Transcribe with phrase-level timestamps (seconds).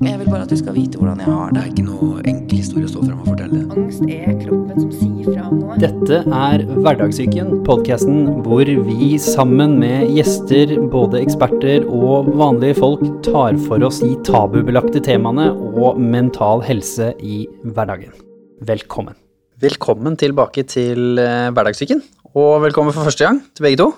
[0.00, 1.62] Jeg vil bare at du skal vite hvordan jeg har Det det.
[1.62, 3.58] er ikke noe enkel historie å stå frem og fortelle.
[3.74, 5.74] Angst er kroppen som sier fra om noe.
[5.82, 13.58] Dette er Hverdagssyken, podkasten hvor vi sammen med gjester, både eksperter og vanlige folk, tar
[13.66, 18.16] for oss de tabubelagte temaene og mental helse i hverdagen.
[18.64, 19.18] Velkommen.
[19.60, 22.00] Velkommen tilbake til eh, Hverdagssyken,
[22.32, 23.90] og velkommen for første gang til begge to.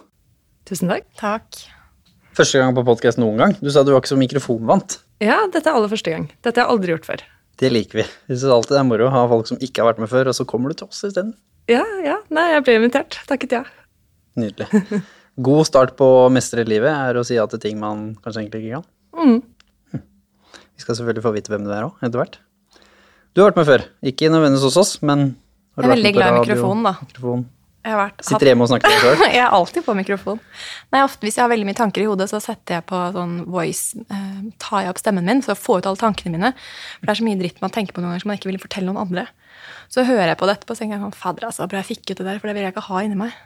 [0.67, 1.07] Tusen takk.
[1.23, 1.63] Takk.
[2.35, 3.57] Første gang på podkast noen gang.
[3.63, 4.99] Du sa du var ikke så mikrofonvant.
[5.23, 6.27] Ja, dette er aller første gang.
[6.43, 7.23] Dette har jeg aldri gjort før.
[7.63, 8.05] Det liker vi.
[8.27, 10.31] Vi syns alltid det er moro å ha folk som ikke har vært med før,
[10.33, 11.35] og så kommer du til oss isteden.
[11.71, 12.17] Ja, ja.
[12.35, 13.21] Nei, jeg ble invitert.
[13.29, 13.63] Takket ja.
[14.41, 14.83] Nydelig.
[15.47, 18.65] God start på å mestre livet er å si ja til ting man kanskje egentlig
[18.65, 18.89] ikke kan.
[19.23, 20.01] Mm.
[20.73, 22.41] Vi skal selvfølgelig få vite hvem du er òg, etter hvert.
[23.33, 23.85] Du har vært med før.
[24.11, 25.31] Ikke nødvendigvis hos oss, men
[25.77, 26.95] har du Jeg er vært veldig med glad i mikrofonen, da.
[27.07, 27.45] Mikrofon.
[27.83, 29.23] Jeg har vært, Sitter hjemme og snakker til deg sjøl.
[29.37, 30.41] jeg er alltid på mikrofon.
[30.95, 33.41] Nei, ofte Hvis jeg har veldig mye tanker i hodet, så setter jeg på sånn
[33.51, 36.53] voice eh, Tar jeg opp stemmen min for å få ut alle tankene mine.
[37.01, 38.61] For det er så mye dritt man tenker på noen ganger som man ikke vil
[38.63, 39.27] fortelle noen andre.
[39.91, 42.05] Så hører jeg på det etterpå og tenker jeg sånn, fader altså, bra jeg fikk
[42.13, 43.41] ut det der, for det vil jeg ikke ha inni meg.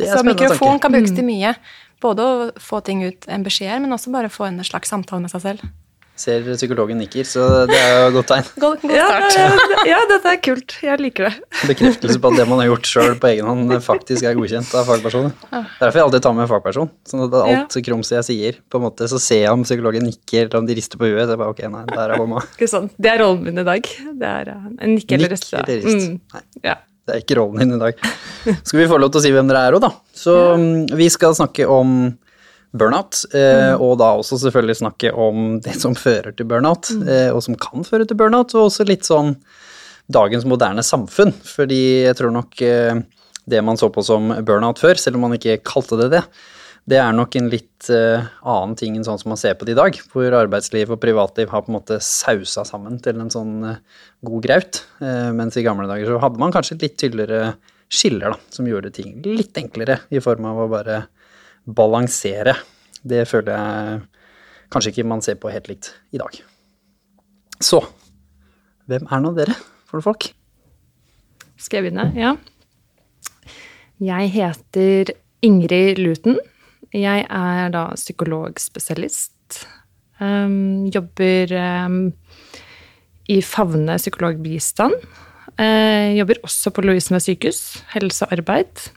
[0.00, 0.82] Så mikrofon tanke.
[0.84, 1.54] kan brukes til mye.
[2.00, 5.32] Både å få ting ut en beskjed, men også bare få en slags samtale med
[5.32, 5.64] seg selv.
[6.20, 8.48] Ser psykologen nikker, så det er jo et godt tegn.
[8.60, 9.06] God, god Ja,
[9.88, 10.74] ja, dette er kult.
[10.84, 11.46] Jeg liker det.
[11.70, 14.90] Bekreftelse på at det man har gjort sjøl på egen hånd, faktisk er godkjent av
[14.90, 15.32] fagpersoner.
[15.78, 16.92] Derfor jeg alltid tar med en fagperson.
[17.08, 20.44] Sånn at alt krumset jeg sier, på en måte, så ser jeg om psykologen nikker,
[20.50, 21.24] eller om de rister på huet.
[21.24, 22.44] Så jeg bare ok, nei, der er hånda.
[22.52, 22.92] Ikke sant.
[23.00, 23.90] Det er rollen min i dag.
[24.20, 25.52] Det er eh, en nikk eller Nikk rist.
[25.56, 26.08] eller rist.
[26.12, 26.20] Mm.
[26.36, 26.44] Nei.
[26.68, 26.76] Ja.
[27.08, 28.04] Det er ikke rollen din i dag.
[28.60, 29.94] Skal vi få lov til å si hvem dere er òg, da?
[30.14, 32.12] Så mm, vi skal snakke om
[32.76, 37.42] burnout, eh, og da også selvfølgelig snakke om det som fører til burnout, eh, og
[37.46, 39.34] som kan føre til burnout, og også litt sånn
[40.10, 41.34] dagens moderne samfunn.
[41.46, 43.02] Fordi jeg tror nok eh,
[43.50, 46.24] det man så på som burnout før, selv om man ikke kalte det det,
[46.90, 49.74] det er nok en litt eh, annen ting enn sånn som man ser på det
[49.74, 53.52] i dag, hvor arbeidsliv og privatliv har på en måte sausa sammen til en sånn
[53.68, 53.82] eh,
[54.26, 54.80] god graut.
[55.04, 57.54] Eh, mens i gamle dager så hadde man kanskje litt tydeligere
[57.90, 61.02] skiller, da, som gjorde ting litt enklere, i form av å bare
[61.76, 62.54] balansere.
[63.02, 64.00] Det føler jeg
[64.70, 66.40] kanskje ikke man ser på helt likt i dag.
[67.60, 67.82] Så
[68.90, 69.54] hvem er nå dere,
[69.86, 70.30] for folk?
[71.60, 72.08] Skal jeg begynne?
[72.16, 72.34] Ja.
[74.00, 75.12] Jeg heter
[75.44, 76.38] Ingrid Luten.
[76.96, 79.66] Jeg er da psykologspesialist.
[80.20, 81.52] Um, jobber
[81.86, 82.00] um,
[83.30, 84.96] i Favne psykologbistand.
[85.60, 88.88] Uh, jobber også på Lovisenberg sykehus, helse og arbeid.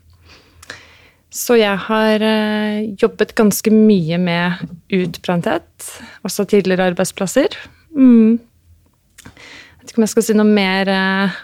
[1.33, 4.61] Så jeg har uh, jobbet ganske mye med
[4.93, 5.87] utbrenthet,
[6.21, 7.57] også tidligere arbeidsplasser.
[7.97, 8.37] Mm.
[8.37, 11.39] Jeg vet ikke om jeg skal si noe mer uh,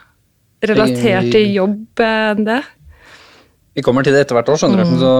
[0.69, 2.59] relatert til jobb eh, enn det.
[3.77, 4.99] Vi kommer til det etter hvert år, skjønner du.
[4.99, 5.13] Så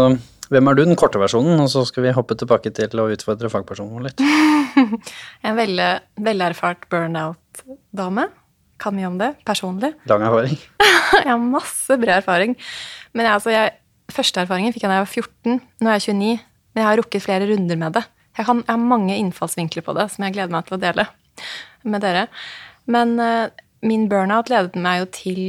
[0.52, 1.62] hvem er du, den korte versjonen?
[1.63, 4.25] Og så skal vi hoppe tilbake til å utfordre fagpersonen vår litt.
[5.47, 5.90] En veldig,
[6.24, 8.30] velerfart burnout-dame.
[8.80, 9.91] Kan mye om det, personlig.
[10.12, 10.56] Lang erfaring.
[11.25, 12.56] Jeg har masse bred erfaring.
[13.18, 13.74] Men jeg, altså, jeg,
[14.15, 15.59] første erfaringen fikk jeg da jeg var 14.
[15.81, 18.05] Nå er jeg 29, men jeg har rukket flere runder med det.
[18.37, 21.05] Jeg, kan, jeg har mange innfallsvinkler på det som jeg gleder meg til å dele
[21.83, 22.27] med dere.
[22.89, 23.51] Men uh,
[23.85, 25.41] min burnout ledet meg jo til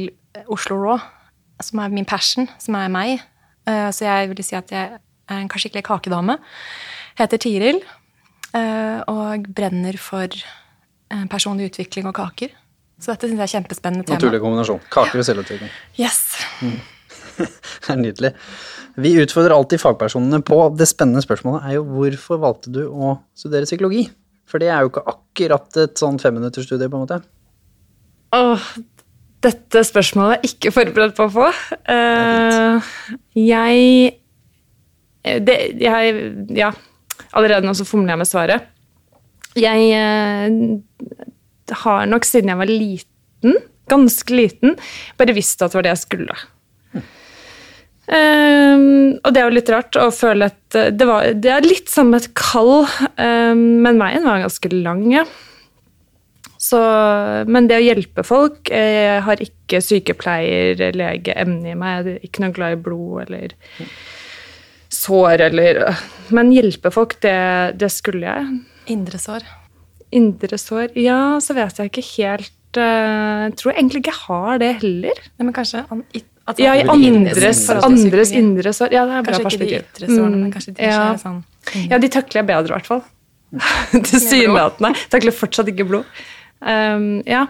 [0.51, 1.01] Oslo Raw,
[1.63, 3.23] som er min passion, som er meg.
[3.69, 6.37] Uh, så jeg vil si at jeg er en skikkelig kakedame.
[7.19, 7.81] Heter Tiril
[8.55, 12.55] uh, og brenner for eh, personlig utvikling og kaker.
[13.01, 14.19] Så dette syns jeg er kjempespennende tema.
[14.19, 14.81] Naturlig kombinasjon.
[14.93, 15.71] Kaker og selvutvikling.
[15.99, 16.21] Yes.
[17.83, 18.33] Det er nydelig.
[19.01, 23.69] Vi utfordrer alltid fagpersonene på det spennende spørsmålet er jo hvorfor valgte du å studere
[23.69, 24.05] psykologi?
[24.51, 27.21] For det er jo ikke akkurat et sånn femminuttersstudie, på en måte.
[28.35, 28.65] Åh,
[29.45, 31.47] dette spørsmålet er jeg ikke forberedt på å få.
[31.87, 32.91] Uh,
[33.37, 34.11] jeg,
[35.47, 36.21] det, jeg
[36.57, 36.71] Ja,
[37.31, 38.69] allerede nå så fomler jeg med svaret.
[39.57, 41.25] Jeg uh,
[41.85, 43.59] har nok siden jeg var liten,
[43.91, 44.75] ganske liten,
[45.19, 46.41] bare visst at det var det jeg skulle.
[48.11, 48.87] Eh,
[49.21, 52.11] og det er jo litt rart å føle at det, var, det er litt som
[52.17, 52.83] et kall,
[53.15, 55.25] um, men veien var ganske lang, ja.
[56.61, 56.77] Så,
[57.49, 62.05] men det å hjelpe folk Jeg har ikke sykepleier, lege, emne i meg.
[62.05, 63.55] Jeg er ikke noe glad i blod eller
[64.93, 65.81] sår eller
[66.35, 67.33] Men hjelpe folk, det,
[67.81, 68.61] det skulle jeg.
[68.93, 69.47] Indre sår.
[70.13, 74.61] Indre sår Ja, så vet jeg ikke helt eh, Jeg tror egentlig ikke jeg har
[74.61, 75.25] det heller.
[75.31, 76.05] Nei, men kanskje an,
[76.59, 78.91] Ja, i andres, andres indre sår.
[78.95, 79.87] Ja, det er bra Kanskje ikke de perspektiv.
[79.93, 80.97] ytre sårene, Mm, men kanskje de ja.
[80.97, 83.03] som er sånn Ja, de takler jeg bedre, i hvert fall.
[84.09, 84.93] Tilsynelatende.
[85.13, 86.05] Takler fortsatt ikke blod.
[86.61, 87.45] Um, ja.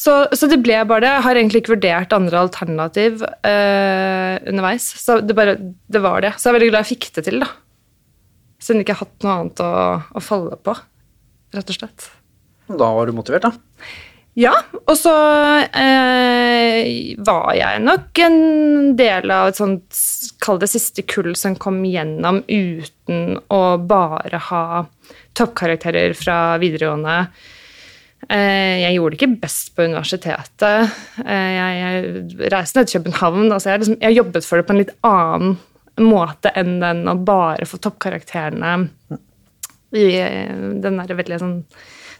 [0.00, 1.10] Så, så det ble bare det.
[1.16, 4.86] Jeg har egentlig ikke vurdert andre alternativ uh, underveis.
[5.00, 6.34] Så det, bare, det var det.
[6.38, 7.50] Så jeg er veldig glad jeg fikk det til, da.
[8.60, 9.72] Siden jeg ikke har hatt noe annet å,
[10.16, 10.76] å falle på
[11.56, 12.06] rett og slett.
[12.70, 13.52] Da var du motivert, da.
[14.38, 14.52] Ja,
[14.86, 15.12] og så
[15.74, 18.36] eh, var jeg nok en
[18.98, 20.02] del av et sånt
[20.40, 24.62] Kall det siste kull som kom gjennom uten å bare ha
[25.36, 27.16] toppkarakterer fra videregående.
[28.28, 30.94] Eh, jeg gjorde det ikke best på universitetet.
[31.24, 33.46] Eh, jeg, jeg reiste ned til København.
[33.50, 35.58] Altså jeg, liksom, jeg jobbet for det på en litt annen
[36.00, 38.74] måte enn den å bare få toppkarakterene
[39.98, 40.52] i eh,
[40.84, 41.56] den der veldig sånn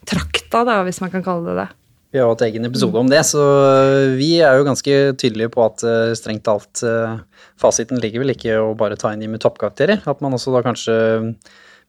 [0.08, 1.68] trakta, da, hvis man kan kalle det det.
[2.12, 3.40] Vi har hatt egen episode om det, så
[4.18, 7.20] vi er jo ganske tydelige på at eh, strengt talt eh,
[7.60, 10.02] fasiten ligger vel ikke å bare ta inn de med toppkarakterer.
[10.10, 10.96] At man også da kanskje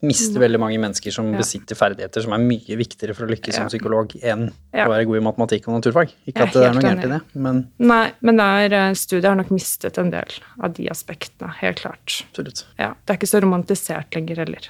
[0.06, 1.38] mister veldig mange mennesker som Ja.
[1.42, 4.86] besitter ferdigheter som er mye viktigere for å lykkes som psykolog enn Ja.
[4.88, 6.14] å være god i matematikk og naturfag.
[6.30, 9.36] Ikke at det er noe gærent i det, men Nei, men der, eh, studiet har
[9.42, 10.30] nok mistet en del
[10.62, 12.24] av de aspektene, helt klart.
[12.32, 12.64] absolutt.
[12.80, 14.70] Ja, det er ikke så romantisert lenger heller.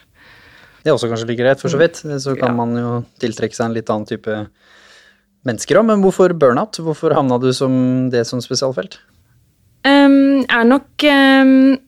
[0.83, 1.95] Det er også kanskje like greit, for så vidt.
[2.19, 2.55] Så kan Ja.
[2.55, 4.47] man jo tiltrekke seg en litt annen type
[5.47, 5.87] mennesker òg.
[5.89, 6.81] Men hvorfor burnout?
[6.81, 8.99] Hvorfor havna du som det som spesialfelt?
[9.81, 11.79] Um, er nok um,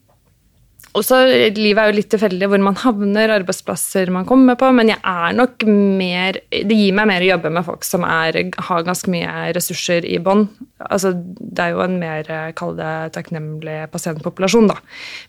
[0.97, 1.19] også,
[1.57, 5.37] Livet er jo litt tilfeldig hvor man havner, arbeidsplasser man kommer på, men jeg er
[5.37, 9.47] nok mer Det gir meg mer å jobbe med folk som er, har ganske mye
[9.57, 10.45] ressurser i bånn.
[10.85, 14.77] Altså, det er jo en mer, eh, kall det, takknemlig pasientpopulasjon, da.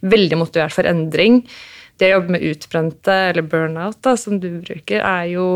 [0.05, 1.43] Veldig motivert for endring.
[2.01, 5.49] Det å jobbe med utbrente, eller burnout, da, som du bruker, er jo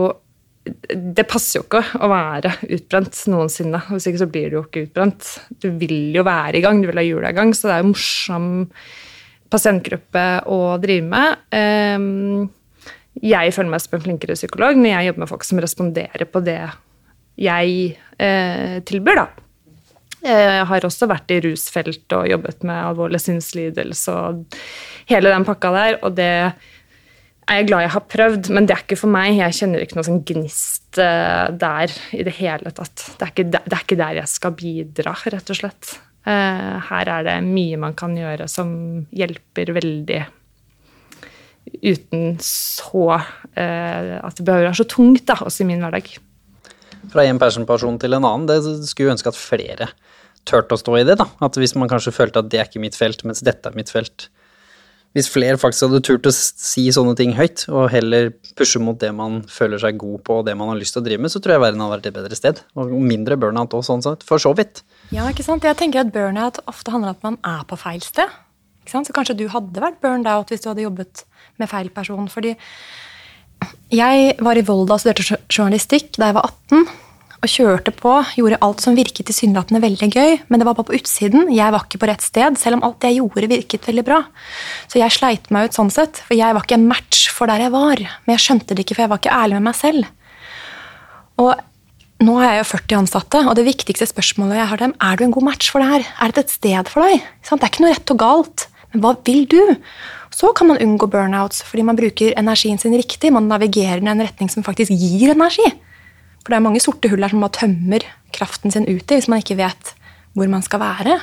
[0.89, 3.81] det passer jo ikke å være utbrent noensinne.
[3.91, 5.29] Hvis ikke så blir du jo ikke utbrent.
[5.63, 7.83] Du vil jo være i gang, du vil ha hjula i gang, så det er
[7.85, 8.49] jo morsom
[9.53, 11.45] pasientgruppe å drive med.
[11.57, 12.49] Ehm,
[13.19, 16.43] Jeg føler meg som en flinkere psykolog når jeg jobber med folk som responderer på
[16.47, 16.61] det
[17.39, 19.27] jeg eh, tilbyr, da.
[20.23, 24.57] Jeg har også vært i rusfelt og jobbet med alvorlig sinnslidelse og
[25.11, 26.31] hele den pakka der, og det
[27.49, 29.37] er jeg glad jeg har prøvd, men det er ikke for meg.
[29.39, 33.07] Jeg kjenner ikke noe sånn gnist eh, der i det hele tatt.
[33.17, 35.95] Det er, ikke det er ikke der jeg skal bidra, rett og slett.
[36.29, 38.71] Eh, Her er det mye man kan gjøre som
[39.17, 40.25] hjelper veldig
[41.69, 46.09] uten så eh, At det behøver være så tungt, da, også i min hverdag.
[47.13, 48.49] Fra en person til en annen.
[48.49, 49.91] Det skulle ønske at flere
[50.49, 51.29] turte å stå i det, da.
[51.45, 53.93] At hvis man kanskje følte at det er ikke mitt felt, mens dette er mitt
[53.93, 54.29] felt.
[55.19, 59.11] Hvis flere faktisk hadde turt å si sånne ting høyt, og heller pushe mot det
[59.17, 61.43] man føler seg god på, og det man har lyst til å drive med, så
[61.43, 62.61] tror jeg verden hadde vært et bedre sted.
[62.79, 64.23] Og mindre burnout òg, sånn sett.
[64.29, 64.85] For så vidt.
[65.11, 65.67] Ja, ikke sant?
[65.67, 68.31] Jeg tenker at burnout ofte handler om at man er på feil sted.
[68.85, 69.11] Ikke sant?
[69.11, 71.27] Så kanskje du hadde vært burned out hvis du hadde jobbet
[71.59, 72.31] med feil person.
[72.31, 72.55] Fordi
[73.93, 76.87] jeg var i Volda og studerte journalistikk da jeg var 18.
[77.39, 80.97] Og kjørte på, gjorde alt som virket tilsynelatende veldig gøy, men det var bare på
[80.99, 81.53] utsiden.
[81.55, 84.25] Jeg var ikke på rett sted, selv om alt jeg gjorde, virket veldig bra.
[84.91, 87.63] Så jeg sleit meg ut sånn sett, for jeg var ikke en match for der
[87.63, 88.03] jeg var.
[88.27, 90.11] Men jeg skjønte det ikke, for jeg var ikke ærlig med meg selv.
[91.39, 95.15] Og nå har jeg jo 40 ansatte, og det viktigste spørsmålet jeg har dem, er
[95.15, 96.11] du en god match for det her?
[96.19, 97.23] Er dette et sted for deg?
[97.47, 99.61] Det er ikke noe rett og galt, men hva vil du?
[100.35, 103.31] Så kan man unngå burnouts, fordi man bruker energien sin riktig.
[103.31, 105.71] Man navigerer i en retning som faktisk gir energi.
[106.49, 109.27] For det er mange sorte hull her som bare tømmer kraften sin ut i, hvis
[109.29, 109.91] man ikke vet
[110.33, 111.19] hvor man skal være.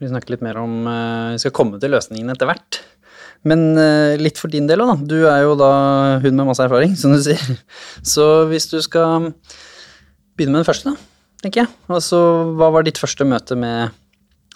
[0.00, 2.78] Vi snakker litt mer om eh, Vi skal komme til løsningen etter hvert.
[3.44, 5.08] Men eh, litt for din del òg, da.
[5.10, 5.68] Du er jo da
[6.24, 7.42] hun med masse erfaring, som du sier.
[8.00, 9.28] Så hvis du skal
[10.40, 11.72] begynne med den første, da, tenker jeg.
[11.92, 12.20] Altså,
[12.56, 13.92] hva var ditt første møte med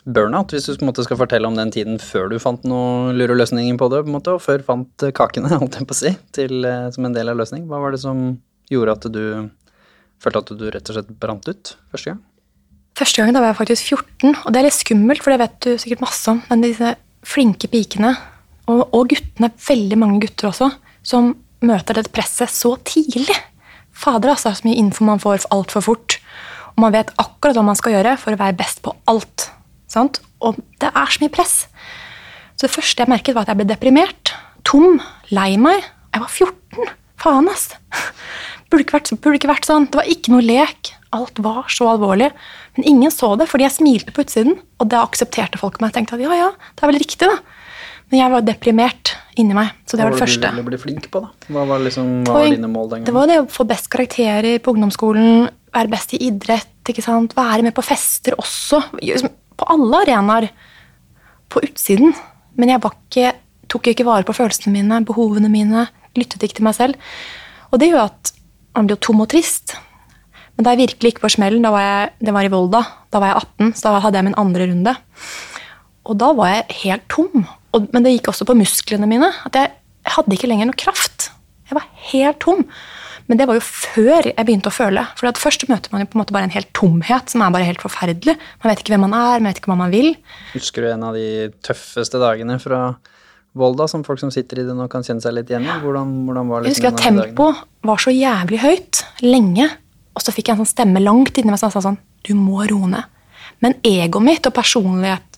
[0.08, 3.12] burnout, hvis du på en måte skal fortelle om den tiden før du fant noe
[3.12, 6.00] lure løsninger på det, på en måte, og før fant kakene, holdt jeg på å
[6.00, 7.68] si, til, eh, som en del av løsning.
[7.68, 8.30] Hva var det som
[8.72, 9.22] gjorde at du
[10.22, 12.22] følte at du rett og slett brant ut første gang?
[12.94, 15.56] Første gangen da var jeg faktisk 14, og det er litt skummelt, for det vet
[15.66, 16.92] du sikkert masse om, men disse
[17.26, 18.12] flinke pikene,
[18.70, 20.70] og, og guttene, veldig mange gutter også,
[21.04, 21.32] som
[21.64, 23.34] møter dette presset så tidlig.
[23.94, 26.18] Fader, altså, så mye info man får altfor fort.
[26.74, 29.48] Og man vet akkurat hva man skal gjøre for å være best på alt.
[29.90, 30.20] Sant?
[30.42, 31.54] Og det er så mye press.
[32.54, 34.34] Så det første jeg merket, var at jeg ble deprimert.
[34.66, 34.98] Tom.
[35.34, 35.86] Lei meg.
[36.14, 36.92] Jeg var 14.
[37.20, 37.70] Faen, ass.
[38.74, 39.84] Burde ikke, vært, burde ikke vært sånn.
[39.86, 40.88] Det var ikke noe lek.
[41.14, 42.32] Alt var så alvorlig.
[42.74, 44.56] Men ingen så det, fordi jeg smilte på utsiden.
[44.82, 45.92] Og da aksepterte folk meg.
[45.92, 47.36] Jeg tenkte at ja, ja, det er vel riktig, da.
[48.10, 49.70] Men jeg var deprimert inni meg.
[49.86, 50.50] Så det var, var det første.
[50.50, 51.30] du ville bli flink på, da?
[51.54, 53.06] Hva var, liksom, hva var dine mål den gangen?
[53.06, 57.38] Det var det å få best karakterer på ungdomsskolen, være best i idrett, ikke sant?
[57.38, 58.82] være med på fester også.
[58.98, 60.50] Liksom, På alle arenaer.
[61.46, 62.10] På utsiden.
[62.58, 63.36] Men jeg var ikke,
[63.70, 65.88] tok ikke vare på følelsene mine, behovene mine,
[66.18, 67.14] lyttet ikke til meg selv.
[67.70, 68.34] Og det gjør at
[68.74, 69.76] man blir jo tom og trist.
[70.54, 73.22] Men da jeg virkelig gikk på smellen, da var jeg, det var i Volda, da
[73.22, 74.96] var jeg 18, så da hadde jeg min andre runde.
[76.04, 77.46] Og da var jeg helt tom.
[77.74, 79.32] Og, men det gikk også på musklene mine.
[79.48, 79.72] at jeg,
[80.04, 81.30] jeg hadde ikke lenger noe kraft.
[81.70, 82.62] Jeg var helt tom.
[83.24, 85.06] Men det var jo før jeg begynte å føle.
[85.16, 87.66] For først møter man jo på en måte bare en helt tomhet som er bare
[87.66, 88.36] helt forferdelig.
[88.60, 90.12] Man vet ikke hvem man er, man vet ikke hva man vil.
[90.52, 92.82] Husker du en av de tøffeste dagene fra
[93.54, 95.74] Volda, som folk som sitter i det nå kan kjenne seg litt igjen i?
[95.82, 99.68] Hvordan, hvordan var Jeg liksom husker at tempoet var så jævlig høyt lenge.
[100.14, 102.64] Og så fikk jeg en sånn stemme langt inni meg som sa sånn Du må
[102.66, 103.06] roe ned.
[103.62, 105.34] Men egoet mitt og personlighet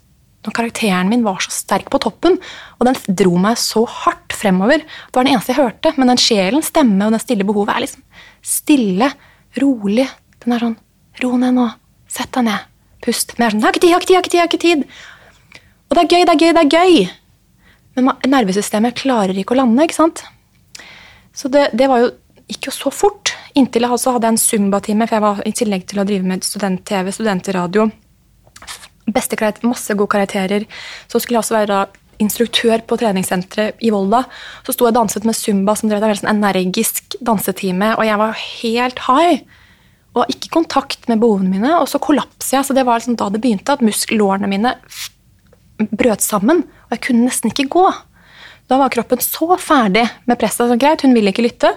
[0.46, 2.36] og karakteren min var så sterk på toppen,
[2.78, 4.84] og den dro meg så hardt fremover.
[4.84, 5.92] Det var den eneste jeg hørte.
[5.98, 8.04] Men den sjelen, stemme og den stille behovet er liksom
[8.46, 9.10] stille,
[9.60, 10.06] rolig.
[10.44, 10.80] Den er sånn
[11.24, 11.64] Ro ned nå.
[12.12, 12.64] Sett deg ned.
[13.04, 13.32] Pust.
[13.36, 14.36] Men jeg er sånn jeg har ikke tid, jeg har ikke tid.
[14.36, 15.62] jeg har ikke tid.
[15.88, 17.06] Og det er gøy, det er gøy, det er gøy.
[17.96, 20.22] Men nervesystemet klarer ikke å lande, ikke sant?
[21.36, 22.10] Så det, det jo,
[22.52, 23.32] gikk jo så fort.
[23.56, 26.44] Inntil jeg også hadde en Zumba-time, for jeg var i tillegg til å drive med
[26.44, 27.88] student-TV, studentradio.
[29.06, 30.66] Beste masse gode karakterer.
[31.08, 31.84] Så skulle jeg også være da
[32.22, 34.22] instruktør på treningssenteret i Volda.
[34.66, 38.20] Så sto jeg og danset med Zumba, som drev veldig sånn energisk dansetime, og jeg
[38.20, 39.42] var helt high.
[40.16, 42.68] Og ikke kontakt med behovene mine, og så kollapset jeg.
[42.68, 44.72] Så det var liksom da det begynte, at muskellårene mine
[45.92, 47.84] brøt sammen, og jeg kunne nesten ikke gå.
[48.70, 50.70] Da var kroppen så ferdig med presset.
[50.70, 51.72] Så greit, hun ville ikke lytte.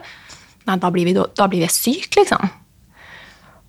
[0.70, 2.50] Nei, da blir vi, da blir jeg syk, liksom.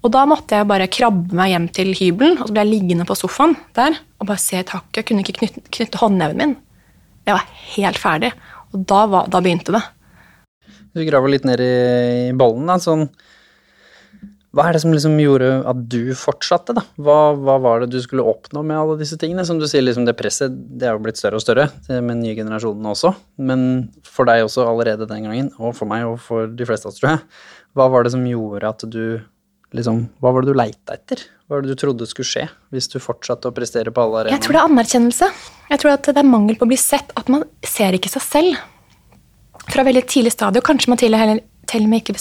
[0.00, 3.06] Og da måtte jeg bare krabbe meg hjem til hybelen, og så ble jeg liggende
[3.08, 5.02] på sofaen der og bare se i taket.
[5.02, 6.54] Jeg kunne ikke knytte, knytte håndneven min.
[7.28, 8.30] Jeg var helt ferdig.
[8.72, 9.82] Og da, var, da begynte det.
[10.96, 11.74] Du graver litt ned i,
[12.30, 12.78] i ballen, da.
[12.80, 13.08] Sånn,
[14.50, 16.82] hva er det som liksom gjorde at du fortsatte, da?
[16.98, 19.44] Hva, hva var det du skulle oppnå med alle disse tingene?
[19.46, 22.24] Som du sier, liksom det presset det er jo blitt større og større med den
[22.24, 23.12] nye generasjonen også.
[23.38, 23.62] Men
[24.02, 26.98] for deg også allerede den gangen, og for meg og for de fleste av oss,
[26.98, 27.22] tror jeg.
[27.78, 29.04] Hva var det som gjorde at du
[29.70, 31.20] liksom Hva var det du leita etter?
[31.46, 34.42] Hva var det du trodde skulle skje hvis du fortsatte å prestere på alle Jeg
[34.42, 35.30] tror det er anerkjennelse.
[35.70, 37.14] Jeg tror at det er mangel på å bli sett.
[37.14, 38.58] At man ser ikke seg selv.
[39.70, 42.18] Fra veldig tidlig stadie, og kanskje man til og med ikke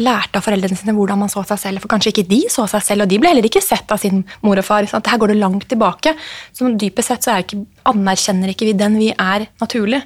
[0.00, 1.82] lærte av foreldrene sine hvordan man så seg selv.
[1.82, 4.24] For kanskje ikke de så seg selv, og de ble heller ikke sett av sin
[4.46, 4.88] mor og far.
[4.90, 6.14] Sånn her går det langt tilbake.
[6.56, 10.02] Så dypest sett så ikke, anerkjenner ikke vi den vi er naturlig.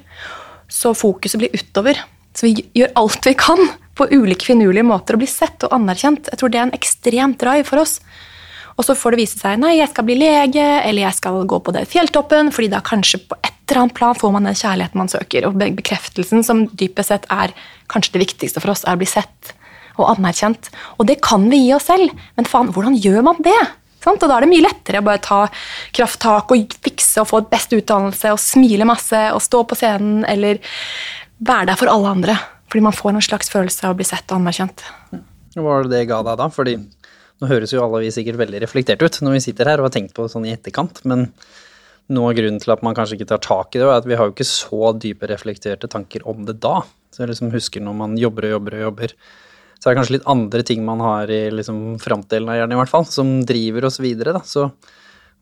[0.71, 2.03] Så fokuset blir utover.
[2.35, 3.61] Så vi gjør alt vi kan
[3.95, 6.27] på ulike finurlige måter å bli sett og anerkjent.
[6.31, 7.99] Jeg tror det er en ekstremt drive for oss.
[8.75, 11.59] Og så får det vise seg nei, jeg skal bli lege, eller jeg skal gå
[11.63, 14.99] på det fjelltoppen, fordi da kanskje på et eller annet plan får man den kjærligheten
[14.99, 15.47] man søker.
[15.47, 17.55] Og bekreftelsen, som dypest sett er
[17.91, 19.54] kanskje det viktigste for oss, er å bli sett
[19.97, 20.69] og anerkjent.
[20.99, 23.59] Og det kan vi gi oss selv, men faen, hvordan gjør man det?
[24.05, 25.39] Og da er det mye lettere å bare ta
[25.95, 30.21] krafttak og fikse og få et best utdannelse og smile masse og stå på scenen
[30.29, 30.59] eller
[31.41, 32.35] være der for alle andre.
[32.69, 34.85] Fordi man får en slags følelse av å bli sett og anerkjent.
[35.55, 36.49] Hva var det det ga deg da?
[36.53, 36.77] Fordi
[37.41, 39.95] nå høres jo alle vi sikkert veldig reflektert ut når vi sitter her og har
[39.97, 41.27] tenkt på sånn i etterkant, men
[42.13, 44.17] noe av grunnen til at man kanskje ikke tar tak i det, er at vi
[44.17, 46.77] har jo ikke så dype reflekterte tanker om det da.
[47.11, 49.15] Så jeg liksom husker når man jobber og jobber og jobber,
[49.85, 52.77] så er det kanskje litt andre ting man har i liksom framdelen av hjernen i
[52.79, 54.39] hvert fall, som driver oss videre, da.
[54.41, 54.63] Så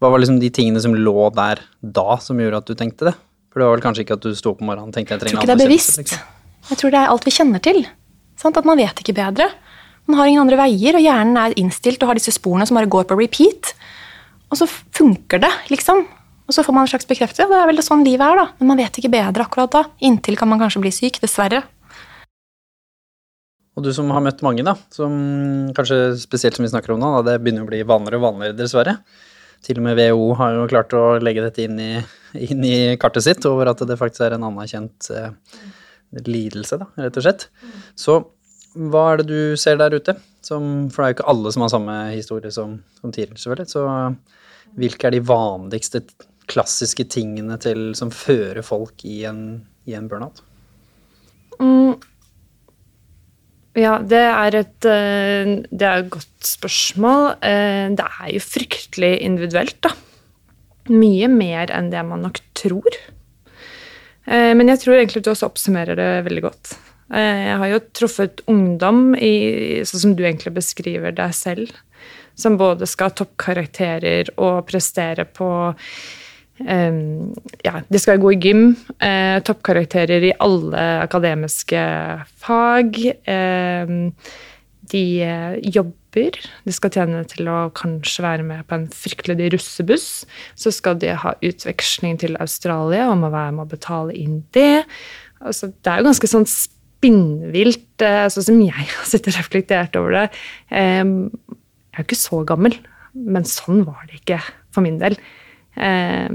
[0.04, 3.14] hva var liksom de tingene som lå der da, som gjorde at du tenkte det?
[3.54, 5.22] For det var vel kanskje ikke at du sto opp om morgenen og tenkte jeg
[5.22, 6.00] Jeg trenger tror ikke det er bevisst.
[6.02, 6.26] liksom.
[6.74, 7.80] Jeg tror det er alt vi kjenner til.
[8.44, 8.60] Sant?
[8.60, 9.48] At man vet ikke bedre.
[10.12, 12.92] Man har ingen andre veier, og hjernen er innstilt og har disse sporene som bare
[12.92, 13.72] går på repeat.
[14.52, 16.04] Og så funker det, liksom.
[16.44, 17.48] Og så får man en slags bekreftelse.
[17.48, 18.50] Det er vel sånn livet er, da.
[18.60, 19.86] Men man vet ikke bedre akkurat da.
[20.04, 21.64] Inntil kan man kanskje bli syk, dessverre.
[23.74, 25.14] Og du som har møtt mange, da, som
[25.74, 28.58] kanskje spesielt som vi snakker om nå, da, det begynner å bli vanligere og vanligere,
[28.60, 28.98] dessverre.
[29.64, 31.94] Til og med WHO har jo klart å legge dette inn i,
[32.38, 35.32] inn i kartet sitt over at det faktisk er en anerkjent eh,
[36.28, 37.48] lidelse, da, rett og slett.
[37.98, 38.20] Så
[38.74, 40.18] hva er det du ser der ute?
[40.44, 43.72] Som, for det er jo ikke alle som har samme historie som, som Tiril, selvfølgelig.
[43.72, 43.86] Så
[44.78, 46.04] hvilke er de vanligste
[46.52, 50.44] klassiske tingene til, som fører folk i en, i en burnout?
[51.62, 51.96] Mm.
[53.74, 57.38] Ja, det er et, eh, det er et godt spørsmål.
[57.42, 59.90] Eh, Det er jo fryktelig individuelt, da.
[60.90, 62.86] Mye mer enn det man nok tror.
[64.28, 66.78] Eh, Men jeg tror egentlig du også oppsummerer det veldig godt.
[67.14, 71.70] Jeg har jo truffet ungdom, i, sånn som du egentlig beskriver deg selv,
[72.36, 75.76] som både skal ha toppkarakterer og prestere på
[76.62, 77.34] Um,
[77.66, 78.64] ja, de skal gå i gym.
[79.02, 81.82] Uh, toppkarakterer i alle akademiske
[82.44, 83.00] fag.
[83.26, 84.12] Um,
[84.94, 86.38] de uh, jobber.
[86.68, 90.08] De skal tjene til å kanskje være med på en fryktelig dyr russebuss.
[90.60, 94.86] Så skal de ha utveksling til Australia og må være med å betale inn det.
[95.42, 99.98] Altså, det er jo ganske sånn spinnvilt, uh, sånn som jeg har sittet og reflektert
[100.00, 100.28] over det.
[100.70, 101.32] Um,
[101.94, 102.78] jeg er jo ikke så gammel,
[103.14, 104.40] men sånn var det ikke
[104.74, 105.18] for min del.
[105.78, 106.30] Eh,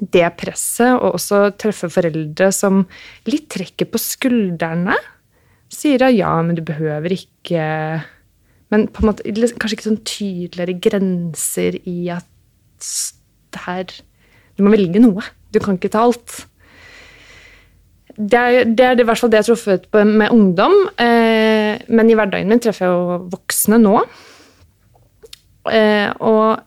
[0.00, 2.84] det presset, og også treffe foreldre som
[3.28, 4.96] litt trekker på skuldrene.
[5.70, 8.04] sier ja, men du behøver ikke
[8.70, 12.26] Men på en måte kanskje ikke sånn tydeligere grenser i at
[13.50, 13.84] det her
[14.56, 15.22] Du må velge noe.
[15.50, 16.46] Du kan ikke ta alt.
[18.14, 20.74] Det er, det er i hvert fall det jeg har truffet på med ungdom.
[21.00, 23.96] Eh, men i hverdagen min treffer jeg jo voksne nå.
[25.70, 26.60] Eh, og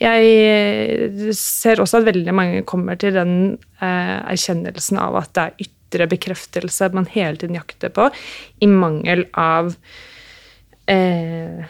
[0.00, 3.36] jeg ser også at veldig mange kommer til den
[3.80, 8.10] eh, erkjennelsen av at det er ytre bekreftelse man hele tiden jakter på,
[8.60, 9.72] i mangel av
[10.92, 11.64] eh,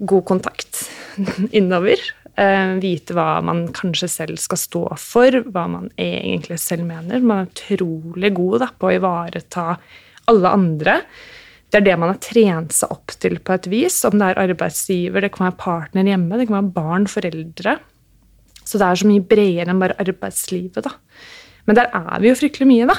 [0.00, 0.86] god kontakt
[1.58, 2.00] innover.
[2.40, 7.20] Eh, vite hva man kanskje selv skal stå for, hva man egentlig selv mener.
[7.20, 9.66] Man er utrolig god da, på å ivareta
[10.30, 10.96] alle andre.
[11.70, 14.00] Det er det man har trent seg opp til på et vis.
[14.06, 17.76] Om det er arbeidsgiver, det kan være partner hjemme, det kan være barn, foreldre.
[18.64, 20.94] Så det er så mye bredere enn bare arbeidslivet, da.
[21.68, 22.96] Men der er vi jo fryktelig mye, da.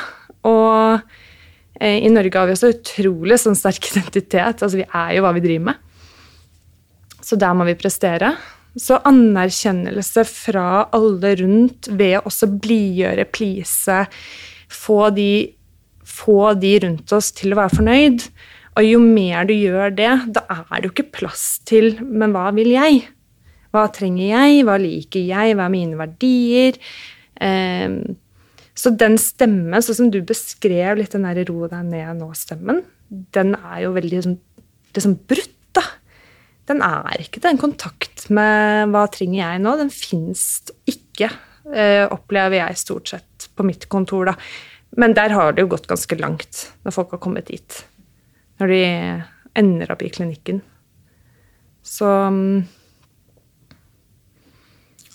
[0.48, 4.63] Og eh, i Norge har vi også utrolig sånn sterk identitet.
[4.63, 5.88] Altså vi er jo hva vi driver med.
[7.22, 8.34] Så der må vi prestere.
[8.80, 13.98] Så anerkjennelse fra alle rundt ved å også blidgjøre, please,
[14.72, 15.51] få de,
[16.08, 18.25] få de rundt oss til å være fornøyd.
[18.80, 22.48] Og jo mer du gjør det, da er det jo ikke plass til Men hva
[22.56, 23.04] vil jeg?
[23.72, 24.63] Hva trenger jeg?
[24.68, 25.56] Hva liker jeg?
[25.56, 26.80] Hva er mine verdier?
[27.42, 28.16] Ehm,
[28.78, 32.82] så den stemmen, sånn som du beskrev litt den der ro deg ned nå-stemmen,
[33.36, 34.38] den er jo veldig sånn,
[34.96, 35.84] liksom brutt, da.
[36.72, 40.44] Den er ikke den kontakt med hva trenger jeg nå, den fins
[40.90, 41.32] ikke,
[41.72, 44.38] eh, opplever jeg stort sett på mitt kontor, da.
[45.00, 47.84] Men der har det jo gått ganske langt når folk har kommet dit.
[48.62, 48.84] Når de
[49.58, 50.62] ender opp i klinikken.
[51.82, 52.62] Så mm,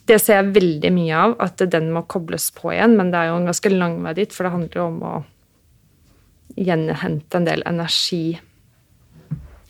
[0.06, 2.96] det ser jeg veldig mye av, at den må kobles på igjen.
[2.98, 5.14] Men det er jo en ganske lang vei dit, for det handler jo om å
[6.56, 8.38] gjenhente en del energi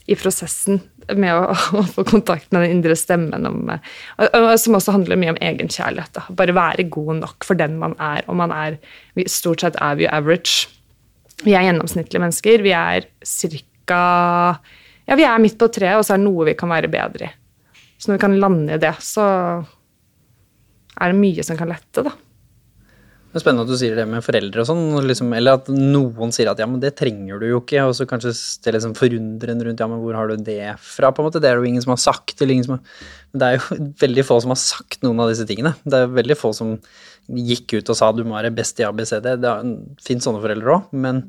[0.07, 0.79] i prosessen
[1.19, 3.49] med å, å få kontakt med den indre stemmen.
[3.49, 3.73] Om,
[4.27, 6.23] og, som også handler mye om egenkjærlighet.
[6.39, 8.25] Bare være god nok for den man er.
[8.31, 8.81] Og man er
[9.31, 10.69] Stort sett er vi average.
[11.45, 12.65] Vi er gjennomsnittlige mennesker.
[12.65, 14.03] Vi er cirka
[15.07, 17.29] Ja, vi er midt på treet, og så er det noe vi kan være bedre
[17.29, 17.35] i.
[17.97, 19.25] Så når vi kan lande i det, så
[20.97, 22.13] er det mye som kan lette, da.
[23.37, 26.31] Det er spennende at du sier det med foreldre og sånn, liksom, eller at noen
[26.33, 28.33] sier at ja, men det trenger du jo ikke, og så kanskje
[28.65, 31.43] det liksom forundrende rundt ja, men hvor har du det fra, på en måte.
[31.45, 32.85] Det er det jo ingen som har sagt, eller ingen som har
[33.37, 35.75] det er jo veldig få som har sagt noen av disse tingene.
[35.85, 36.77] Det er veldig få som
[37.27, 39.29] gikk ut og sa du må være best i ABCD.
[39.43, 39.55] Det
[40.05, 41.25] fins sånne foreldre òg, men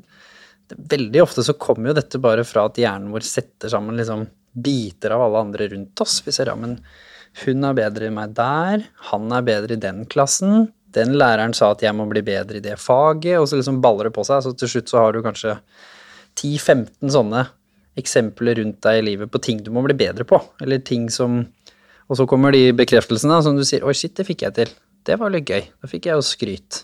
[0.68, 4.26] veldig ofte så kommer jo dette bare fra at hjernen vår setter sammen liksom
[4.58, 6.20] biter av alle andre rundt oss.
[6.24, 6.78] Vi ser ja, men
[7.44, 11.72] hun er bedre enn meg der, han er bedre i den klassen, den læreren sa
[11.74, 14.40] at jeg må bli bedre i det faget, og så liksom baller det på seg.
[14.44, 15.58] Så til slutt så har du kanskje
[16.38, 17.44] 10-15 sånne
[17.98, 21.44] eksempler rundt deg i livet på ting du må bli bedre på, eller ting som
[22.08, 24.70] Og så kommer de bekreftelsene som du sier 'oi, shit, det fikk jeg til'.
[25.08, 25.64] Det var litt gøy.
[25.80, 26.82] Da fikk jeg jo skryt.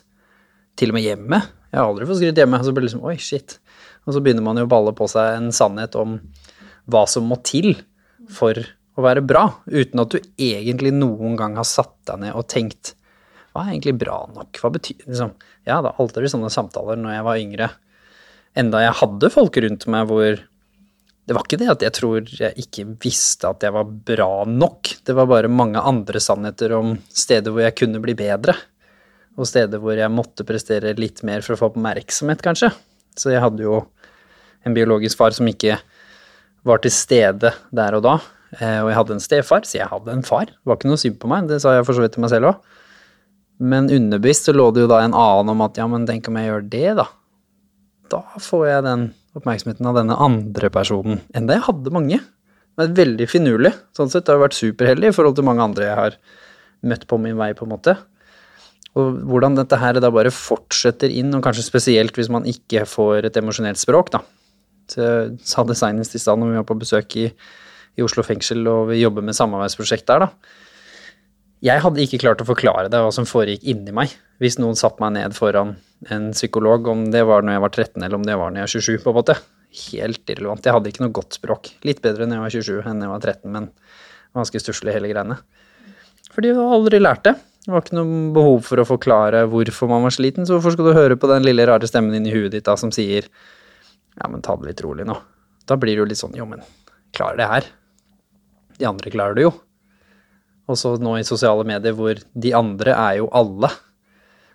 [0.80, 1.42] Til og med hjemme.
[1.70, 2.60] Jeg har aldri fått skryt hjemme.
[2.60, 3.58] Og så blir det liksom 'oi, shit'.
[4.06, 6.18] Og så begynner man jo å balle på seg en sannhet om
[6.88, 7.74] hva som må til
[8.32, 8.56] for
[8.94, 12.94] å være bra, uten at du egentlig noen gang har satt deg ned og tenkt
[13.54, 14.58] hva er egentlig bra nok?
[14.58, 15.34] Hva betyr liksom,
[15.64, 17.68] Ja, det aldri sånne samtaler når jeg var yngre.
[18.58, 20.40] Enda jeg hadde folk rundt meg hvor
[21.24, 24.90] Det var ikke det at jeg tror jeg ikke visste at jeg var bra nok.
[25.06, 28.52] Det var bare mange andre sannheter om steder hvor jeg kunne bli bedre.
[29.40, 32.70] Og steder hvor jeg måtte prestere litt mer for å få oppmerksomhet, kanskje.
[33.16, 33.80] Så jeg hadde jo
[34.68, 35.78] en biologisk far som ikke
[36.64, 38.14] var til stede der og da.
[38.60, 40.46] Eh, Og jeg hadde en stefar, så jeg hadde en far.
[40.52, 42.32] Det var ikke noe synd på meg, det sa jeg for så vidt til meg
[42.32, 42.70] selv òg.
[43.64, 46.37] Men underbevisst så lå det jo da en annen om at ja, men tenk om
[46.38, 47.08] jeg gjør det, da.
[48.12, 49.04] Da får jeg den
[49.38, 51.20] oppmerksomheten av denne andre personen.
[51.35, 52.20] Enda jeg hadde mange.
[52.79, 53.70] Men veldig finurlig.
[53.94, 56.16] Sånn sett har jeg vært superheldig i forhold til mange andre jeg har
[56.90, 57.94] møtt på min vei, på en måte.
[58.99, 63.29] Og hvordan dette her da bare fortsetter inn, og kanskje spesielt hvis man ikke får
[63.29, 64.23] et emosjonelt språk, da.
[64.94, 67.29] Jeg sa det senest i stad når vi var på besøk i,
[67.97, 70.61] i Oslo fengsel og vi jobber med samarbeidsprosjekt der, da.
[71.64, 75.03] Jeg hadde ikke klart å forklare deg hva som foregikk inni meg hvis noen satte
[75.03, 75.77] meg ned foran
[76.12, 78.68] en psykolog, om det var når jeg var 13 eller om det var når jeg
[78.68, 79.37] var 27, på en måte.
[79.75, 80.66] Helt irrelevant.
[80.66, 81.70] Jeg hadde ikke noe godt språk.
[81.87, 83.68] Litt bedre når jeg var 27 enn når jeg var 13, men
[84.35, 85.38] ganske stusslig hele greiene.
[86.35, 87.35] Fordi jeg aldri lært det.
[87.64, 90.90] Det var ikke noe behov for å forklare hvorfor man var sliten, så hvorfor skal
[90.90, 94.42] du høre på den lille rare stemmen inni huet ditt da som sier ja, men
[94.44, 95.16] ta det litt rolig nå.
[95.64, 96.61] Da blir det jo litt sånn jo, men
[97.16, 97.70] klarer det her.
[98.77, 99.55] De andre klarer det jo.
[100.68, 103.70] Og så nå i sosiale medier hvor de andre er jo alle.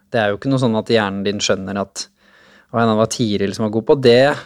[0.10, 2.08] Det er jo ikke noe sånn at hjernen din skjønner at
[2.70, 4.38] å, det var Tiril som var god på det,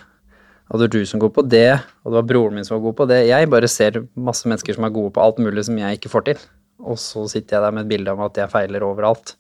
[0.72, 1.72] Og det var du som var god på det,
[2.02, 3.18] og det var broren min som var god på det.
[3.28, 6.24] Jeg bare ser masse mennesker som er gode på alt mulig som jeg ikke får
[6.30, 6.46] til.
[6.82, 9.36] Og så sitter jeg der med et bilde av at jeg feiler overalt.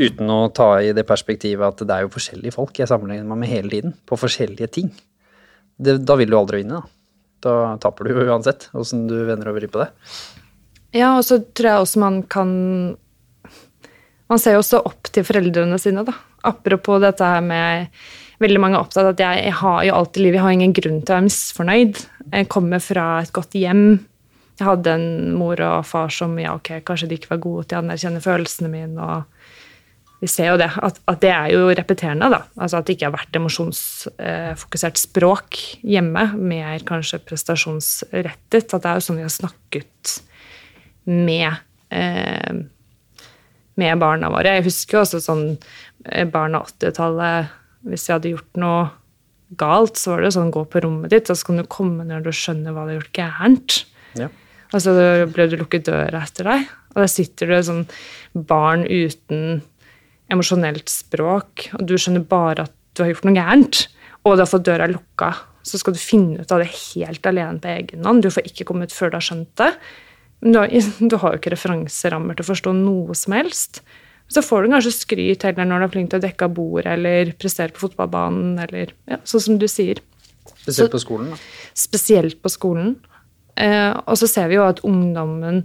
[0.00, 3.42] Uten å ta i det perspektivet at det er jo forskjellige folk jeg sammenligner meg
[3.44, 3.94] med hele tiden.
[4.08, 4.90] På forskjellige ting.
[5.78, 6.94] Det, da vil du aldri vinne, da.
[7.44, 9.92] Da taper du jo uansett, åssen du vender og vrir på det.
[10.96, 12.50] Ja, og så tror jeg også man kan
[14.28, 16.14] Man ser jo også opp til foreldrene sine, da.
[16.48, 17.92] Apropos dette her med
[18.38, 20.74] Veldig mange er opptatt av at jeg, jeg har jo alltid liv, jeg har ingen
[20.76, 22.02] grunn til å være misfornøyd.
[22.30, 23.80] Jeg kommer fra et godt hjem.
[24.60, 27.80] Jeg hadde en mor og far som ja, ok, kanskje de ikke var gode til
[27.80, 28.94] å anerkjenne følelsene mine.
[29.02, 32.30] og Vi ser jo det, at, at det er jo repeterende.
[32.30, 38.70] da, altså At det ikke har vært emosjonsfokusert språk hjemme, mer kanskje prestasjonsrettet.
[38.70, 40.18] At det er jo sånn vi har snakket
[41.10, 41.58] med
[41.90, 42.66] eh,
[43.78, 44.56] med barna våre.
[44.58, 45.44] Jeg husker også sånn
[46.04, 47.54] eh, barn av 80-tallet
[47.88, 48.88] Hvis vi hadde gjort noe
[49.58, 52.26] galt, så var det sånn gå på rommet ditt, og så kan du komme når
[52.26, 53.76] du skjønner hva du har gjort gærent.
[54.18, 54.28] Ja.
[54.74, 54.92] Og så
[55.32, 57.86] ble du lukket døra etter deg, og der sitter det sånn
[58.48, 59.62] barn uten
[60.28, 63.86] emosjonelt språk, og du skjønner bare at du har gjort noe gærent,
[64.26, 65.30] og du har fått døra lukka.
[65.64, 68.24] Så skal du finne ut av det helt alene på egen hånd.
[68.24, 69.70] Du får ikke komme ut før du har skjønt det.
[70.42, 70.74] Men du har,
[71.12, 73.82] du har jo ikke referanserammer til å forstå noe som helst.
[74.28, 76.90] Så får du kanskje skryt heller når du er flink til å dekke av bordet
[76.98, 80.02] eller prestere på fotballbanen, eller ja, sånn som du sier.
[80.64, 81.38] Spesielt på skolen, da.
[81.76, 82.98] Spesielt på skolen.
[83.58, 85.64] Eh, og så ser vi jo at ungdommen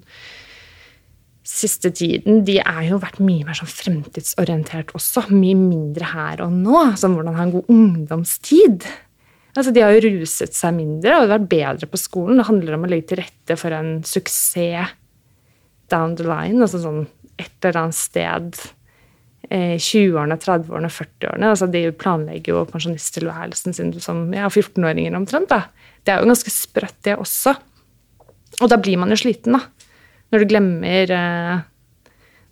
[1.44, 5.28] siste tiden de er jo vært mye mer sånn fremtidsorientert også.
[5.36, 6.86] Mye mindre her og nå.
[7.00, 8.88] Sånn hvordan ha en god ungdomstid.
[9.54, 12.40] Altså, de har jo ruset seg mindre og vært bedre på skolen.
[12.40, 14.96] Det handler om å legge til rette for en suksess
[15.92, 16.62] down the line.
[16.64, 17.04] altså sånn
[17.38, 18.58] et eller annet sted
[19.50, 21.52] eh, 20-årene, 30-årene, 40-årene.
[21.52, 25.52] altså De planlegger jo pensjonisttilværelsen sin som ja, 14-åringer omtrent.
[25.54, 25.68] da.
[26.04, 27.54] Det er jo ganske sprøtt, det også.
[28.62, 29.62] Og da blir man jo sliten, da.
[30.34, 31.62] Når du glemmer eh,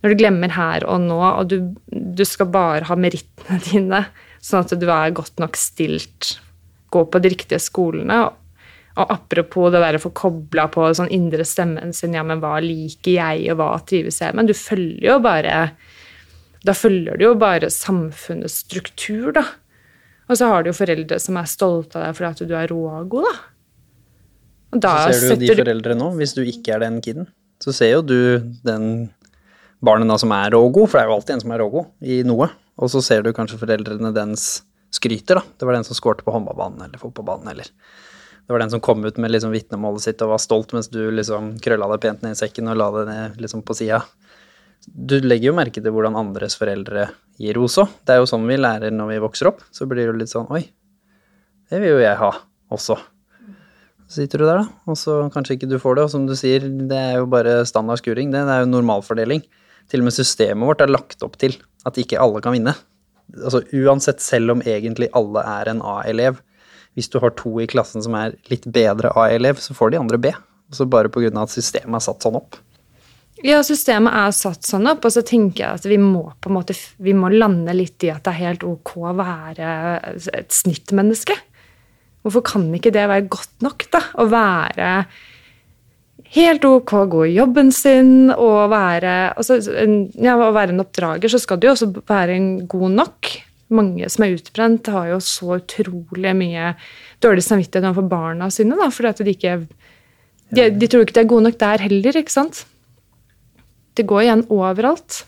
[0.01, 1.57] når du glemmer her og nå, og du,
[1.89, 4.05] du skal bare ha merittene dine,
[4.41, 6.35] sånn at du er godt nok stilt,
[6.91, 8.19] gå på de riktige skolene.
[8.99, 12.57] Og apropos det der å få kobla på sånn indre stemmen sin, ja, men hva
[12.63, 14.51] liker jeg, og hva trives jeg med?
[14.51, 15.63] Du følger jo bare
[16.61, 19.47] Da følger du jo bare samfunnets struktur, da.
[20.29, 22.69] Og så har du jo foreldre som er stolte av deg fordi at du er
[22.69, 23.33] rå og god, da.
[24.71, 27.25] Og da Så ser du jo de foreldre nå, hvis du ikke er den kiden.
[27.63, 28.19] Så ser jo du
[28.63, 29.09] den
[29.83, 32.21] barnet da som er rågod, for det er jo alltid en som er rågod i
[32.27, 32.47] noe.
[32.77, 35.57] Og så ser du kanskje foreldrene dens skryter, da.
[35.57, 37.69] Det var den som skårte på håndballbanen eller fotballbanen, eller
[38.47, 40.99] det var den som kom ut med liksom vitnemålet sitt og var stolt mens du
[41.13, 44.01] liksom krølla deg pent ned i sekken og la det ned liksom på sida.
[44.85, 47.05] Du legger jo merke til hvordan andres foreldre
[47.39, 47.93] gir ros òg.
[48.03, 49.61] Det er jo sånn vi lærer når vi vokser opp.
[49.71, 50.65] Så blir det jo litt sånn Oi,
[51.69, 52.31] det vil jo jeg ha
[52.73, 52.97] også.
[54.11, 56.07] Så sitter du der, da, og så kanskje ikke du får det.
[56.09, 58.33] Og som du sier, det er jo bare standard skuring.
[58.33, 59.45] Det, det er jo normalfordeling.
[59.91, 61.55] Til og med systemet vårt er lagt opp til
[61.87, 62.75] at ikke alle kan vinne.
[63.37, 66.41] Altså uansett, selv om egentlig alle er en A-elev.
[66.97, 70.19] Hvis du har to i klassen som er litt bedre A-elev, så får de andre
[70.19, 70.33] B.
[70.75, 71.31] Så bare pga.
[71.39, 72.59] at systemet er satt sånn opp.
[73.41, 76.57] Ja, systemet er satt sånn opp, og så tenker jeg at vi må på en
[76.59, 79.71] måte vi må lande litt i at det er helt ok å være
[80.37, 81.37] et snittmenneske.
[82.21, 84.03] Hvorfor kan ikke det være godt nok, da?
[84.21, 84.89] Å være
[86.35, 91.31] helt ok å gå i jobben sin og være altså, ja, Å være en oppdrager,
[91.31, 93.31] så skal du jo også være en god nok.
[93.71, 96.73] Mange som er utbrent, har jo så utrolig mye
[97.23, 99.55] dårlig samvittighet overfor barna sine, da, fordi at de ikke
[100.51, 102.65] de, de tror ikke de er gode nok der heller, ikke sant?
[103.95, 105.21] Det går igjen overalt.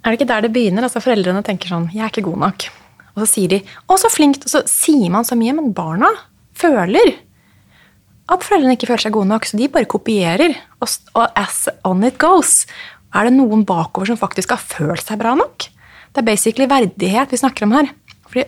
[0.00, 0.84] Er det ikke der det begynner?
[0.84, 2.68] Altså Foreldrene tenker sånn 'Jeg er ikke god nok'.
[3.14, 4.44] Og så sier de 'Å, så flinkt'.
[4.44, 6.08] Og så sier man så mye, men barna
[6.52, 7.16] føler
[8.30, 10.54] at foreldrene ikke føler seg gode nok, så de bare kopierer.
[10.80, 12.64] Og, og as on it goes.
[13.14, 15.66] Er det noen bakover som faktisk har følt seg bra nok?
[16.10, 17.90] Det er basically verdighet vi snakker om her.
[18.30, 18.46] Fordi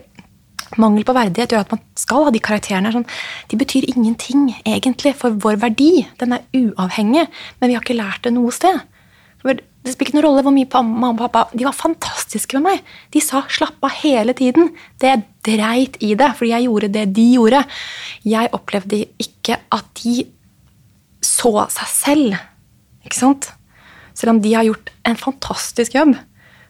[0.81, 2.93] Mangel på verdighet gjør at man skal ha de karakterene.
[2.95, 3.09] Sånn,
[3.51, 6.07] de betyr ingenting egentlig for vår verdi.
[6.23, 7.27] Den er uavhengig,
[7.59, 8.81] men vi har ikke lært det noe sted.
[9.83, 12.85] Det spiller ikke noen rolle hvor mye mamma og pappa De var fantastiske med meg.
[13.11, 14.71] De sa 'slapp av' hele tiden.
[14.99, 17.65] Det dreit i det, fordi jeg gjorde det de gjorde.
[18.25, 20.27] Jeg opplevde ikke at de
[21.21, 22.39] så seg selv.
[23.05, 23.51] Ikke sant?
[24.15, 26.15] Selv om de har gjort en fantastisk jobb.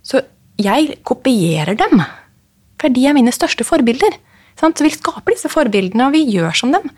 [0.02, 0.22] Så
[0.56, 2.00] jeg kopierer dem.
[2.80, 4.16] For de er mine største forbilder.
[4.56, 4.78] Sant?
[4.78, 6.88] Så vi skaper disse forbildene, og vi gjør som dem.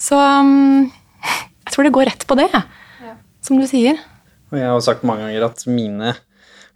[0.00, 0.88] Så um,
[1.64, 2.48] jeg tror det går rett på det,
[3.44, 4.00] som du sier.
[4.54, 6.14] Og jeg har sagt mange ganger at mine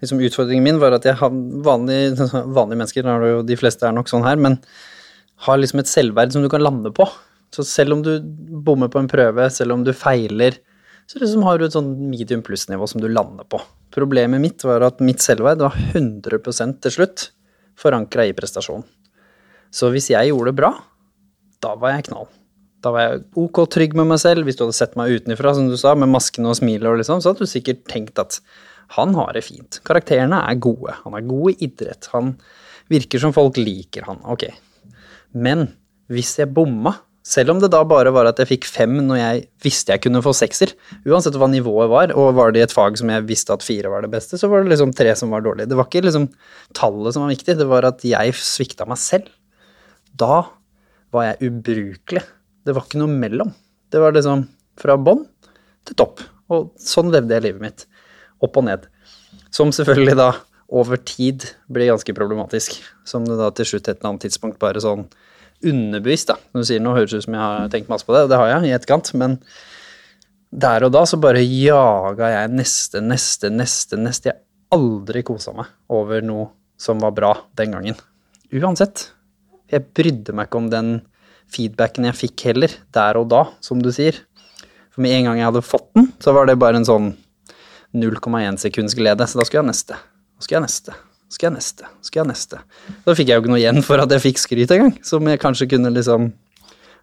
[0.02, 1.32] liksom Utfordringen min var at jeg har
[1.66, 4.58] vanlige, vanlige mennesker, er jo de fleste er nok sånn her, men
[5.46, 7.06] har liksom et selvverd som du kan lande på.
[7.54, 8.12] Så selv om du
[8.66, 10.58] bommer på en prøve, selv om du feiler,
[11.08, 13.60] så liksom har du et sånn medium pluss-nivå som du lander på.
[13.94, 17.30] Problemet mitt var at mitt selvverd var 100% til slutt
[17.78, 18.84] forankra i prestasjon.
[19.72, 20.72] Så hvis jeg gjorde det bra,
[21.64, 22.28] da var jeg knall.
[22.84, 24.46] Da var jeg ok trygg med meg selv.
[24.46, 27.22] Hvis du hadde sett meg utenfra, som du sa, med masken og smilet, og liksom,
[27.22, 28.38] så hadde du sikkert tenkt at
[28.96, 29.80] han har det fint.
[29.84, 30.94] Karakterene er gode.
[31.04, 32.08] Han er god i idrett.
[32.14, 32.36] Han
[32.92, 34.22] virker som folk liker han.
[34.24, 34.46] Ok.
[35.36, 35.66] Men
[36.08, 36.94] hvis jeg bomma,
[37.28, 40.22] selv om det da bare var at jeg fikk fem når jeg visste jeg kunne
[40.24, 40.72] få sekser,
[41.04, 43.92] uansett hva nivået var, og var det i et fag som jeg visste at fire
[43.92, 45.68] var det beste, så var det liksom tre som var dårlige.
[45.68, 46.30] Det var ikke liksom
[46.78, 49.28] tallet som var viktig, det var at jeg svikta meg selv.
[50.16, 50.46] Da
[51.12, 52.24] var jeg ubrukelig.
[52.68, 53.54] Det var ikke noe mellom.
[53.88, 54.44] Det var liksom
[54.78, 55.24] fra bånn
[55.88, 56.20] til topp.
[56.52, 57.86] Og sånn levde jeg livet mitt.
[58.44, 58.84] Opp og ned.
[59.54, 60.28] Som selvfølgelig da
[60.68, 62.76] over tid blir ganske problematisk.
[63.08, 65.06] Som det da til slutt et eller annet tidspunkt bare sånn
[65.64, 66.36] underbevisst, da.
[66.52, 68.38] Når du sier nå høres ut som jeg har tenkt masse på det, og det
[68.38, 69.38] har jeg i etterkant, men
[70.48, 74.30] der og da så bare jaga jeg neste, neste, neste, neste.
[74.30, 74.44] Jeg
[74.76, 77.98] aldri kosa meg over noe som var bra den gangen.
[78.54, 79.08] Uansett.
[79.68, 80.92] Jeg brydde meg ikke om den
[81.54, 84.18] feedbacken jeg fikk heller, der og da, som du sier.
[84.94, 87.12] For med en gang jeg hadde fått den, så var det bare en sånn
[87.96, 89.26] 0,1 sekunds glede.
[89.28, 89.98] Så da skulle jeg neste.
[89.98, 90.98] Da skulle jeg neste.
[91.28, 91.88] Skal jeg neste.
[92.04, 92.60] Skal jeg neste.
[93.04, 95.40] Da fikk jeg jo ikke noe igjen for at jeg fikk skryt engang, som jeg
[95.42, 96.30] kanskje kunne liksom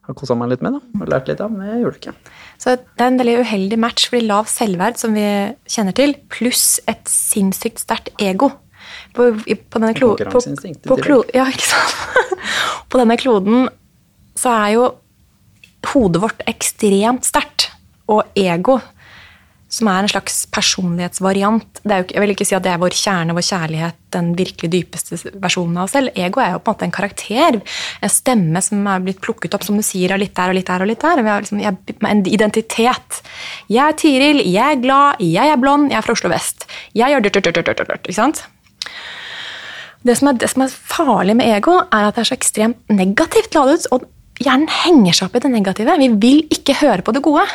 [0.06, 1.02] ha kosa meg litt med, da.
[1.02, 2.34] Og lært litt av, men jeg gjorde det ikke.
[2.62, 5.26] Så det er en veldig uheldig match, fordi lav selvverd, som vi
[5.72, 8.52] kjenner til, pluss et sinnssykt sterkt ego.
[9.18, 10.42] På, på denne klo, på,
[10.86, 11.48] på, klo, ja,
[12.92, 13.66] på denne kloden
[14.36, 14.90] så er jo
[15.94, 17.70] hodet vårt ekstremt sterkt,
[18.12, 18.80] og ego,
[19.76, 22.94] som er en slags personlighetsvariant er ikke- Jeg vil ikke si at det er vår
[22.94, 26.16] kjerne, vår kjærlighet, den virkelig dypeste versjonen av oss selv.
[26.16, 27.62] Ego er jo på en måte en karakter,
[28.02, 30.68] en stemme som er blitt plukket opp, som du sier, av litt der og litt
[30.68, 31.22] der og litt der.
[31.22, 33.22] Vi har liksom, jeg, en identitet.
[33.68, 36.68] Jeg er Tiril, jeg er glad, jeg er blond, jeg er fra Oslo vest.
[36.94, 38.46] Jeg gjør dørt, dørt, dørt, dørt, dørt, ikke sant?
[40.06, 42.78] Det som, er, det som er farlig med ego, er at det er så ekstremt
[42.94, 44.06] negativt ladet, og
[44.42, 45.98] hjernen henger seg opp i det negative.
[46.02, 47.46] Vi vil ikke høre på det gode.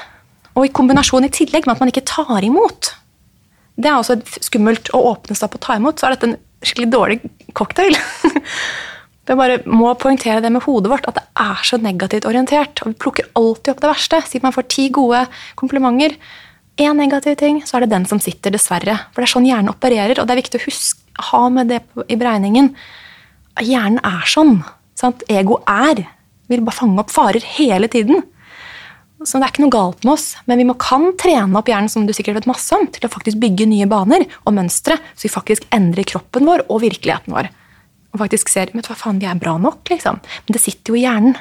[0.56, 2.92] Og i kombinasjon i tillegg med at man ikke tar imot.
[3.80, 6.38] Det er også skummelt å åpne seg opp og ta imot, så er dette en
[6.66, 7.20] skikkelig dårlig
[7.56, 7.96] cocktail.
[9.30, 12.80] Det bare må poengtere det med hodet vårt, at det er så negativt orientert.
[12.82, 14.18] og Vi plukker alltid opp det verste.
[14.26, 15.20] Si man får ti gode
[15.60, 16.16] komplimenter.
[16.80, 18.96] Én negativ ting, så er det den som sitter, dessverre.
[19.12, 20.98] For det er sånn hjernen opererer, og det er viktig å huske,
[21.30, 21.78] ha med det
[22.10, 22.72] i beregningen.
[23.60, 24.64] Hjernen er sånn.
[24.98, 25.22] Sant?
[25.30, 26.08] Ego er.
[26.50, 28.24] Vil bare fange opp farer hele tiden.
[29.20, 31.90] Så det er ikke noe galt med oss, men vi må kan trene opp hjernen
[31.92, 35.26] som du sikkert vet masse om, til å faktisk bygge nye baner og mønstre, så
[35.26, 37.50] vi faktisk endrer kroppen vår og virkeligheten vår.
[38.14, 40.22] Og faktisk ser vet hva faen, vi er bra nok, liksom.
[40.46, 41.36] Men det sitter jo i hjernen.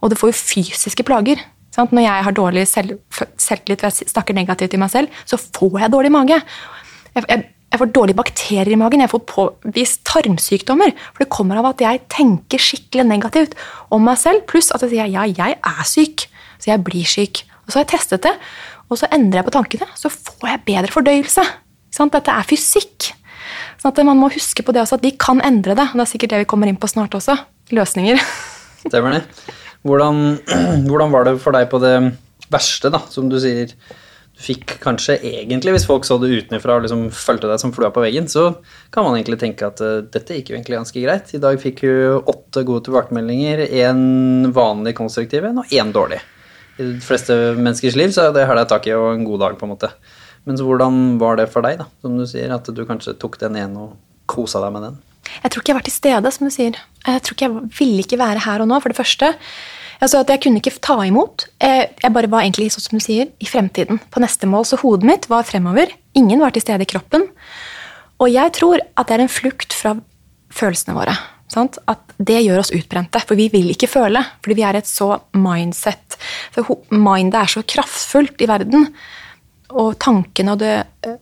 [0.00, 1.42] Og det får jo fysiske plager.
[1.74, 1.92] Sant?
[1.94, 2.96] Når jeg har dårlig selv,
[3.40, 6.40] selvtillit og jeg snakker negativt til meg selv, så får jeg dårlig mage.
[7.14, 7.44] Jeg, jeg,
[7.74, 10.92] jeg får dårlige bakterier i magen, jeg får påvist tarmsykdommer.
[11.10, 13.56] For det kommer av at jeg tenker skikkelig negativt
[13.94, 16.28] om meg selv, pluss at jeg sier ja, jeg er syk.
[16.62, 17.42] Så jeg blir syk.
[17.64, 18.34] Og så har jeg testet det,
[18.86, 21.44] og så endrer jeg på tankene, så får jeg bedre fordøyelse.
[22.14, 23.10] Dette er fysikk.
[23.80, 25.88] Sånn at Man må huske på det også, at vi kan endre det.
[25.90, 27.36] og Det er sikkert det vi kommer inn på snart også.
[27.74, 28.22] Løsninger.
[28.86, 29.22] Stemmer det.
[29.82, 30.38] Hvordan,
[30.88, 31.94] hvordan var det for deg på det
[32.54, 33.74] verste, da, som du sier?
[34.34, 38.02] Fikk kanskje egentlig, hvis folk så det utenfra og liksom fulgte deg som flua på
[38.02, 38.48] veggen, så
[38.94, 41.30] kan man egentlig tenke at uh, dette gikk jo egentlig ganske greit.
[41.36, 46.18] I dag fikk du åtte gode tilbakemeldinger, én vanlig konstruktiv en og én dårlig.
[46.74, 49.58] I de fleste menneskers liv så er det hæla tak i og en god dag,
[49.60, 49.92] på en måte.
[50.44, 53.38] Men så hvordan var det for deg, da, som du sier, at du kanskje tok
[53.40, 53.94] den ene og
[54.30, 54.98] kosa deg med den?
[55.44, 56.82] Jeg tror ikke jeg var til stede, som du sier.
[57.06, 59.30] Jeg tror ikke jeg ville ikke være her og nå, for det første.
[60.04, 61.46] Altså at Jeg kunne ikke ta imot.
[61.62, 64.00] Jeg jeg bare var egentlig sånn som du sier, i fremtiden.
[64.12, 64.66] På neste mål.
[64.68, 65.92] Så hodet mitt var fremover.
[66.14, 67.24] Ingen var til stede i kroppen.
[68.20, 69.96] Og jeg tror at det er en flukt fra
[70.54, 71.16] følelsene våre.
[71.50, 71.78] Sant?
[71.90, 74.22] At det gjør oss utbrente, for vi vil ikke føle.
[74.44, 76.18] Fordi vi er et så mindset.
[76.54, 78.88] For mindet er så kraftfullt i verden,
[79.74, 80.74] og tankene og det
[81.06, 81.18] eh,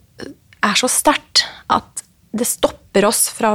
[0.63, 3.55] er så sterkt at det stopper oss fra,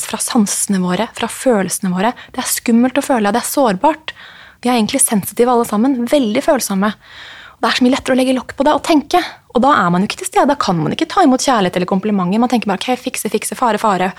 [0.00, 2.12] fra sansene våre, fra følelsene våre.
[2.34, 4.14] Det er skummelt å føle, det er sårbart.
[4.62, 6.92] Vi er egentlig sensitive alle sammen, veldig følsomme.
[6.92, 9.18] Og det er så mye lettere å legge lokk på det og tenke.
[9.52, 11.78] Og da er man jo ikke til stede, da kan man ikke ta imot kjærlighet
[11.78, 12.40] eller komplimenter.
[12.42, 14.12] Man tenker bare ok, fikse, fikse, fare, fare,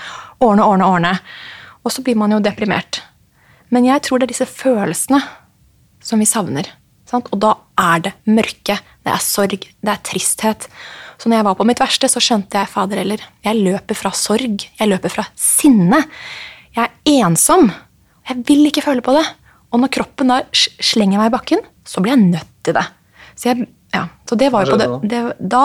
[0.43, 1.13] ordne, ordne, ordne.
[1.83, 3.01] Og så blir man jo deprimert.
[3.73, 5.21] Men jeg tror det er disse følelsene
[6.03, 6.67] som vi savner.
[7.09, 7.29] Sant?
[7.31, 10.67] Og da er det mørke, det er sorg, det er tristhet.
[11.17, 13.23] Så når jeg var på mitt verste, så skjønte jeg fader heller.
[13.45, 16.03] Jeg løper fra sorg, jeg løper fra sinne.
[16.75, 17.71] Jeg er ensom.
[18.27, 19.23] Jeg vil ikke føle på det.
[19.73, 22.85] Og når kroppen da slenger meg i bakken, så blir jeg nødt til det.
[23.33, 25.63] Så, jeg, ja, så det var jo på det, det Da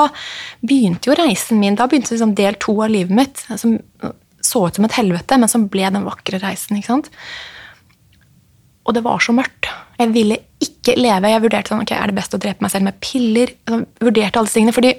[0.64, 1.76] begynte jo reisen min.
[1.76, 3.76] Da begynte liksom del to av livet mitt, som
[4.48, 6.78] så ut som et helvete, men som ble den vakre reisen.
[6.78, 7.10] ikke sant?
[8.88, 9.68] Og det var så mørkt.
[9.98, 11.28] Jeg ville ikke leve.
[11.34, 13.52] Jeg vurderte sånn, ok, er det best å drepe meg selv med piller.
[13.68, 14.94] Jeg vurderte alle tingene, fordi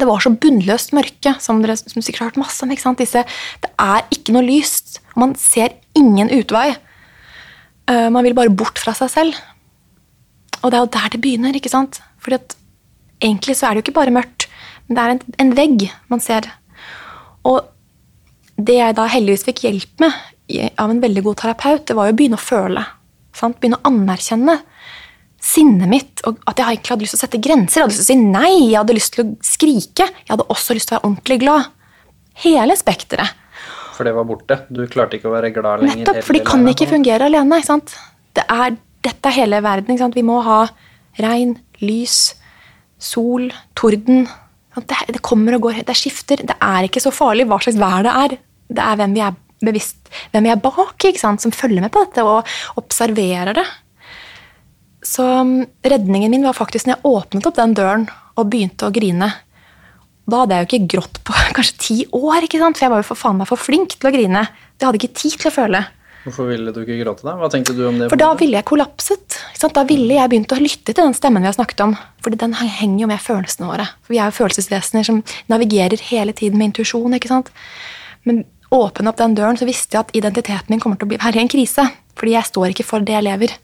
[0.00, 2.72] det var så bunnløst mørke, som dere som sikkert har hørt masse om.
[2.72, 3.02] ikke sant?
[3.02, 3.26] Disse,
[3.60, 5.02] det er ikke noe lyst.
[5.12, 6.70] og Man ser ingen utvei.
[7.90, 9.38] Eh, Man vil bare bort fra seg selv.
[10.62, 11.54] Og det er jo der det begynner.
[11.56, 12.00] ikke sant?
[12.22, 12.56] Fordi at
[13.22, 14.48] Egentlig så er det jo ikke bare mørkt,
[14.88, 16.48] men det er en, en vegg man ser.
[17.46, 17.60] Og
[18.58, 22.16] det jeg da heldigvis fikk hjelp med av en veldig god terapeut, det var jo
[22.16, 22.82] å begynne å føle.
[23.32, 23.60] Sant?
[23.62, 24.58] Begynne å anerkjenne
[25.42, 27.78] sinnet mitt, og at jeg egentlig hadde lyst til å sette grenser.
[27.78, 30.08] Jeg hadde lyst til å si nei, jeg hadde lyst til å skrike.
[30.10, 31.70] Jeg hadde også lyst til å være ordentlig glad.
[32.42, 33.38] Hele spekteret.
[33.92, 34.62] For det var borte.
[34.72, 36.04] Du klarte ikke å være glad lenger.
[36.04, 36.74] Nettopp, for de kan alene.
[36.74, 37.58] ikke fungere alene.
[37.60, 37.96] ikke sant?
[38.36, 39.92] Det er, dette er hele verden.
[39.92, 40.16] ikke sant?
[40.18, 40.62] Vi må ha
[41.20, 42.20] regn, lys,
[43.02, 44.26] sol, torden.
[44.72, 46.40] Det, det kommer og går, det skifter.
[46.48, 48.36] Det er ikke så farlig hva slags vær det er.
[48.72, 51.42] Det er hvem vi er bevisst, hvem vi er bak, ikke sant?
[51.42, 52.48] som følger med på dette og
[52.80, 53.66] observerer det.
[55.02, 58.06] Så um, redningen min var faktisk når jeg åpnet opp den døren
[58.38, 59.28] og begynte å grine.
[60.30, 62.78] Da hadde jeg jo ikke grått på kanskje ti år, ikke sant?
[62.78, 64.46] for jeg var jo for faen meg for flink til å grine.
[64.78, 65.82] Jeg hadde ikke tid til å føle.
[66.22, 67.34] Hvorfor ville du ikke gråte da?
[67.40, 68.06] Hva tenkte du om det?
[68.12, 69.38] For da ville jeg kollapset.
[69.74, 71.96] Da ville jeg begynt å lytte til den stemmen vi har snakket om.
[72.22, 73.88] Fordi den henger jo med følelsene våre.
[74.06, 75.18] For vi er jo følelsesvesener som
[75.50, 77.18] navigerer hele tiden med intuisjon.
[77.18, 77.50] ikke sant?
[78.22, 81.18] Men åpne opp den døren, så visste jeg at identiteten min kommer til å bli,
[81.22, 81.88] være i en krise.
[82.14, 83.56] Fordi jeg står ikke for det jeg lever.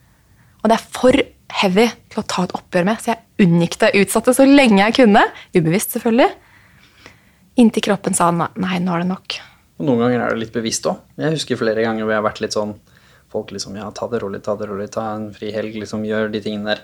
[0.64, 1.22] Og det er for
[1.62, 4.98] heavy til å ta et oppgjør med, så jeg unngikk det utsatte så lenge jeg
[4.98, 5.22] kunne.
[5.54, 6.32] Ubevisst, selvfølgelig.
[7.58, 9.38] Inntil kroppen sa nei, nå er det nok.
[9.78, 11.00] Og noen ganger er det litt bevisst òg.
[11.18, 12.76] Jeg husker flere ganger hvor jeg har vært litt sånn
[13.28, 16.30] Folk liksom Ja, ta det rolig, ta det rolig, ta en fri helg, liksom gjør
[16.32, 16.78] de tingene der.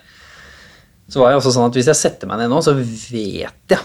[1.09, 3.81] Så var jeg også sånn at hvis jeg setter meg ned nå, så vet jeg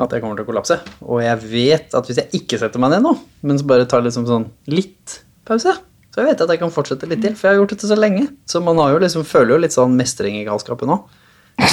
[0.00, 0.76] at jeg kommer til å kollapse.
[1.02, 4.04] Og jeg vet at hvis jeg ikke setter meg ned nå, men så bare tar
[4.06, 5.16] liksom sånn litt
[5.48, 5.74] pause,
[6.10, 7.34] så jeg vet at jeg kan fortsette litt til.
[7.38, 8.24] For jeg har gjort dette så lenge.
[8.50, 11.10] Så man har jo liksom, føler jo litt sånn mestring i galskapen òg.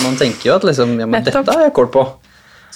[0.04, 2.04] Man tenker jo at liksom Ja, men dette har jeg kål på.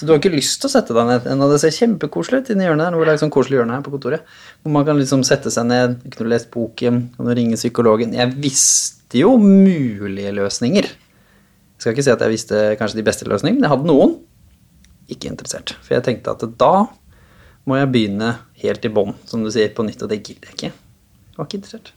[0.02, 1.46] Så du har ikke lyst til å sette deg ned ennå.
[1.46, 2.94] Det ser kjempekoselig ut inni hjørnet her.
[2.98, 4.24] Hvor det er sånn koselig hjørne her på kontoret.
[4.64, 8.16] Hvor man kan liksom sette seg ned, kunne lest boken, kan ringe psykologen.
[8.18, 10.88] Jeg visste jo mulige løsninger.
[10.90, 14.16] Jeg skal ikke si at jeg visste kanskje de beste løsningene, men jeg hadde noen.
[15.14, 15.76] Ikke interessert.
[15.86, 16.72] For jeg tenkte at da
[17.70, 18.32] må jeg begynne
[18.64, 20.72] helt i bånn, som du sier, på nytt, og det gidder jeg ikke.
[20.74, 21.94] Jeg var ikke interessert.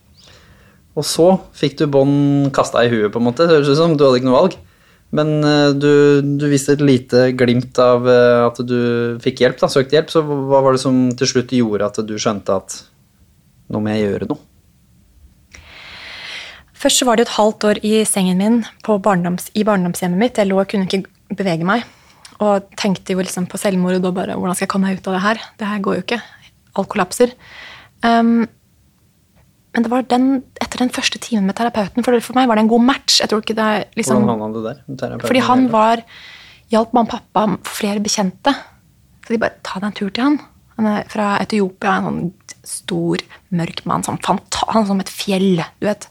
[0.93, 3.49] Og så fikk du bånd kasta i huet, på en måte.
[3.49, 4.61] Det høres ut som du hadde ikke noe valg.
[5.13, 8.79] Men eh, du, du viste et lite glimt av eh, at du
[9.23, 10.11] fikk hjelp, da, søkte hjelp.
[10.11, 12.79] Så hva var det som til slutt gjorde at du skjønte at
[13.71, 14.41] nå må jeg gjøre noe?
[16.75, 20.41] Først så var det et halvt år i sengen min barndoms, i barndomshjemmet mitt.
[20.41, 21.05] Jeg lå og kunne ikke
[21.37, 21.85] bevege meg.
[22.43, 25.15] Og tenkte jo liksom på selvmord og bare hvordan skal jeg komme meg ut av
[25.15, 25.41] det her?
[25.57, 26.19] Det her går jo ikke.
[26.75, 27.31] Alt kollapser.
[28.03, 28.43] Um,
[29.75, 30.27] men det var den,
[30.63, 33.19] etter den første timen med terapeuten, for, for meg var det en god match.
[33.19, 34.23] Jeg tror ikke det liksom...
[34.23, 35.17] Hvordan havna du der?
[35.25, 36.03] Fordi han var
[36.71, 38.53] hjalp mamma og pappa flere bekjente.
[39.25, 40.37] Så de bare ta deg en tur til han.
[40.77, 42.21] Han er fra Etiopia, en sånn
[42.65, 43.23] stor,
[43.55, 44.05] mørk mann.
[44.07, 45.59] Sånn er som et fjell.
[45.81, 46.07] du vet.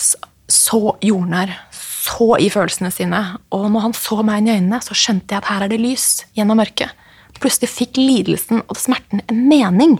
[0.00, 1.52] Så, så jordnær.
[1.76, 3.20] Så i følelsene sine.
[3.52, 5.80] Og når han så meg inn i øynene, så skjønte jeg at her er det
[5.82, 6.96] lys gjennom mørket.
[7.36, 9.98] Plutselig fikk lidelsen og smerten en mening.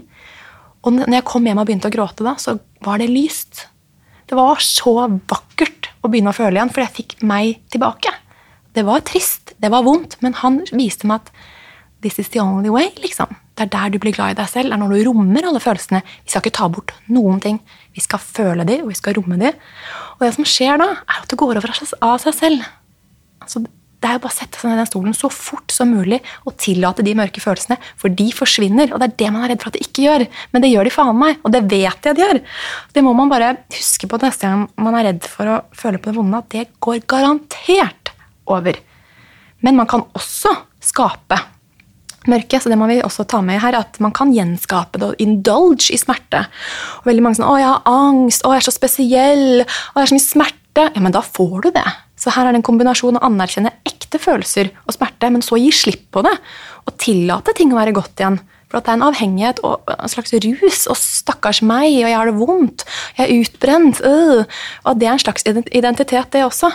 [0.83, 3.67] Og når jeg kom hjem og begynte å gråte, da, så var det lyst.
[4.27, 4.95] Det var så
[5.31, 8.11] vakkert å begynne å føle igjen, for jeg fikk meg tilbake.
[8.75, 11.33] Det var trist, det var vondt, men han viste meg at
[12.03, 12.91] this is the only way.
[13.03, 13.37] liksom.
[13.55, 15.61] Det er der du blir glad i deg selv, det er når du rommer alle
[15.61, 16.01] følelsene.
[16.25, 17.61] Vi skal ikke ta bort noen ting.
[17.93, 19.53] Vi skal føle de, og vi skal romme de.
[20.17, 22.65] Og det som skjer da, er at det går over av seg selv.
[23.45, 23.63] Altså,
[24.03, 26.19] det er jo bare å sette seg ned i den stolen så fort som mulig
[26.43, 28.91] og tillate de mørke følelsene, for de forsvinner.
[28.91, 30.89] Og det er det man er redd for at de ikke gjør, men det gjør
[30.89, 31.39] de faen meg.
[31.47, 32.43] Og det vet jeg de gjør.
[32.93, 36.11] Det må man bare huske på neste gang man er redd for å føle på
[36.11, 38.13] det vonde, at det går garantert
[38.51, 38.79] over.
[39.63, 41.39] Men man kan også skape
[42.31, 45.23] mørke, så det må vi også ta med her, at man kan gjenskape det og
[45.23, 46.45] indulge i smerte.
[47.03, 48.43] Og veldig mange sånn 'Å, jeg har angst.
[48.43, 49.63] Å, jeg er så spesiell.
[49.63, 51.85] Å, jeg er så mye smerte.' Ja, men da får du det.
[52.23, 55.73] Så her er det en kombinasjon å anerkjenne ekte følelser og smerte, men så gi
[55.75, 56.35] slipp på det.
[56.87, 58.39] Og tillate ting å være godt igjen.
[58.71, 60.87] For at det er en avhengighet og en slags rus.
[60.89, 62.87] Og stakkars meg, og jeg har det vondt.
[63.19, 64.01] Jeg er utbrent.
[64.07, 64.63] Øh.
[64.87, 66.71] Og det er en slags identitet, det også.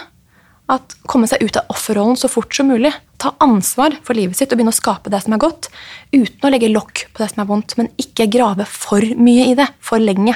[0.68, 2.92] At komme seg ut av offerrollen så fort som mulig.
[3.18, 5.72] Ta ansvar for livet sitt og begynne å skape det som er godt.
[6.12, 9.56] Uten å legge lokk på det som er vondt, men ikke grave for mye i
[9.58, 10.36] det for lenge.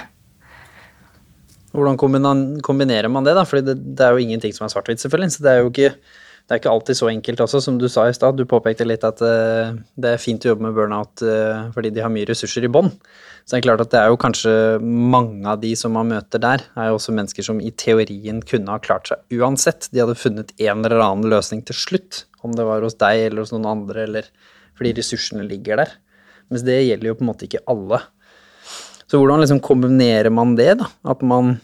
[1.72, 1.98] Hvordan
[2.64, 3.46] kombinerer man det, da?
[3.48, 5.38] Fordi det, det er jo ingenting som er svart-hvitt, selvfølgelig.
[5.38, 8.10] Så det er jo ikke, det er ikke alltid så enkelt også, som du sa
[8.10, 8.36] i stad.
[8.36, 12.04] Du påpekte litt at uh, det er fint å jobbe med burnout uh, fordi de
[12.04, 12.92] har mye ressurser i bånn.
[13.46, 14.54] Så det er klart at det er jo kanskje
[14.84, 18.76] mange av de som man møter der, er jo også mennesker som i teorien kunne
[18.76, 19.88] ha klart seg uansett.
[19.96, 23.46] De hadde funnet en eller annen løsning til slutt, om det var hos deg eller
[23.46, 24.30] hos noen andre, eller
[24.78, 25.96] fordi ressursene ligger der.
[26.52, 28.02] Mens det gjelder jo på en måte ikke alle.
[29.12, 30.88] Så hvordan liksom kombinerer man det, da?
[31.12, 31.58] At man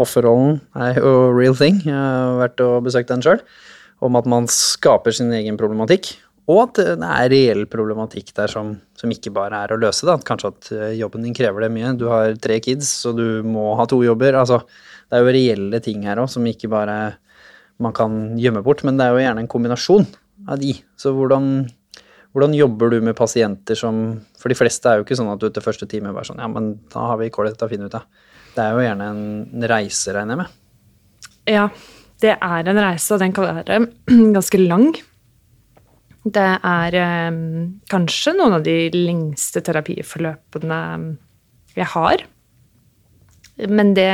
[0.00, 3.42] Offerrollen er jo real thing, jeg har vært og besøkt den sjøl.
[4.02, 6.08] Om at man skaper sin egen problematikk,
[6.50, 10.04] og at det er reell problematikk der som, som ikke bare er å løse.
[10.08, 10.16] da.
[10.18, 11.94] Kanskje at eh, jobben din krever det mye.
[12.00, 14.36] Du har tre kids, så du må ha to jobber.
[14.40, 14.60] Altså,
[15.08, 16.98] det er jo reelle ting her òg som ikke bare
[17.82, 20.04] man kan gjemme bort, men det er jo gjerne en kombinasjon
[20.50, 20.74] av de.
[21.00, 21.68] Så hvordan,
[22.34, 24.00] hvordan jobber du med pasienter som
[24.40, 26.50] For de fleste er jo ikke sånn at du etter første time bare sånn Ja,
[26.50, 28.08] men da har vi kålet til å finne ut av.
[28.54, 30.58] Det er jo gjerne en reise, regner jeg med.
[31.50, 31.64] Ja,
[32.22, 33.78] det er en reise, og den kan være
[34.36, 34.92] ganske lang.
[36.24, 37.40] Det er eh,
[37.90, 40.78] kanskje noen av de lengste terapiforløpene
[41.74, 42.24] jeg har.
[43.70, 44.10] Men det,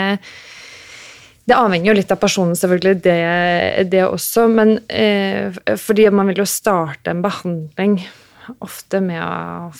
[1.49, 3.21] det avhenger jo litt av personen, selvfølgelig, det,
[3.93, 4.47] det også.
[4.53, 8.01] Men eh, fordi man vil jo starte en behandling
[8.61, 9.71] ofte med å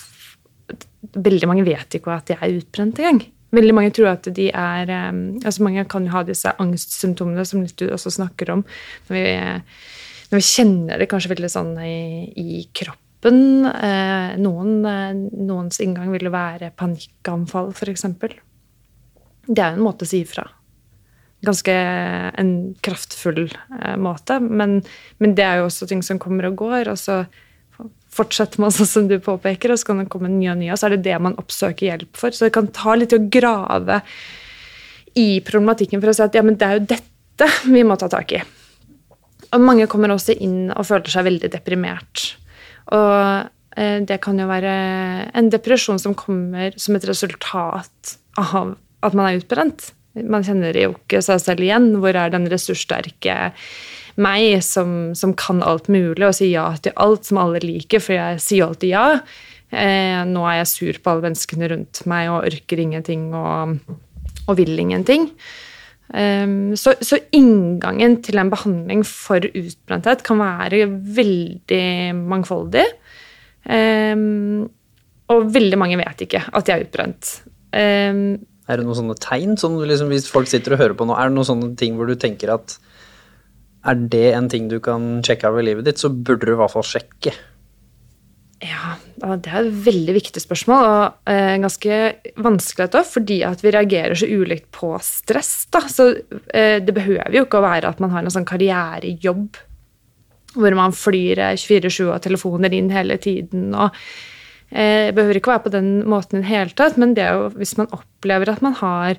[1.11, 3.17] Veldig mange vet ikke at de er utbrent engang.
[3.51, 5.07] Veldig mange tror at de er eh,
[5.41, 8.61] altså Mange kan jo ha disse angstsymptomene som du også snakker om.
[9.09, 9.25] når vi
[10.31, 11.97] når vi kjenner det kanskje veldig sånn i,
[12.39, 13.65] i kroppen.
[13.67, 15.11] Eh, noen, eh,
[15.43, 18.07] noens inngang vil være panikkanfall, f.eks.
[19.51, 20.47] Det er jo en måte å si ifra.
[21.41, 22.51] Ganske en
[22.85, 24.81] kraftfull eh, måte, men,
[25.17, 26.91] men, det er jo også ting som kommer og går.
[26.93, 27.23] og så
[28.11, 30.79] fortsetter man sånn som du påpeker, og så kan det komme nye og nye, og
[30.79, 32.35] så er det det man oppsøker hjelp for.
[32.35, 34.01] Så det kan ta litt å grave
[35.19, 38.11] i problematikken for å si at ja, men det er jo dette vi må ta
[38.11, 38.43] tak i.
[39.51, 42.27] Og mange kommer også inn og føler seg veldig deprimert.
[42.95, 44.75] Og eh, det kan jo være
[45.35, 49.91] en depresjon som kommer som et resultat av at man er utbrent.
[50.13, 51.93] Man kjenner jo ikke seg selv igjen.
[52.01, 53.53] Hvor er den ressurssterke
[54.21, 58.17] meg som, som kan alt mulig og sier ja til alt som alle liker, for
[58.17, 59.07] jeg sier alltid ja.
[59.71, 63.77] Eh, nå er jeg sur på alle menneskene rundt meg og orker ingenting og,
[64.47, 65.29] og vil ingenting.
[66.11, 71.85] Um, så, så, inngangen til en behandling for utbrenthet kan være veldig
[72.19, 72.83] mangfoldig.
[73.63, 74.65] Um,
[75.31, 77.31] og veldig mange vet ikke at de er utbrent.
[77.71, 78.41] Um,
[78.71, 81.29] er det noen sånne tegn, som liksom, hvis folk sitter og hører på nå, er
[81.29, 82.77] det noen sånne ting hvor du tenker at
[83.91, 86.59] er det en ting du kan sjekke av i livet ditt, så burde du i
[86.59, 87.33] hvert fall sjekke.
[88.61, 91.97] Ja, det er et veldig viktig spørsmål, og eh, ganske
[92.45, 95.65] vanskelig da, fordi at vi reagerer så ulikt på stress.
[95.73, 95.81] Da.
[95.89, 96.11] Så
[96.53, 99.57] eh, det behøver jo ikke å være at man har en sånn karrierejobb
[100.51, 103.71] hvor man flyr 24-7 og telefoner inn hele tiden.
[103.73, 104.30] og eh,
[104.71, 107.49] Det behøver ikke være på den måten i det hele tatt, men det er jo
[107.59, 109.17] hvis man opplever at man har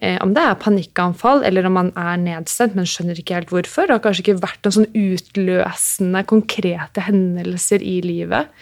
[0.00, 3.88] eh, om det er panikkanfall eller om man er nedstemt, men skjønner ikke helt hvorfor.
[3.88, 8.52] Det har kanskje ikke vært noen sånn utløsende, konkrete hendelser i livet.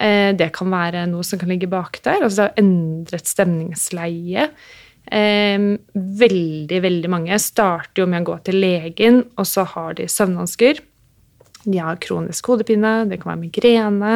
[0.00, 2.22] Eh, det kan være noe som kan ligge bak der.
[2.22, 4.48] altså det har Endret stemningsleie.
[5.12, 10.08] Eh, veldig, veldig mange starter jo med å gå til legen, og så har de
[10.08, 10.80] søvnvansker.
[11.62, 14.14] De har kronisk hodepine, det kan være migrene.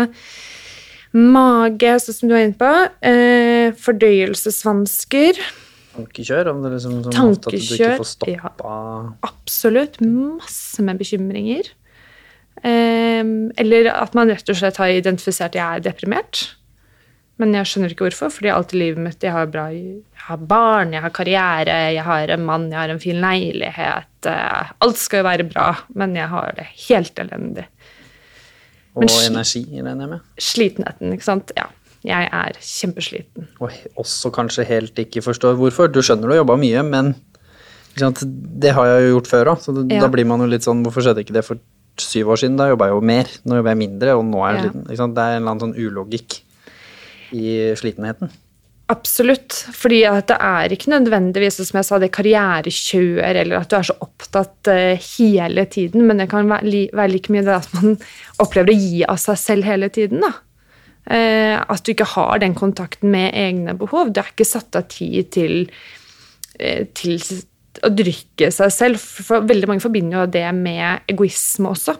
[1.16, 2.72] Mage, sånn som du er inne på.
[3.08, 5.40] Eh, fordøyelsesvansker
[5.96, 6.52] tankekjør?
[6.52, 9.98] Om det liksom som tankekjør, at du ikke får stoppa ja, Absolutt.
[10.04, 11.72] Masse med bekymringer.
[12.62, 13.24] Eh,
[13.62, 16.46] eller at man rett og slett har identifisert at jeg er deprimert.
[17.36, 20.44] Men jeg skjønner ikke hvorfor, fordi alt i livet mitt jeg har, bra, jeg har
[20.48, 24.08] barn, jeg har karriere, jeg har en mann, jeg har en fin leilighet.
[24.24, 25.66] Uh, alt skal jo være bra,
[26.00, 27.66] men jeg har det helt elendig.
[28.97, 30.28] Og energi, regner jeg med?
[30.40, 31.53] Slitenheten, ikke sant.
[31.57, 31.68] Ja.
[32.07, 33.49] Jeg er kjempesliten.
[33.61, 35.90] Og også kanskje helt ikke forstår hvorfor.
[35.90, 37.14] Du skjønner du har jobba mye, men
[37.97, 39.64] det har jeg jo gjort før òg.
[39.64, 40.03] Så ja.
[40.05, 41.61] da blir man jo litt sånn Hvorfor skjedde ikke det for
[42.01, 42.59] syv år siden?
[42.61, 43.32] Da jobba jeg jo mer.
[43.44, 44.64] Nå jobber jeg mindre, og nå er jeg ja.
[44.70, 45.16] sliten.
[45.16, 46.38] Det er en eller annen sånn ulogikk
[47.36, 47.47] i
[47.80, 48.30] slitenheten.
[48.87, 49.51] Absolutt.
[49.74, 53.97] fordi det er ikke nødvendigvis som jeg sa, det karrierekjøer, eller at du er så
[54.05, 57.97] opptatt uh, hele tiden, men det kan være, like mye det at man
[58.45, 60.22] opplever å gi av seg selv hele tiden.
[60.22, 60.37] da.
[61.07, 64.11] Eh, at du ikke har den kontakten med egne behov.
[64.11, 65.68] Du er ikke satt av tid til,
[66.59, 67.20] eh, til
[67.87, 68.99] å drykke seg selv.
[68.99, 71.95] For veldig mange forbinder jo det med egoisme også.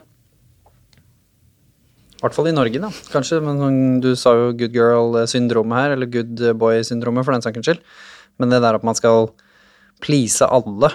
[2.27, 2.91] Hvert fall i Norge, da.
[3.12, 7.85] Kanskje, men Du sa jo good girl-syndromet her, eller good boy-syndromet for den saks skyld.
[8.43, 9.31] Men det der at man skal
[10.03, 10.91] please alle.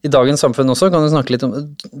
[0.00, 1.52] I dagens samfunn også kan du snakke litt om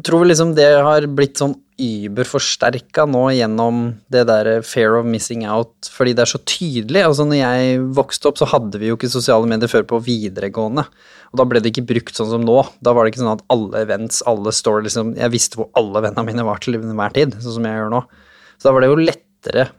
[0.06, 3.80] Tror vi liksom det har blitt sånn überforsterka nå gjennom
[4.12, 7.06] det der fear of missing out, fordi det er så tydelig.
[7.06, 10.84] Altså når jeg vokste opp, så hadde vi jo ikke sosiale medier før på videregående.
[11.32, 12.58] Og da ble det ikke brukt sånn som nå.
[12.84, 16.04] Da var det ikke sånn at alle events, alle står liksom Jeg visste hvor alle
[16.04, 18.04] vennene mine var til enhver tid, sånn som jeg gjør nå.
[18.60, 19.70] Så da var det jo lettere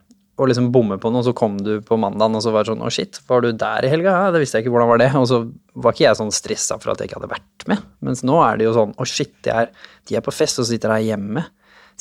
[0.42, 2.84] å liksom bomme på noe, så kom du på mandagen og så var det sånn
[2.86, 4.14] Å, shit, var du der i helga?
[4.16, 5.10] Ja, det visste jeg ikke, hvordan var det?
[5.20, 5.42] Og så
[5.84, 7.84] var ikke jeg sånn stressa for at jeg ikke hadde vært med.
[8.08, 9.70] Mens nå er det jo sånn Å, shit, er,
[10.10, 11.46] de er på fest og så sitter jeg hjemme.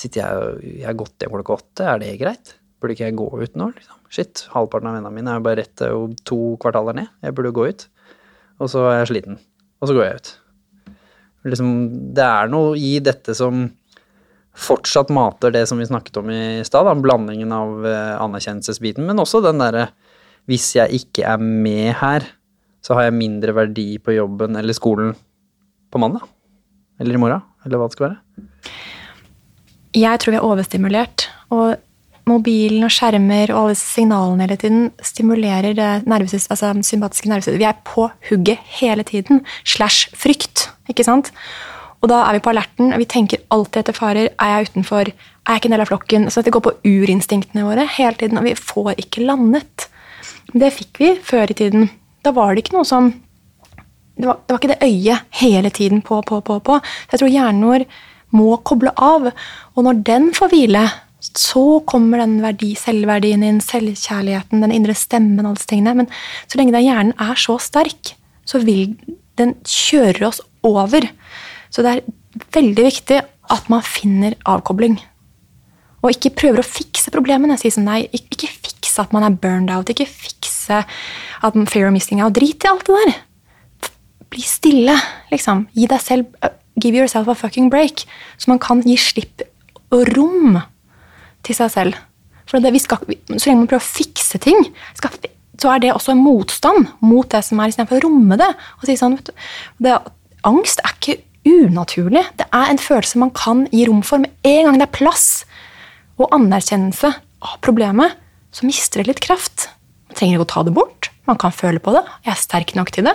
[0.01, 2.55] Sitter jeg Jeg har gått hjem klokka åtte, er det greit?
[2.81, 3.97] Burde ikke jeg gå ut nå, liksom?
[4.11, 7.11] Shit, halvparten av vennene mine er jo bare rett eh, to kvartaler ned.
[7.23, 7.85] Jeg burde jo gå ut.
[8.61, 9.37] Og så er jeg sliten.
[9.81, 10.31] Og så går jeg ut.
[11.51, 11.69] Liksom,
[12.17, 13.69] det er noe i dette som
[14.61, 19.43] fortsatt mater det som vi snakket om i stad, blandingen av eh, anerkjennelsesbiten, men også
[19.45, 19.89] den derre
[20.51, 22.25] hvis jeg ikke er med her,
[22.83, 25.13] så har jeg mindre verdi på jobben eller skolen
[25.93, 26.25] på mandag.
[27.01, 28.49] Eller i morgen, eller hva det skal være.
[29.97, 31.29] Jeg tror vi er overstimulert.
[31.55, 31.77] Og
[32.31, 37.63] mobilen og skjermer og alle signalene hele tiden stimulerer det nervesys, altså sympatiske nervesystemet.
[37.63, 39.43] Vi er på hugget hele tiden.
[39.65, 40.69] Slash frykt.
[40.91, 41.33] Ikke sant?
[42.01, 42.93] Og da er vi på alerten.
[42.97, 44.31] Vi tenker alltid etter farer.
[44.41, 45.11] Er jeg utenfor?
[45.11, 46.29] Er jeg ikke en del av flokken?
[46.33, 49.89] Så det går på urinstinktene våre hele tiden, og vi får ikke landet.
[50.53, 51.91] Det fikk vi før i tiden.
[52.25, 53.13] Da var det ikke noe som
[54.21, 56.75] Det var, det var ikke det øyet hele tiden på, på, på, på.
[57.09, 57.85] Jeg tror hjernen vår
[58.37, 59.31] må koble av.
[59.73, 60.83] Og når den får hvile,
[61.25, 66.03] så kommer den verdi, selvverdien inn, selvkjærligheten, den indre stemmen, alle disse tingene.
[66.03, 66.11] Men
[66.45, 68.13] så lenge den hjernen er så sterk,
[68.45, 68.95] så vil
[69.41, 71.07] den kjøre oss over.
[71.71, 74.99] Så det er veldig viktig at man finner avkobling.
[76.01, 77.59] Og ikke prøver å fikse problemene.
[77.61, 81.95] Si sånn, nei, ikke, fikse at man er burned out, ikke fikse at fear of
[81.95, 82.35] missing out.
[82.37, 83.91] Drit i alt det der.
[84.31, 84.97] Bli stille,
[85.33, 85.67] liksom.
[85.77, 86.51] Gi deg selv
[86.81, 88.07] Give yourself a fucking break.
[88.39, 89.43] Så man kan gi slipp
[89.93, 90.61] og rom
[91.45, 91.99] til seg selv.
[92.49, 93.03] For det, skal,
[93.37, 94.65] så lenge man prøver å fikse ting,
[94.99, 95.13] skal,
[95.61, 98.49] så er det også en motstand mot det som er, istedenfor å romme det.
[98.81, 99.45] og si sånn, vet du,
[99.87, 99.99] det,
[100.49, 102.25] Angst er ikke unaturlig.
[102.39, 104.23] Det er en følelse man kan gi rom for.
[104.23, 105.29] Med en gang det er plass
[106.21, 108.17] og anerkjennelse av problemet,
[108.53, 109.69] så mister det litt kraft.
[110.11, 111.11] Man trenger ikke å ta det bort.
[111.31, 112.03] Man kan føle på det.
[112.27, 113.15] Jeg er sterk nok til det.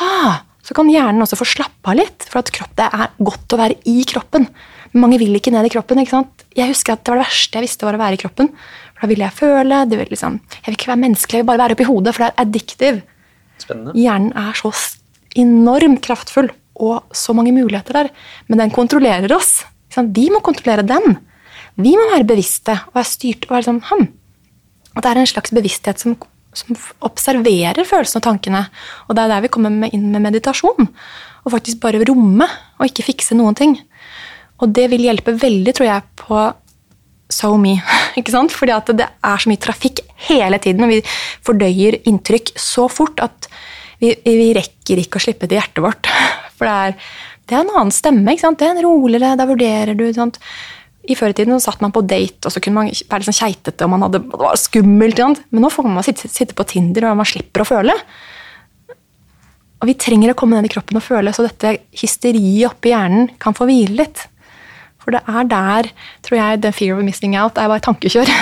[0.00, 3.54] Ah, så kan hjernen også få slappe av litt, for at kropp, det er godt
[3.54, 4.48] å være i kroppen.
[4.90, 6.00] Men mange vil ikke ned i kroppen.
[6.02, 6.44] ikke sant?
[6.56, 8.48] Jeg husker at Det var det verste jeg visste, var å være i kroppen.
[8.96, 9.82] For Da ville jeg føle.
[9.86, 12.24] Det vil liksom, jeg vil ikke være menneskelig, jeg vil bare være oppi hodet, for
[12.24, 13.02] det er addictive.
[13.62, 13.94] Spennende.
[13.96, 14.72] Hjernen er så
[15.36, 16.50] enormt kraftfull,
[16.82, 18.12] og så mange muligheter der.
[18.48, 19.64] Men den kontrollerer oss.
[19.96, 21.18] Vi må kontrollere den.
[21.80, 24.06] Vi må være bevisste og være styrt og være sånn hm.
[24.96, 26.14] At det er en slags bevissthet som,
[26.56, 28.62] som observerer følelsene og tankene.
[29.08, 30.88] Og det er der vi kommer med, inn med meditasjon.
[31.44, 32.48] Og faktisk bare romme,
[32.80, 33.76] og ikke fikse noen ting.
[34.64, 36.40] Og det vil hjelpe veldig, tror jeg, på
[37.32, 37.76] so me.
[38.18, 38.54] Ikke sant?
[38.56, 40.00] Fordi at det er så mye trafikk
[40.30, 41.02] hele tiden, og vi
[41.44, 43.50] fordøyer inntrykk så fort at
[44.00, 46.10] vi, vi rekker ikke å slippe til hjertet vårt.
[46.56, 47.12] For det er,
[47.46, 48.32] det er en annen stemme.
[48.32, 48.58] ikke sant?
[48.60, 50.06] Det er en roligere, da vurderer du.
[50.16, 50.40] sant?
[51.06, 51.30] I før
[51.62, 54.24] satt man på date, og så kunne man være litt sånn keitete, og man hadde,
[54.26, 55.20] det var skummelt.
[55.22, 55.42] sant?
[55.54, 57.94] Men nå får man sitte, sitte på Tinder, og man slipper å føle.
[59.76, 63.28] Og vi trenger å komme ned i kroppen og føle, så dette hysteriet oppi hjernen
[63.38, 64.24] kan få hvile litt.
[64.98, 65.90] For det er der,
[66.26, 68.32] tror jeg, the fear of missing out er bare tankekjør.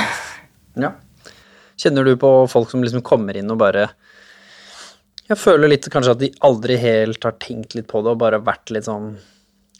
[0.74, 0.88] Ja.
[1.78, 3.84] Kjenner du på folk som liksom kommer inn og bare
[5.24, 8.42] Jeg føler litt kanskje at de aldri helt har tenkt litt på det og bare
[8.44, 9.14] vært litt sånn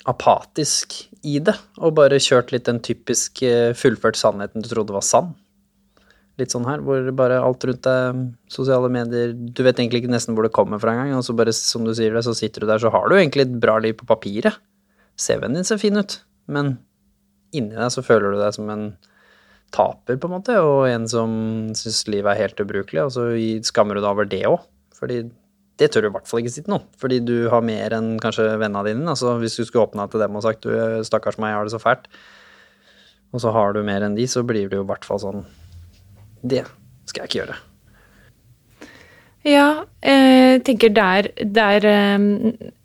[0.09, 1.55] apatisk i det.
[1.81, 5.35] Og bare kjørt litt den typisk eh, fullført sannheten du trodde var sann.
[6.41, 10.35] Litt sånn her, hvor bare alt rundt deg, sosiale medier Du vet egentlig ikke nesten
[10.35, 12.71] hvor det kommer fra engang, og så bare, som du sier det, så sitter du
[12.73, 14.59] der, så har du egentlig et bra liv på papiret.
[15.21, 16.17] CV-en din ser fin ut,
[16.51, 16.75] men
[17.55, 18.89] inni deg så føler du deg som en
[19.75, 21.31] taper, på en måte, og en som
[21.79, 23.29] syns livet er helt ubrukelig, og så
[23.71, 24.59] skammer du deg over det òg.
[25.05, 25.19] Fordi
[25.77, 28.15] det tør du i hvert fall ikke si til noen, fordi du har mer enn
[28.23, 29.05] kanskje vennene dine.
[29.11, 30.71] Altså hvis du skulle åpna til dem og sagt du,
[31.05, 32.07] stakkars meg, jeg har det så fælt,
[33.35, 35.45] og så har du mer enn de, så blir det jo i hvert fall sånn
[36.47, 36.63] Det
[37.11, 37.57] skal jeg ikke gjøre.
[39.45, 39.67] Ja,
[40.01, 42.23] jeg tenker der det er eh,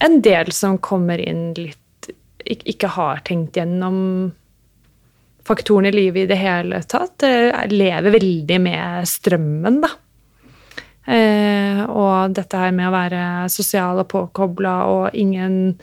[0.04, 2.10] en del som kommer inn litt
[2.50, 4.34] Ikke har tenkt gjennom
[5.48, 7.24] faktorene i livet i det hele tatt.
[7.24, 9.94] eh, Lever veldig med strømmen, da.
[11.10, 15.78] Eh, og dette her med å være sosial og påkobla og ingen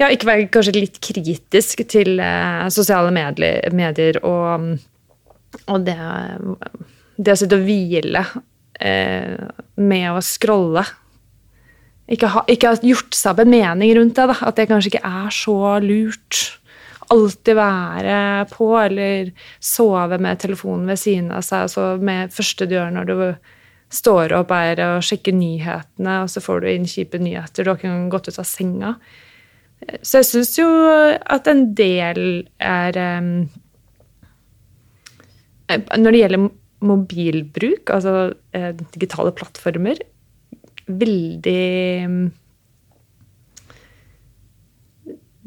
[0.00, 4.70] Ja, ikke være kanskje litt kritisk til eh, sosiale medier, og,
[5.68, 5.98] og det,
[7.20, 8.24] det å sitte og hvile
[8.80, 9.36] eh,
[9.76, 10.86] med å scrolle
[12.10, 14.26] ikke, ha, ikke har gjort seg opp en mening rundt det.
[14.32, 14.36] Da.
[14.48, 16.40] At det kanskje ikke er så lurt.
[17.10, 18.16] Alltid være
[18.50, 19.30] på, eller
[19.62, 21.70] sove med telefonen ved siden av seg.
[21.70, 23.14] Så med første du gjør når du
[23.90, 27.64] står opp, er å sjekke nyhetene, og så får du inn kjipe nyheter.
[27.64, 28.94] Du har ikke engang gått ut av senga.
[30.04, 32.20] Så jeg syns jo at en del
[32.60, 33.30] er um,
[35.70, 36.42] Når det gjelder
[36.84, 40.00] mobilbruk, altså eh, digitale plattformer,
[40.90, 41.60] veldig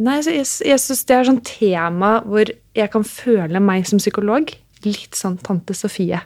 [0.04, 4.50] Nei, jeg, jeg syns det er sånn tema hvor jeg kan føle meg som psykolog
[4.84, 6.20] litt sånn tante Sofie.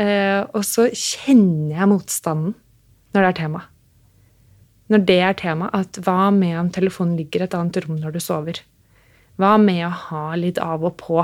[0.00, 2.54] Eh, og så kjenner jeg motstanden
[3.12, 3.62] når det er tema.
[4.90, 8.16] Når det er tema, at hva med om telefonen ligger i et annet rom når
[8.16, 8.62] du sover?
[9.40, 11.22] Hva med å ha litt av og på?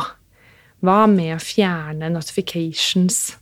[0.86, 3.36] Hva med å fjerne notifications?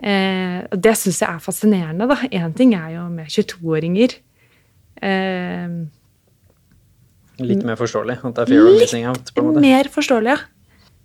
[0.00, 2.08] Eh, og det syns jeg er fascinerende.
[2.10, 2.18] da.
[2.32, 4.18] Én ting er jo med 22-åringer.
[5.00, 5.80] Eh,
[7.40, 9.30] Litt mer forståelig at det er fear of missing out.
[9.32, 10.40] Litt mer forståelig, ja.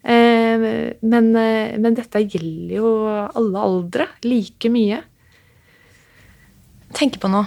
[0.05, 0.65] Eh,
[1.01, 5.01] men, eh, men dette gjelder jo alle aldre like mye.
[6.95, 7.43] tenk på noe.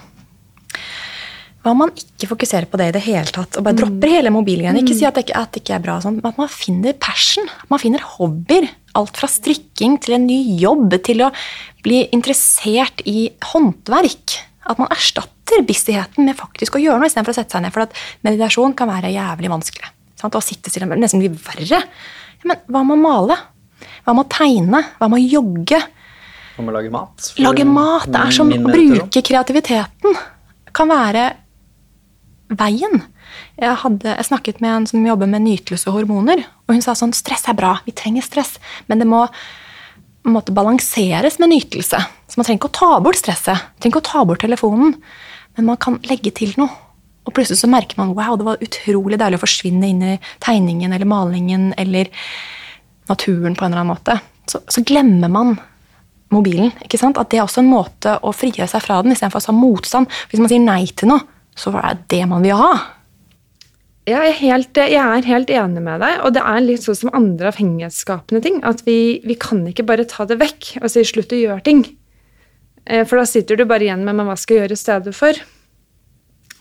[1.63, 4.31] Hva om man ikke fokuserer på det i det hele tatt, og bare dropper hele
[4.35, 4.83] mobilgreiene?
[4.83, 6.95] Ikke si at det ikke, at det ikke er bra, sånn, men at man finner
[7.01, 7.49] passion.
[7.73, 8.69] Man finner hobbyer.
[8.99, 11.31] Alt fra strikking til en ny jobb til å
[11.87, 14.39] bli interessert i håndverk.
[14.69, 17.75] At man erstatter busyheten med faktisk å gjøre noe istedenfor å sette seg ned.
[17.75, 17.97] For at
[18.27, 19.93] meditasjon kan være jævlig vanskelig.
[20.21, 20.37] Sant?
[20.37, 21.83] Å sitte stille nesten blir verre.
[22.47, 23.39] Men hva med å male?
[24.05, 24.83] Hva med å tegne?
[24.99, 25.83] Hva med å jogge?
[26.59, 27.29] Om å lage mat.
[27.43, 28.09] Lage mat.
[28.11, 30.19] Det er som å bruke kreativiteten.
[30.75, 31.29] Kan være
[32.59, 33.03] veien.
[33.59, 36.95] Jeg, hadde, jeg snakket med en som jobber med nytelse og hormoner, og hun sa
[36.97, 38.55] sånn stress er bra, vi trenger stress,
[38.89, 39.27] men det må
[40.29, 42.01] måtte balanseres med nytelse.
[42.01, 44.97] Så man trenger ikke å ta bort stresset, trenger ikke å ta bort telefonen,
[45.57, 46.73] men man kan legge til noe.
[47.29, 50.95] Og plutselig så merker man wow, det var utrolig deilig å forsvinne inn i tegningen
[50.97, 52.09] eller malingen eller
[53.11, 54.17] naturen på en eller annen måte.
[54.49, 55.59] Så, så glemmer man
[56.33, 56.73] mobilen.
[56.85, 57.21] ikke sant?
[57.21, 60.09] At det er også en måte å frigjøre seg fra den, istedenfor å ha motstand.
[60.31, 61.25] Hvis man sier nei til noe,
[61.59, 62.73] så er det det man vil ha.
[64.09, 67.11] Jeg er, helt, jeg er helt enig med deg, og det er litt sånn som
[67.17, 68.63] andre avhengighetsskapende ting.
[68.65, 71.85] At vi, vi kan ikke bare ta det vekk og si slutt å gjøre ting.
[72.89, 75.17] Eh, For da sitter du bare igjen med men hva skal jeg gjøre i stedet
[75.17, 75.43] for.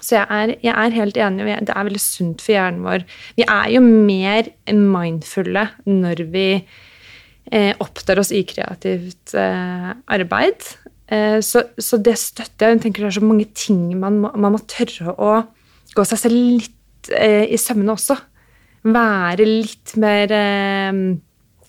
[0.08, 3.04] Så jeg er, jeg er helt enig, det er veldig sunt for hjernen vår.
[3.36, 10.64] Vi er jo mer mindfulle når vi eh, opptar oss i kreativt eh, arbeid.
[11.12, 12.78] Eh, så, så det støtter jeg.
[12.78, 15.32] Jeg tenker Det er så mange ting man må, man må tørre å
[15.96, 18.16] gå seg selv litt eh, i sømmene også.
[18.88, 21.02] Være litt mer eh,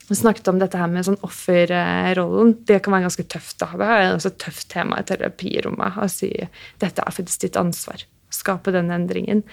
[0.09, 2.55] Vi snakket om dette her med sånn offerrollen.
[2.71, 3.59] Det kan være ganske tøft.
[3.65, 3.73] da.
[3.75, 6.31] Det er også et tøft tema i terapirommet å si
[6.79, 8.07] dette er faktisk ditt ansvar.
[8.39, 9.45] Skape den endringen.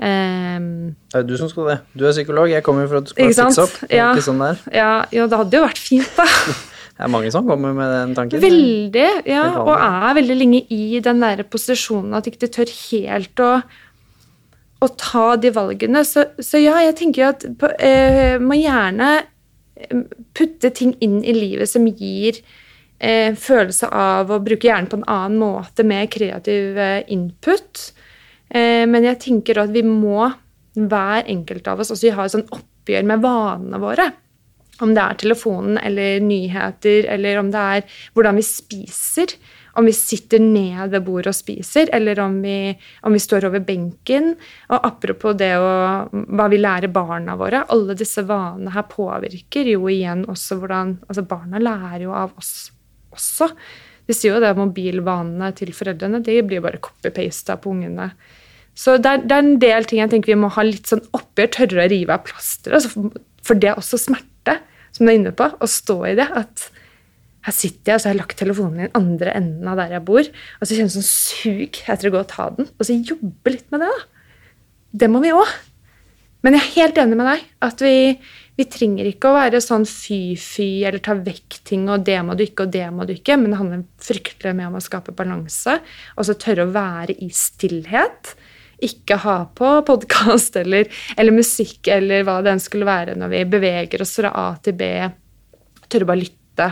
[0.00, 1.78] Um, Det er du som skal det.
[1.92, 3.76] Du er psykolog, jeg kommer for at du skal fikse opp.
[3.92, 4.10] Ja.
[4.14, 4.60] ikke sånn det er.
[4.78, 6.28] ja, ja, det hadde jo vært fint, da.
[7.00, 8.42] Det er mange som kommer med den tanken.
[8.42, 13.40] Veldig, ja, og er veldig lenge i den der posisjonen at ikke de tør helt
[13.40, 13.52] å,
[14.84, 16.02] å ta de valgene.
[16.04, 20.02] Så, så ja, jeg tenker jo at man eh, må gjerne eh,
[20.36, 22.42] putte ting inn i livet som gir
[23.00, 27.86] eh, følelse av å bruke hjernen på en annen måte med kreativ eh, input.
[28.50, 30.26] Eh, men jeg tenker at vi må,
[30.74, 34.10] hver enkelt av oss, også ha et sånn oppgjør med vanene våre.
[34.80, 39.34] Om det er telefonen eller nyheter, eller om det er hvordan vi spiser.
[39.78, 42.72] Om vi sitter ned ved bordet og spiser, eller om vi,
[43.06, 44.32] om vi står over benken.
[44.72, 45.68] Og apropos det å,
[46.10, 47.62] hva vi lærer barna våre.
[47.70, 52.72] Alle disse vanene her påvirker jo igjen også hvordan altså Barna lærer jo av oss
[53.14, 53.50] også.
[54.06, 58.10] De sier jo det at mobilvanene til foreldrene de blir bare copy-pasta på ungene.
[58.80, 61.02] Så det er, det er en del ting jeg tenker vi må ha litt sånn
[61.16, 62.78] oppgjør, tørre å rive av plasteret.
[62.78, 63.10] altså
[63.44, 64.54] for- det er også smerte,
[64.92, 66.28] som du er inne på, å stå i det.
[66.36, 66.70] At
[67.48, 69.96] her sitter jeg, og så har jeg lagt telefonen i den andre enden av der
[69.96, 72.68] jeg bor, og så kjenner jeg sånn sug etter å gå og ta den.
[72.78, 74.00] Og så jobbe litt med det, da.
[75.04, 75.52] Det må vi òg.
[76.42, 77.42] Men jeg er helt enig med deg.
[77.64, 77.96] At vi,
[78.56, 82.46] vi trenger ikke å være sånn fy-fy eller ta vekk ting og det må du
[82.46, 85.78] ikke og det må du ikke, men det handler fryktelig mye om å skape balanse.
[86.16, 88.34] Og så tørre å være i stillhet.
[88.86, 93.44] Ikke ha på podkast eller, eller musikk eller hva det enn skulle være når vi
[93.54, 94.90] beveger oss fra A til B.
[95.90, 96.68] Tørre bare lytte,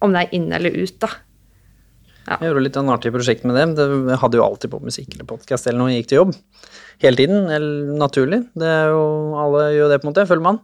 [0.00, 1.10] om det er inn eller ut, da.
[2.30, 3.64] Jeg gjorde litt av en artig prosjekt med det.
[3.80, 6.36] Jeg hadde jo alltid på musikk eller podkast eller noe jeg gikk til jobb.
[7.00, 8.42] Hele tiden, eller naturlig.
[8.60, 9.02] Det er jo,
[9.40, 10.60] alle gjør det, på en måte, Følger man.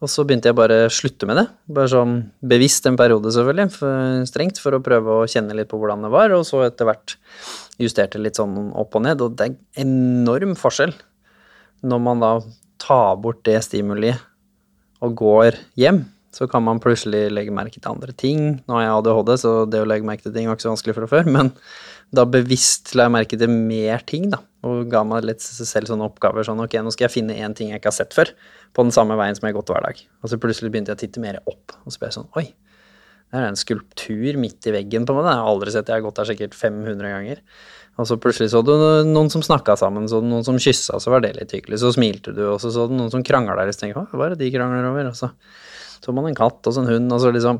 [0.00, 1.46] Og så begynte jeg bare å slutte med det.
[1.76, 2.14] Bare sånn
[2.52, 6.12] bevisst en periode, selvfølgelig, for, strengt, for å prøve å kjenne litt på hvordan det
[6.14, 7.16] var, og så etter hvert
[7.80, 9.22] justerte litt sånn opp og ned.
[9.24, 10.94] Og det er enorm forskjell
[11.80, 12.32] når man da
[12.80, 14.20] tar bort det stimuliet
[15.04, 16.04] og går hjem.
[16.30, 18.60] Så kan man plutselig legge merke til andre ting.
[18.68, 20.94] Nå har jeg ADHD, så det å legge merke til ting var ikke så vanskelig
[21.00, 21.50] fra før, men
[22.14, 26.06] da bevisst la jeg merke til mer ting, da, og ga meg litt selv sånne
[26.06, 28.30] oppgaver sånn ok, nå skal jeg finne én ting jeg ikke har sett før,
[28.74, 30.02] på den samme veien som jeg har gått hver dag.
[30.22, 32.46] Og så plutselig begynte jeg å titte mer opp, og så ble jeg sånn oi,
[33.30, 36.00] det er en skulptur midt i veggen på meg, det har jeg aldri sett, jeg
[36.00, 37.42] har gått der sikkert 500 ganger.
[38.00, 38.72] Og så plutselig så du
[39.06, 41.92] noen som snakka sammen, så du noen som kyssa, så var det litt hyggelig, så
[41.94, 44.34] smilte du, og så så du noen som krangla der, så tenkte jeg hva er
[44.34, 45.30] det de krangler over, og så
[46.00, 47.58] så man en katt og så en hund, og så liksom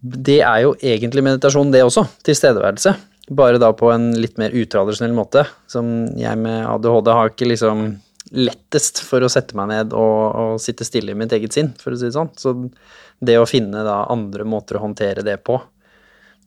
[0.00, 2.06] Det er jo egentlig meditasjon, det også.
[2.24, 2.94] Tilstedeværelse
[3.28, 5.42] bare da på en litt mer utradisjonell måte.
[5.66, 7.88] Som jeg med ADHD har ikke liksom
[8.34, 11.94] lettest for å sette meg ned og, og, sitte stille i mitt eget sinn, for
[11.94, 12.32] å si det sånn.
[12.38, 12.54] Så
[13.22, 15.60] det å finne da andre måter å håndtere det på,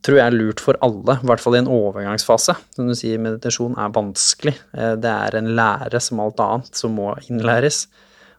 [0.05, 2.55] tror jeg er lurt for alle, i hvert fall i en overgangsfase.
[2.75, 4.55] Som du sier, meditasjon er vanskelig.
[4.75, 7.85] Eh, det er en lære som alt annet som må innlæres.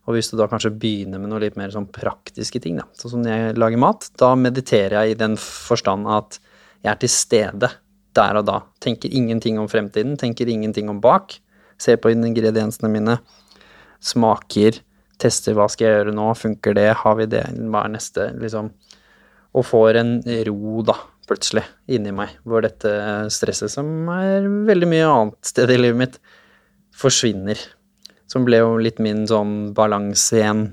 [0.08, 3.14] Og hvis du da kanskje begynner med noe litt mer sånn praktiske ting, da, sånn
[3.14, 6.40] som når jeg lager mat, da mediterer jeg i den forstand at
[6.80, 7.70] jeg er til stede
[8.16, 8.58] der og da.
[8.82, 11.36] Tenker ingenting om fremtiden, tenker ingenting om bak.
[11.80, 13.18] Ser på ingrediensene mine,
[14.04, 14.80] smaker,
[15.20, 18.70] tester hva skal jeg gjøre nå, funker det, har vi det, hva er neste, liksom.
[19.56, 20.12] Og får en
[20.46, 20.96] ro, da,
[21.28, 22.92] plutselig, inni meg, hvor dette
[23.32, 26.20] stresset, som er veldig mye annet sted i livet mitt,
[26.96, 27.58] forsvinner.
[28.30, 30.68] Som ble jo litt min sånn balanse igjen,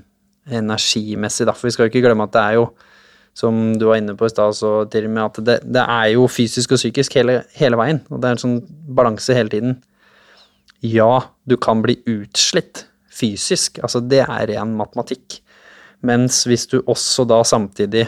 [0.48, 2.68] energimessig, da, for vi skal jo ikke glemme at det er jo
[3.38, 6.08] som du var inne på i stad, så til og med at det, det, er
[6.16, 8.00] jo fysisk og psykisk hele, hele, veien.
[8.10, 8.56] Og det er en sånn
[8.98, 9.76] balanse hele tiden.
[10.84, 15.40] Ja, du kan bli utslitt fysisk, altså det er ren matematikk.
[16.06, 18.06] Mens hvis du også da samtidig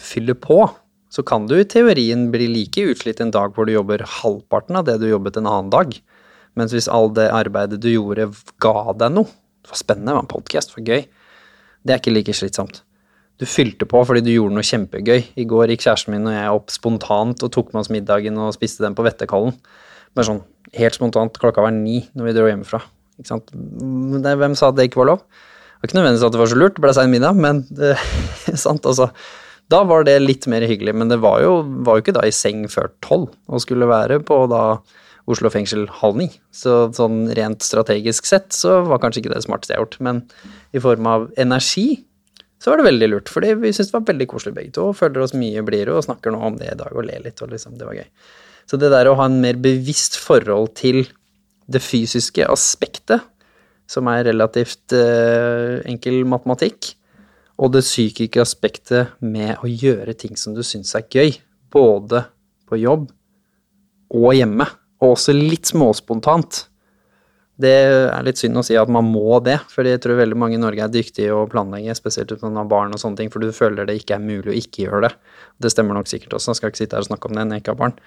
[0.00, 0.62] fyller på,
[1.12, 4.88] så kan du i teorien bli like utslitt en dag hvor du jobber halvparten av
[4.88, 5.92] det du jobbet en annen dag.
[6.56, 8.30] Mens hvis all det arbeidet du gjorde,
[8.62, 9.28] ga deg noe,
[9.62, 11.04] det var spennende, det var en podkast, for gøy,
[11.84, 12.82] det er ikke like slitsomt
[13.40, 15.22] du fylte på fordi du gjorde noe kjempegøy.
[15.40, 18.54] I går gikk kjæresten min og jeg opp spontant og tok med oss middagen og
[18.56, 19.56] spiste den på Vettekollen.
[20.14, 20.42] Bare sånn
[20.78, 21.38] helt spontant.
[21.40, 22.82] Klokka var ni når vi dro hjemmefra.
[23.18, 25.24] Det, hvem sa at det ikke var lov?
[25.24, 27.94] Det var ikke nødvendigvis at det var så lurt, det ble sein middag, men det,
[28.66, 29.10] sant, altså.
[29.72, 31.56] Da var det litt mer hyggelig, men det var jo,
[31.86, 34.64] var jo ikke da i seng før tolv, og skulle være på da
[35.30, 36.26] Oslo fengsel halv ni.
[36.52, 40.20] Så sånn rent strategisk sett så var kanskje ikke det smarteste jeg har gjort, men
[40.76, 42.02] i form av energi
[42.60, 44.88] så var det veldig lurt, fordi vi syntes det var veldig koselig begge to.
[44.88, 47.40] og Føler oss mye blidere og snakker nå om det i dag og ler litt.
[47.44, 48.06] og liksom, Det var gøy.
[48.70, 51.04] Så det der å ha en mer bevisst forhold til
[51.70, 53.24] det fysiske aspektet,
[53.88, 56.94] som er relativt uh, enkel matematikk,
[57.60, 61.36] og det psykiske aspektet med å gjøre ting som du syns er gøy,
[61.70, 62.24] både
[62.68, 63.10] på jobb
[64.14, 64.66] og hjemme,
[65.02, 66.64] og også litt småspontant,
[67.60, 70.56] det er litt synd å si at man må det, for jeg tror veldig mange
[70.56, 73.44] i Norge er dyktige å planlegge, spesielt uten man har barn og sånne ting, for
[73.44, 75.12] du føler det ikke er mulig å ikke gjøre det.
[75.62, 77.58] Det stemmer nok sikkert også, jeg skal ikke sitte her og snakke om det når
[77.58, 77.98] jeg ikke har barn.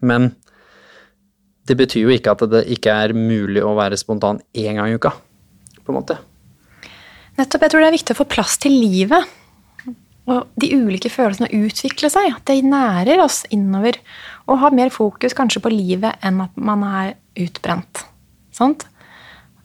[0.00, 0.32] Men
[1.68, 4.96] det betyr jo ikke at det ikke er mulig å være spontan én gang i
[4.98, 5.12] uka,
[5.84, 6.18] på en måte.
[7.38, 7.64] Nettopp.
[7.64, 9.36] Jeg tror det er viktig å få plass til livet.
[10.28, 12.32] Og de ulike følelsene utvikle seg.
[12.34, 14.00] At det nærer oss innover.
[14.48, 18.02] Og ha mer fokus kanskje på livet enn at man er utbrent.
[18.52, 18.88] Sant?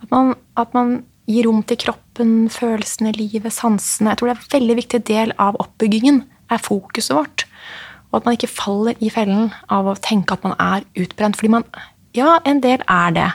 [0.03, 4.11] At man, at man gir rom til kroppen, følelsene, livet, sansene.
[4.11, 6.21] Jeg tror det er en veldig viktig del av oppbyggingen
[6.55, 7.45] er fokuset vårt.
[8.11, 11.39] Og at man ikke faller i fellen av å tenke at man er utbrent.
[11.39, 11.67] Fordi man
[12.13, 13.29] Ja, en del er det.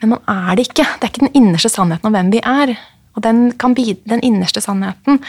[0.00, 0.86] Men man er det ikke.
[0.98, 2.74] Det er ikke den innerste sannheten om hvem vi er.
[3.14, 5.20] Og den, bidra, den innerste sannheten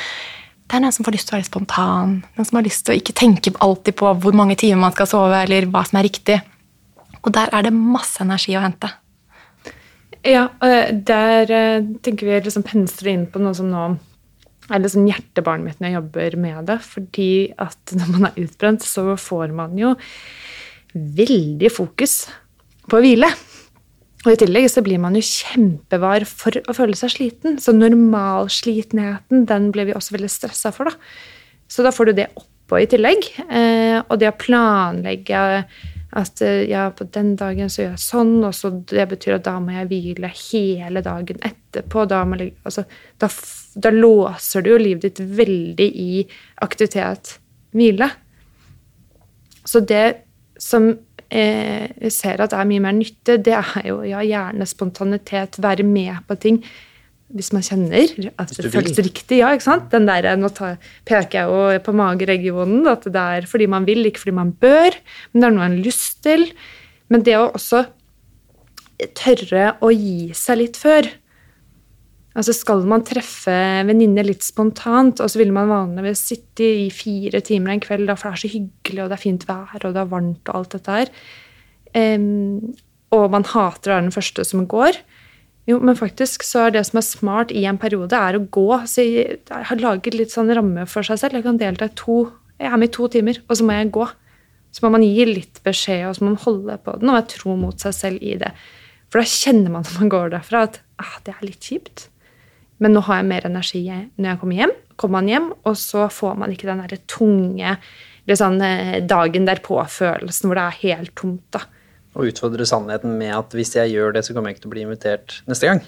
[0.71, 2.11] det er den som får lyst til å være spontan.
[2.37, 5.09] Den som har lyst til å ikke tenke alltid på hvor mange timer man skal
[5.11, 6.37] sove, eller hva som er riktig.
[7.19, 8.87] Og der er det masse energi å hente.
[10.23, 13.83] Ja, der eh, tenker vi liksom pensler inn på noe som nå
[14.71, 16.77] er liksom hjertebarnet mitt når jeg jobber med det.
[16.85, 19.95] Fordi at når man er utbrent, så får man jo
[20.93, 22.25] veldig fokus
[22.89, 23.29] på å hvile.
[24.21, 27.57] Og i tillegg så blir man jo kjempevar for å føle seg sliten.
[27.61, 30.97] Så normalslitenheten, den blir vi også veldig stressa for, da.
[31.71, 33.25] Så da får du det oppå i tillegg.
[33.47, 35.41] Eh, og det å planlegge
[36.11, 39.45] at eh, ja, på den dagen så gjør jeg sånn, og så det betyr at
[39.45, 42.03] da må jeg hvile hele dagen etterpå.
[42.11, 42.83] Da, må, altså,
[43.21, 43.29] da,
[43.85, 46.25] da låser du jo livet ditt veldig i
[46.65, 47.37] aktivitet,
[47.71, 48.09] hvile.
[49.63, 50.05] Så det
[50.61, 50.89] som
[51.31, 56.25] eh, ser at er mye mer nytte, det er jo ja, gjerne spontanitet, være med
[56.27, 56.59] på ting.
[57.35, 58.11] Hvis man kjenner
[58.41, 59.39] at det føles riktig.
[59.41, 59.87] Ja, ikke sant?
[59.93, 64.25] Den der, nå peker jeg jo på mageregionen, at det er fordi man vil, ikke
[64.25, 64.97] fordi man bør,
[65.31, 66.47] men det er noe man har lyst til.
[67.11, 67.85] Men det å også
[69.17, 71.09] tørre å gi seg litt før.
[72.31, 73.55] Altså Skal man treffe
[73.87, 78.29] venninner litt spontant, og så vil man vanligvis sitte i fire timer en kveld, for
[78.29, 80.77] det er så hyggelig, og det er fint vær, og det er varmt, og alt
[80.77, 81.11] dette her,
[81.97, 82.69] um,
[83.11, 85.01] og man hater å være den første som går
[85.69, 88.67] Jo, men faktisk så er det som er smart i en periode, er å gå.
[88.89, 91.37] Så jeg har laget litt sånn ramme for seg selv.
[91.37, 92.23] Jeg kan delta i to
[92.61, 94.05] Jeg er med i to timer, og så må jeg gå.
[94.69, 97.31] Så må man gi litt beskjed, og så må man holde på den og være
[97.33, 98.51] tro mot seg selv i det.
[99.09, 102.05] For da kjenner man når man går derfra, at ah, det er litt kjipt.
[102.81, 104.75] Men nå har jeg mer energi når jeg kommer hjem.
[105.01, 107.75] Kommer man hjem, og så får man ikke den der tunge
[108.31, 111.43] sånn, eh, dagen derpå-følelsen hvor det er helt tomt.
[111.51, 111.65] da.
[112.15, 114.75] Og utfordre sannheten med at hvis jeg gjør det, så kommer jeg ikke til å
[114.75, 115.83] bli invitert neste gang.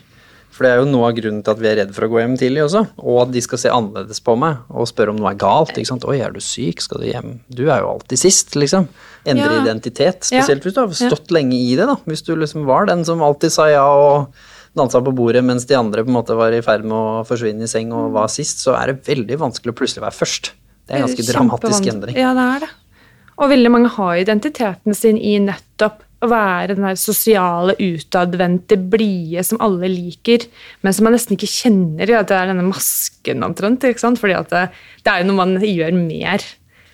[0.53, 2.19] For det er jo noe av grunnen til at vi er redd for å gå
[2.21, 2.83] hjem tidlig også.
[3.01, 5.73] Og at de skal se annerledes på meg og spørre om noe er galt.
[5.73, 6.05] ikke sant?
[6.05, 6.83] 'Oi, er du syk?
[6.85, 8.87] Skal du hjem?' Du er jo alltid sist, liksom.
[9.25, 9.63] Endre Ja.
[9.63, 10.29] identitet.
[10.29, 10.43] Ja.
[10.43, 11.95] Spesielt hvis du har stått lenge i det, da.
[12.05, 14.27] Hvis du liksom var den som alltid sa ja og
[14.77, 17.63] dansa på bordet mens de andre på en måte var i ferd med å forsvinne
[17.63, 20.51] i seng og var sist, så er det veldig vanskelig å plutselig være først.
[20.85, 22.15] Det er en ganske dramatisk endring.
[22.15, 22.69] Ja, det er det.
[23.39, 29.43] Og veldig mange har identiteten sin i nettopp å være den der sosiale, utadvendte, blide
[29.45, 30.47] som alle liker,
[30.81, 32.15] men som man nesten ikke kjenner.
[32.19, 33.83] at det er denne masken omtrent.
[33.83, 34.21] ikke sant?
[34.21, 34.65] Fordi det,
[35.03, 36.45] det er jo noe man gjør mer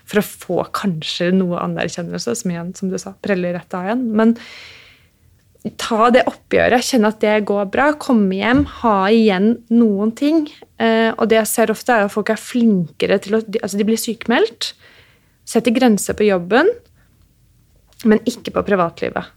[0.10, 4.06] for å få kanskje noe anerkjennelse, som igjen, som du sa, preller rett av igjen.
[4.18, 4.36] Men
[5.78, 10.48] ta det oppgjøret, kjenne at det går bra, komme hjem, ha igjen noen ting.
[10.82, 13.88] Eh, og det jeg ser ofte, er at folk er flinkere til å Altså, de
[13.88, 14.74] blir sykemeldt,
[15.50, 16.70] setter grenser på jobben,
[18.06, 19.32] men ikke på privatlivet.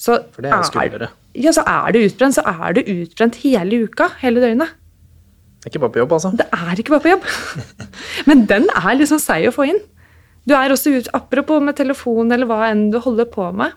[0.00, 1.10] Så For det er skumlere.
[1.36, 4.76] Ja, så er du utbrent, så er du utbrent hele uka, hele døgnet.
[5.60, 6.30] Det er ikke bare på jobb, altså.
[6.40, 7.26] Det er ikke bare på jobb.
[8.30, 9.82] Men den er liksom seig å få inn.
[10.48, 13.76] Du er også ut, apropos med telefon eller hva enn du holder på med.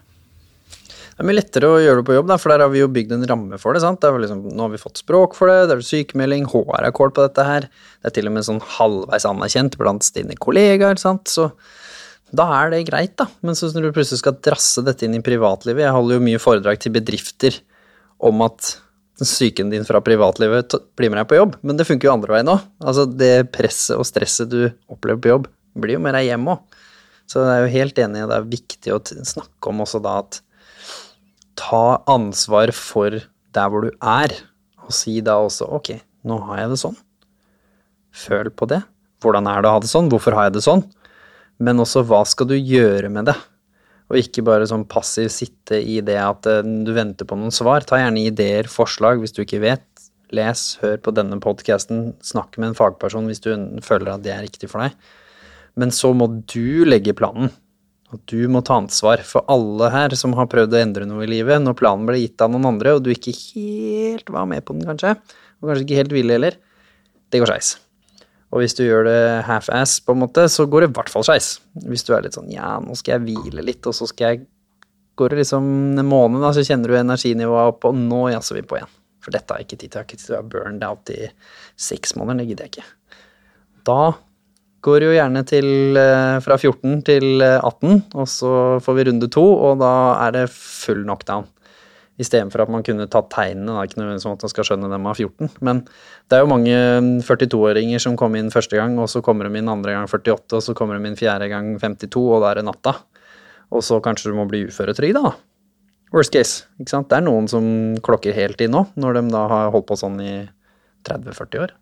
[1.14, 2.90] Det er mye lettere å gjøre det på jobb, da, for der har vi jo
[2.90, 3.84] bygd en ramme for det.
[3.84, 4.00] sant?
[4.02, 7.14] Det liksom, nå har vi fått språk for det, det er sykemelding, HR er kål
[7.14, 7.68] på dette her.
[8.00, 10.98] Det er til og med sånn halvveis anerkjent blant dine kollegaer.
[10.98, 11.28] sant?
[11.30, 11.52] Så
[12.34, 13.28] da er det greit, da.
[13.46, 16.42] Men så når du plutselig skal drasse dette inn i privatlivet Jeg holder jo mye
[16.42, 17.60] foredrag til bedrifter
[18.24, 18.78] om at
[19.22, 22.50] psyken din fra privatlivet blir med deg på jobb, men det funker jo andre veien
[22.50, 22.64] òg.
[22.82, 25.46] Altså, det presset og stresset du opplever på jobb,
[25.78, 26.80] blir jo med deg hjem òg.
[27.30, 30.02] Så jeg er jo helt enig i at det er viktig å snakke om også
[30.04, 30.40] da at
[31.60, 33.22] ta ansvar for
[33.54, 34.34] der hvor du er,
[34.84, 35.94] og si da også ok,
[36.28, 36.98] nå har jeg det sånn.
[38.14, 38.82] Føl på det.
[39.24, 40.10] Hvordan er det å ha det sånn?
[40.12, 40.84] Hvorfor har jeg det sånn?
[41.62, 43.38] Men også hva skal du gjøre med det?
[44.12, 47.86] Og ikke bare sånn passiv sitte i det at eh, du venter på noen svar.
[47.88, 49.88] Ta gjerne ideer, forslag hvis du ikke vet.
[50.34, 53.52] Les, hør på denne podkasten, snakk med en fagperson hvis du
[53.86, 54.96] føler at det er riktig for deg.
[55.78, 57.54] Men så må du legge planen.
[58.14, 61.32] Og du må ta ansvar for alle her som har prøvd å endre noe i
[61.32, 64.78] livet, når planen ble gitt av noen andre, og du ikke helt var med på
[64.78, 65.16] den, kanskje,
[65.62, 66.60] og kanskje ikke helt ville heller,
[67.34, 67.74] det går skeis.
[68.54, 71.26] Og hvis du gjør det half-ass, på en måte, så går det i hvert fall
[71.26, 71.56] skeis.
[71.90, 74.46] Hvis du er litt sånn ja, nå skal jeg hvile litt, og så skal jeg
[75.14, 75.66] Går det liksom
[76.02, 78.94] en måned, da, så kjenner du energinivået opp, og nå jazzer vi på igjen.
[79.22, 79.92] For dette har jeg ikke tid til.
[79.92, 81.28] Jeg har ikke tid til å være burned out i
[81.78, 82.40] seks måneder.
[82.42, 83.20] Det gidder jeg ikke.
[83.86, 84.00] Da
[84.84, 89.06] går det jo gjerne til eh, fra 14 til eh, 18, og så får vi
[89.12, 89.94] runde to, og da
[90.26, 91.46] er det full knockdown.
[92.22, 93.72] Istedenfor at man kunne tatt tegnene.
[93.72, 95.50] Det er ikke nødvendigvis sånn at man skal skjønne dem av 14.
[95.66, 95.80] Men
[96.30, 96.76] det er jo mange
[97.26, 100.66] 42-åringer som kom inn første gang, og så kommer de inn andre gang 48, og
[100.66, 102.96] så kommer de inn fjerde gang 52, og da er det natta.
[103.74, 105.34] Og så kanskje du må bli uføretrygd, da.
[106.14, 106.68] Worst case.
[106.78, 107.10] ikke sant?
[107.10, 107.66] Det er noen som
[108.06, 110.34] klokker helt inn nå, når de da har holdt på sånn i
[111.10, 111.74] 30-40 år.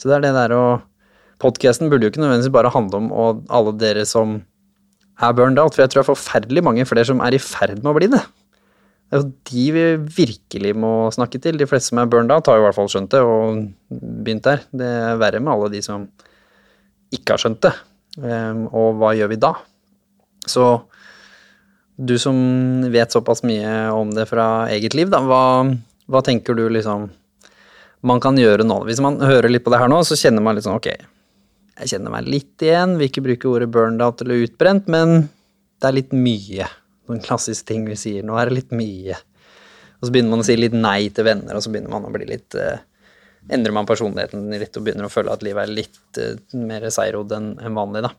[0.00, 0.66] Så det er det der å
[1.36, 4.38] Podkasten burde jo ikke nødvendigvis bare handle om og alle dere som
[5.20, 7.82] er burned out, for jeg tror det er forferdelig mange flere som er i ferd
[7.82, 8.22] med å bli det.
[9.06, 9.84] Det er jo de vi
[10.16, 11.58] virkelig må snakke til.
[11.58, 13.60] De fleste som er burned out, har i hvert fall skjønt det og
[14.26, 14.64] begynt der.
[14.74, 16.08] Det er verre med alle de som
[17.14, 17.72] ikke har skjønt det.
[18.24, 19.52] Ehm, Og hva gjør vi da?
[20.46, 20.66] Så
[21.96, 22.36] du som
[22.92, 25.64] vet såpass mye om det fra eget liv, da, hva,
[26.10, 27.06] hva tenker du liksom
[28.06, 28.82] man kan gjøre nå?
[28.86, 30.90] Hvis man hører litt på det her nå, så kjenner man litt sånn ok,
[31.80, 35.28] jeg kjenner meg litt igjen, vil ikke bruke ordet burned out eller utbrent, men
[35.80, 36.68] det er litt mye.
[37.06, 38.26] Noen klassiske ting vi sier.
[38.26, 39.16] Nå er det litt mye.
[39.96, 42.12] Og så begynner man å si litt nei til venner, og så begynner man å
[42.14, 42.84] bli litt eh,
[43.46, 47.30] Endrer man personligheten litt og begynner å føle at livet er litt eh, mer seigrodd
[47.36, 48.10] enn en vanlig, da.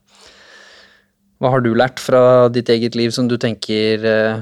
[1.44, 4.40] Hva har du lært fra ditt eget liv som du tenker eh,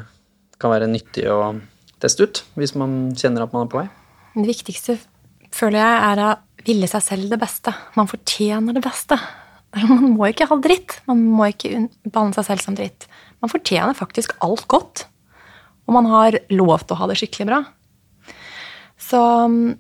[0.62, 1.56] kan være nyttig å
[2.04, 3.88] teste ut, hvis man kjenner at man er på vei?
[4.36, 5.00] Det viktigste,
[5.56, 6.30] føler jeg, er å
[6.66, 7.74] ville seg selv det beste.
[7.98, 9.18] Man fortjener det beste.
[9.90, 11.02] Man må ikke ha dritt.
[11.10, 13.10] Man må ikke behandle seg selv som dritt.
[13.46, 15.06] Man fortjener faktisk alt godt.
[15.86, 17.60] Og man har lov til å ha det skikkelig bra.
[18.98, 19.76] Så mm,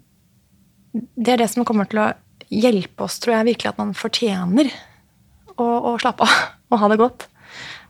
[1.17, 2.11] det er det som kommer til å
[2.53, 4.69] hjelpe oss, tror jeg virkelig, at man fortjener
[5.55, 6.35] å, å slappe av
[6.69, 7.25] og ha det godt.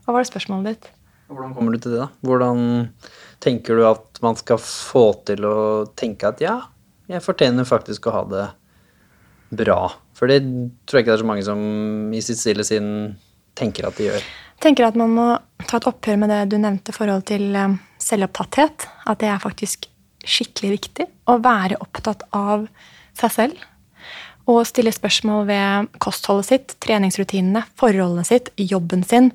[0.06, 0.88] Hva var det spørsmålet ditt?
[1.28, 2.08] Hvordan kommer du til det, da?
[2.24, 2.64] Hvordan
[3.44, 5.58] tenker du at man skal få til å
[5.98, 6.56] tenke at ja,
[7.10, 8.46] jeg fortjener faktisk å ha det
[9.60, 9.80] bra?
[10.16, 10.40] For det
[10.86, 11.62] tror jeg ikke det er så mange som
[12.16, 12.88] i sitt stille sinn
[13.58, 14.28] tenker at de gjør.
[14.62, 15.26] Tenker at man må
[15.66, 18.88] ta et oppgjør med det du nevnte i forhold til eh, selvopptatthet.
[19.06, 19.88] At det er faktisk
[20.26, 22.66] skikkelig viktig å være opptatt av
[23.16, 23.66] seg selv.
[24.46, 29.32] Og stille spørsmål ved kostholdet sitt, treningsrutinene, forholdene sitt, jobben sin.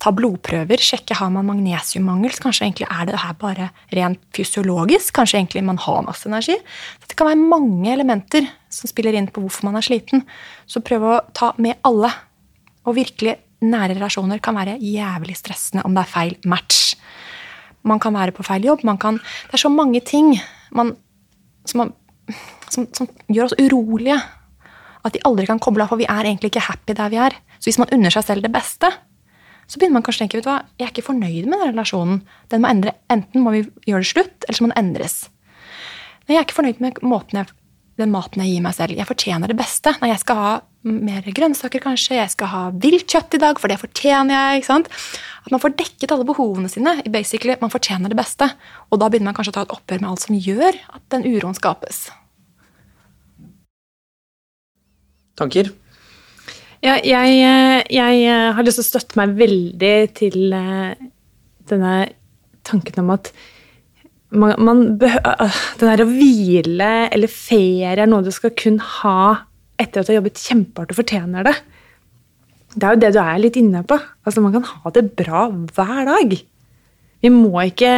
[0.00, 2.32] Ta blodprøver, sjekke har man magnesiummangel.
[2.40, 5.12] Kanskje egentlig er det her bare rent fysiologisk.
[5.16, 6.56] Kanskje egentlig man har masse energi.
[7.00, 10.24] Så det kan være mange elementer som spiller inn på hvorfor man er sliten.
[10.68, 12.12] Så prøv å ta med alle.
[12.88, 16.96] Og virkelig nære relasjoner kan være jævlig stressende om det er feil match.
[17.82, 18.84] Man kan være på feil jobb.
[19.00, 20.34] Kan, det er så mange ting
[20.76, 20.94] man,
[21.64, 21.94] som, man,
[22.68, 24.18] som, som gjør oss urolige.
[25.04, 27.36] At de aldri kan koble av, for vi er egentlig ikke happy der vi er.
[27.58, 28.90] Så hvis man unner seg selv det beste,
[29.70, 31.70] så begynner man kanskje å tenke vet du hva, jeg er ikke fornøyd med den
[31.70, 32.22] relasjonen.
[32.52, 35.16] Den må endre, Enten må vi gjøre det slutt, eller så må den endres.
[36.26, 36.98] Nei, jeg er ikke fornøyd med
[37.36, 37.52] jeg,
[38.00, 38.98] den maten jeg gir meg selv.
[38.98, 39.94] Jeg fortjener det beste.
[40.02, 40.50] Nei, jeg skal ha
[40.82, 42.16] mer grønnsaker, kanskje.
[42.16, 44.60] Jeg skal ha vilt kjøtt i dag, for det fortjener jeg.
[44.60, 44.88] ikke sant?
[45.44, 47.02] At man får dekket alle behovene sine.
[47.12, 48.48] Basically, Man fortjener det beste.
[48.90, 51.26] Og da begynner man kanskje å ta et oppgjør med alt som gjør at den
[51.28, 52.08] uroen skapes.
[55.36, 55.70] Tanker?
[56.80, 61.08] Ja, jeg, eh, jeg eh, har lyst til å støtte meg veldig til eh,
[61.68, 61.94] denne
[62.64, 63.28] tanken om at
[64.30, 65.20] man, man behø-
[65.80, 69.49] Den der å hvile eller ferie er noe du skal kun ha
[69.80, 71.56] etter at du har jobbet kjempehardt og fortjener det.
[72.76, 73.98] Det er jo det du er litt inne på.
[74.24, 76.36] Altså, Man kan ha det bra hver dag.
[77.20, 77.90] Vi må ikke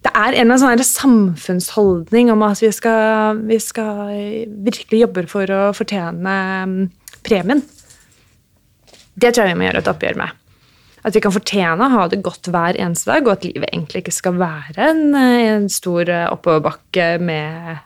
[0.00, 5.26] Det er en eller annen sånn samfunnsholdning om at vi skal, vi skal virkelig jobbe
[5.28, 6.78] for å fortjene mm,
[7.26, 7.60] premien.
[9.12, 10.38] Det tror jeg vi må gjøre et oppgjør med.
[11.04, 14.00] At vi kan fortjene å ha det godt hver eneste dag, og at livet egentlig
[14.06, 17.84] ikke skal være en, en stor eh, oppoverbakke med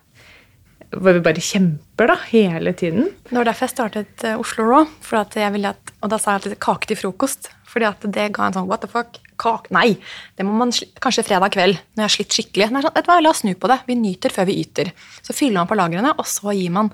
[1.00, 3.10] hvor vi bare kjemper da, hele tiden.
[3.28, 4.88] Det var derfor jeg startet eh, Oslo Raw.
[5.14, 7.50] At og da sa jeg alltid kake til frokost.
[7.74, 9.18] Fordi at det ga en sånn what the fuck?
[9.40, 9.72] Kake?
[9.74, 9.96] Nei!
[10.38, 10.72] Det må man
[11.02, 12.68] kanskje fredag kveld når jeg har slitt skikkelig.
[12.70, 13.80] Er sånn, La oss snu på det.
[13.88, 14.92] Vi nyter før vi yter.
[15.24, 16.92] Så fyller man på lagrene, og så gir man.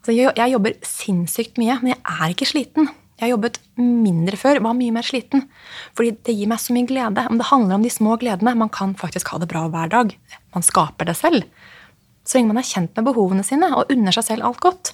[0.00, 2.90] Altså, jeg, jobber sinnssykt mye, men jeg er ikke sliten.
[3.20, 5.42] Jeg har jobbet mindre før, var mye mer sliten.
[5.96, 7.24] Fordi det gir meg så mye glede.
[7.28, 8.54] Om det handler om de små gledene.
[8.56, 10.14] Man kan faktisk ha det bra hver dag.
[10.56, 11.44] Man skaper det selv.
[12.26, 14.92] Så lenge man er kjent med behovene sine og unner seg selv alt godt.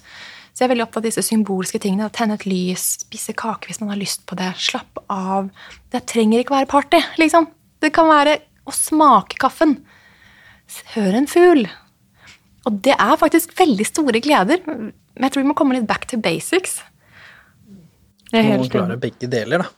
[0.57, 2.09] Så jeg er veldig opptatt av disse symbolske tingene.
[2.13, 4.49] Tenne et lys, spise kake hvis man har lyst på det.
[4.57, 5.51] Slappe av.
[5.93, 7.45] Det trenger ikke være party, liksom.
[7.83, 9.77] Det kan være å smake kaffen.
[10.95, 11.67] Høre en fugl.
[12.67, 14.63] Og det er faktisk veldig store gleder.
[14.65, 16.79] Men jeg tror vi må komme litt back to basics.
[18.31, 19.03] Jeg er helt klare enig.
[19.05, 19.69] begge deler, da.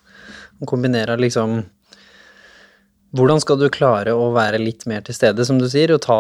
[0.60, 1.62] Man kombinerer liksom
[3.16, 6.18] Hvordan skal du klare å være litt mer til stede, som du sier, og ta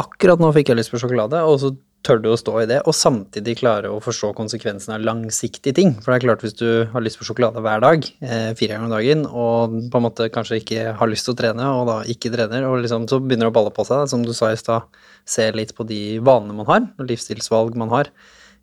[0.00, 1.68] Akkurat nå fikk jeg lyst på sjokolade, og så
[2.04, 5.94] tør du å stå i det, og samtidig klare å forstå konsekvensen av langsiktige ting.
[6.02, 8.88] For det er klart, hvis du har lyst på sjokolade hver dag, eh, fire ganger
[8.88, 11.96] om dagen, og på en måte kanskje ikke har lyst til å trene, og da
[12.10, 14.58] ikke trener, og liksom, så begynner det å balle på seg, som du sa i
[14.60, 14.82] stad,
[15.24, 18.10] se litt på de vanene man har, og livsstilsvalg man har.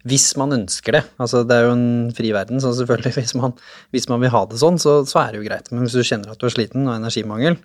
[0.03, 1.03] Hvis man ønsker det.
[1.21, 3.55] Altså, det er jo en fri verden, så selvfølgelig, hvis man,
[3.95, 5.71] hvis man vil ha det sånn, så, så er det jo greit.
[5.71, 7.55] Men hvis du kjenner at du er sliten og energimangel,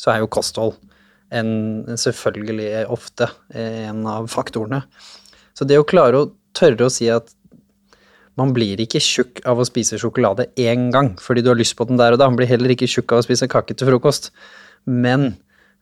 [0.00, 0.74] så er jo kosthold
[1.32, 1.50] en,
[1.98, 4.82] selvfølgelig ofte en av faktorene.
[5.54, 7.32] Så det å klare å tørre å si at
[8.38, 11.86] man blir ikke tjukk av å spise sjokolade én gang fordi du har lyst på
[11.86, 12.26] den der og da.
[12.30, 14.32] Man blir heller ikke tjukk av å spise kake til frokost.
[14.90, 15.36] Men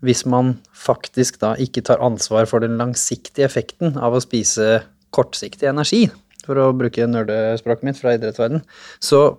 [0.04, 4.82] hvis man faktisk da ikke tar ansvar for den langsiktige effekten av å spise
[5.14, 6.06] kortsiktig energi,
[6.42, 8.64] for å bruke nerdespråket mitt fra idrettsverden,
[8.98, 9.38] så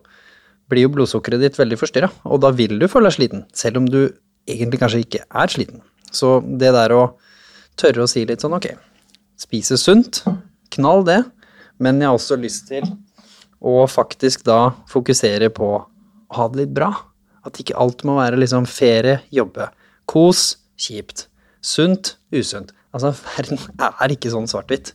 [0.71, 3.89] blir jo blodsukkeret ditt veldig forstyrra, og da vil du føle deg sliten, selv om
[3.89, 4.05] du
[4.49, 5.83] egentlig kanskje ikke er sliten.
[6.13, 7.03] Så det der å
[7.79, 8.69] tørre å si litt sånn ok,
[9.41, 10.21] spise sunt,
[10.73, 11.21] knall det,
[11.81, 12.85] men jeg har også lyst til
[13.63, 15.81] å faktisk da fokusere på å
[16.37, 16.91] ha det litt bra.
[17.43, 19.67] At ikke alt må være liksom ferie, jobbe,
[20.09, 21.27] kos, kjipt,
[21.63, 22.71] sunt, usunt.
[22.93, 24.93] Altså, verden er ikke sånn svart-hvitt.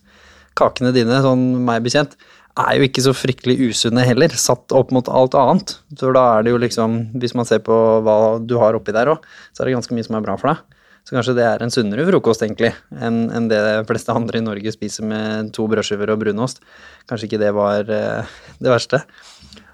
[0.58, 2.16] Kakene dine, sånn meg bekjent,
[2.58, 5.76] er jo ikke så fryktelig usunne heller, satt opp mot alt annet.
[5.98, 9.12] For da er det jo liksom, hvis man ser på hva du har oppi der
[9.12, 10.77] òg, så er det ganske mye som er bra for deg.
[11.08, 14.44] Så kanskje det er en sunnere frokost, egentlig, enn en det de fleste andre i
[14.44, 16.60] Norge spiser med to brødskiver og brunost.
[17.08, 19.00] Kanskje ikke det var eh, det verste.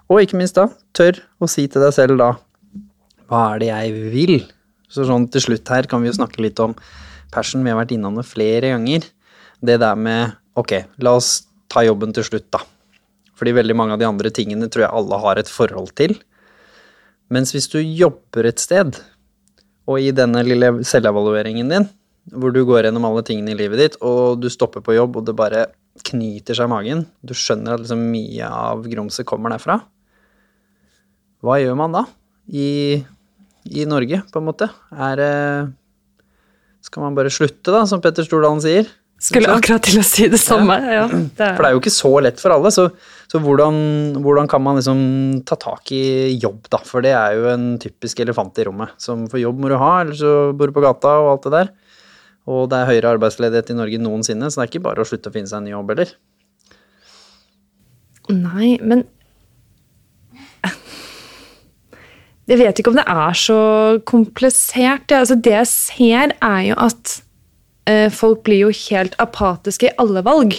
[0.07, 2.37] Og ikke minst da, tør å si til deg selv da
[3.27, 4.37] hva er det jeg vil?
[4.87, 6.77] Så sånn til slutt her kan vi jo snakke litt om
[7.35, 7.65] passion.
[7.65, 9.09] Vi har vært innom det flere ganger.
[9.65, 12.61] Det der med ok, la oss ta jobben til slutt, da.
[13.35, 16.15] Fordi veldig mange av de andre tingene tror jeg alle har et forhold til.
[17.35, 19.01] Mens hvis du jobber et sted,
[19.85, 21.89] og i denne lille selvevalueringen din,
[22.33, 25.27] hvor du går gjennom alle tingene i livet ditt, og du stopper på jobb, og
[25.29, 25.67] det bare
[26.09, 29.79] knyter seg i magen, du skjønner at liksom mye av grumset kommer derfra,
[31.45, 32.07] hva gjør man da?
[32.49, 33.03] I,
[33.69, 34.71] i Norge, på en måte?
[34.93, 35.33] Er det
[36.85, 38.89] Skal man bare slutte, da, som Petter Stordalen sier?
[39.21, 40.77] Skulle akkurat til å si det samme.
[40.85, 41.05] Ja.
[41.09, 42.89] det For det er jo ikke så lett for alle, så,
[43.35, 43.77] så hvordan,
[44.23, 44.99] hvordan kan man liksom
[45.43, 46.79] ta tak i jobb, da?
[46.87, 48.93] For det er jo en typisk elefant i rommet.
[49.03, 51.53] Som for jobb må du ha, eller så bor du på gata og alt det
[51.57, 51.73] der.
[52.47, 55.33] Og det er høyere arbeidsledighet i Norge noensinne, så det er ikke bare å slutte
[55.33, 56.13] å finne seg en ny jobb heller.
[58.31, 59.03] Nei, men
[62.45, 63.59] Jeg vet ikke om det er så
[64.05, 65.11] komplisert.
[65.11, 65.23] ja.
[65.25, 67.15] Altså, det jeg ser, er jo at
[67.89, 70.59] eh, folk blir jo helt apatiske i alle valg.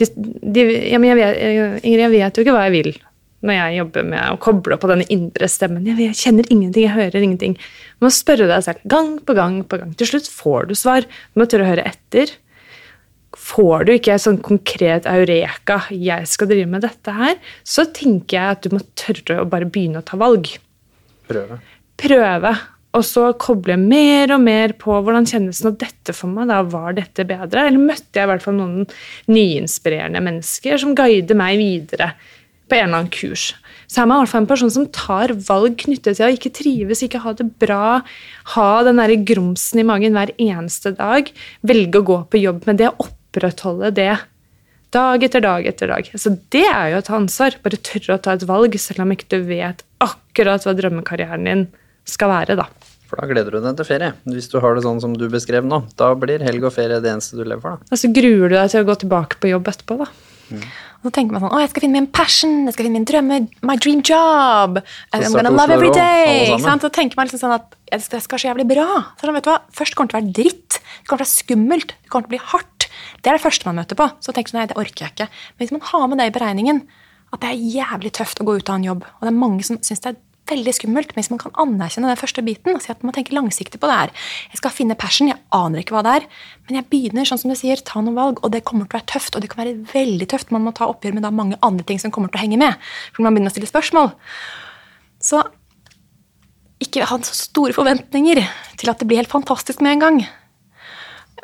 [0.00, 1.40] De, de, ja, men jeg vet,
[1.82, 2.94] Ingrid, jeg vet jo ikke hva jeg vil
[3.42, 5.86] når jeg jobber med å koble på denne indre stemmen.
[5.88, 7.56] Jeg, jeg kjenner ingenting, jeg hører ingenting.
[7.98, 9.96] Du må spørre deg selv gang på gang på gang.
[9.98, 11.08] Til slutt får du svar.
[11.34, 12.36] Du må tørre å høre etter.
[13.42, 18.50] Får du ikke sånn konkret eureka 'jeg skal drive med dette her', så tenker jeg
[18.50, 20.58] at du må tørre å bare begynne å ta valg
[21.26, 21.58] Prøve.
[21.96, 22.52] prøve.
[22.92, 26.50] Og så koble mer og mer på hvordan kjennes nå dette for meg.
[26.50, 27.66] da, Var dette bedre?
[27.66, 28.86] Eller møtte jeg i hvert fall noen
[29.32, 32.12] nyinspirerende mennesker som guider meg videre
[32.68, 33.52] på en eller annen kurs.
[33.88, 36.52] Så er man i hvert fall en person som tar valg knyttet til å ikke
[36.56, 38.00] trives, ikke ha det bra,
[38.54, 41.28] ha den der grumsen i magen hver eneste dag,
[41.68, 44.14] velge å gå på jobb med det, opprettholde det
[44.92, 46.08] dag etter dag etter dag.
[46.12, 47.56] Så det er jo å ta ansvar.
[47.64, 51.64] Bare tørre å ta et valg, selv om ikke du vet akkurat hva drømmekarrieren din
[52.08, 52.68] skal være, da.
[53.10, 54.12] For da gleder du deg til ferie.
[54.24, 57.10] Hvis du har det sånn som du beskrev nå, da blir helg og ferie det
[57.12, 57.92] eneste du lever for, da.
[57.92, 60.08] Og så gruer du deg til å gå tilbake på jobb etterpå, da.
[61.02, 63.06] Og så tenker man sånn, å, jeg skal finne min passion, jeg skal finne min
[63.08, 64.78] drømme, my dream job.
[65.10, 66.52] I'm gonna love every day.
[66.52, 66.84] Ikke sant?
[66.84, 68.88] Så tenker man liksom sånn at det skal, være så jævlig bra.
[69.18, 69.58] Så sånn, vet du hva?
[69.74, 70.78] Først kommer det til å være dritt.
[70.78, 71.94] Det kommer til å være skummelt.
[71.96, 72.88] Det kommer til å bli hardt.
[73.18, 74.08] Det er det første man møter på.
[74.22, 75.30] Så tenker du nei, det orker jeg ikke.
[75.56, 76.84] Men hvis man har med det i beregningen,
[77.32, 79.66] at det er jævlig tøft å gå ut av en jobb, og det er mange
[79.66, 80.20] som syns det er
[80.52, 83.36] veldig skummelt, men hvis man kan anerkjenne den første biten og si at man tenker
[83.36, 84.12] langsiktig på det her
[84.52, 86.28] Jeg skal finne passion, jeg aner ikke hva det er,
[86.68, 89.00] men jeg begynner, sånn som du sier, ta noen valg, og det kommer til å
[89.00, 90.52] være tøft, og det kan være veldig tøft.
[90.54, 92.92] Man må ta oppgjør med da mange andre ting som kommer til å henge med,
[93.14, 94.12] for man begynner å stille spørsmål.
[95.22, 95.42] Så
[96.82, 98.42] ikke ha så store forventninger
[98.80, 100.22] til at det blir helt fantastisk med en gang.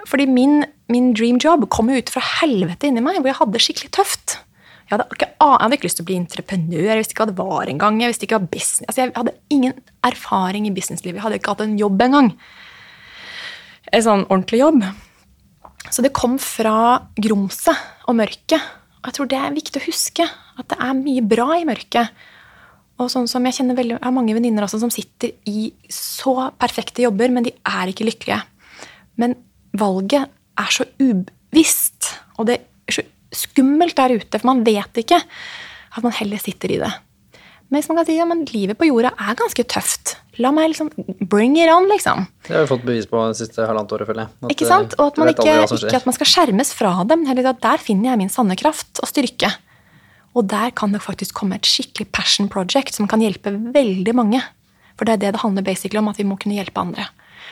[0.09, 3.57] Fordi min, min dream job kom jo ut fra helvete inni meg, hvor jeg hadde
[3.57, 4.39] det skikkelig tøft.
[4.89, 7.28] Jeg hadde, ikke, jeg hadde ikke lyst til å bli entreprenør, jeg visste ikke hva
[7.28, 7.99] det var engang.
[8.01, 9.74] Jeg visste ikke hva business, altså jeg hadde ingen
[10.09, 11.18] erfaring i businesslivet.
[11.18, 12.30] Jeg hadde ikke hatt en jobb engang.
[13.93, 14.80] En sånn ordentlig jobb.
[15.93, 18.64] Så det kom fra grumset og mørket.
[19.03, 22.24] Og jeg tror det er viktig å huske at det er mye bra i mørket.
[22.99, 27.05] Og sånn som Jeg kjenner veldig, jeg har mange venninner som sitter i så perfekte
[27.05, 28.41] jobber, men de er ikke lykkelige.
[29.20, 29.37] Men
[29.76, 32.08] valget er så ubevisst,
[32.41, 33.04] og det er så
[33.34, 36.91] skummelt der ute, for man vet ikke at man heller sitter i det.
[37.68, 40.14] Men hvis man kan si ja, men livet på jorda er ganske tøft.
[40.41, 40.88] La meg liksom
[41.29, 42.25] bring it on, liksom.
[42.46, 44.33] Det har vi fått bevis på det siste halvannet året, føler jeg.
[44.41, 44.96] At, Ikke sant?
[44.96, 47.83] Og at man ikke, ikke at man skal skjermes fra dem, men heller at der
[47.83, 49.50] finner jeg min sanne kraft og styrke.
[50.38, 54.41] Og der kan det faktisk komme et skikkelig passion project som kan hjelpe veldig mange.
[54.96, 57.09] For det er det det handler basically om, at vi må kunne hjelpe andre.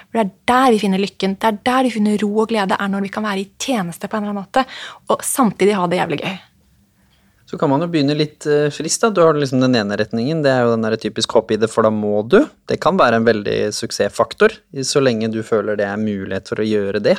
[0.08, 2.76] For Det er der vi finner lykken, det er der vi finner ro og glede,
[2.78, 4.66] er når vi kan være i tjeneste på en eller annen måte,
[5.08, 6.36] og samtidig ha det jævlig gøy.
[7.46, 8.42] Så kan man jo begynne litt
[8.74, 9.12] frist, da.
[9.14, 11.68] Du har liksom den ene retningen, det er jo den der typisk hopp i det,
[11.70, 12.40] for da må du.
[12.66, 16.66] Det kan være en veldig suksessfaktor, så lenge du føler det er mulighet for å
[16.66, 17.14] gjøre det.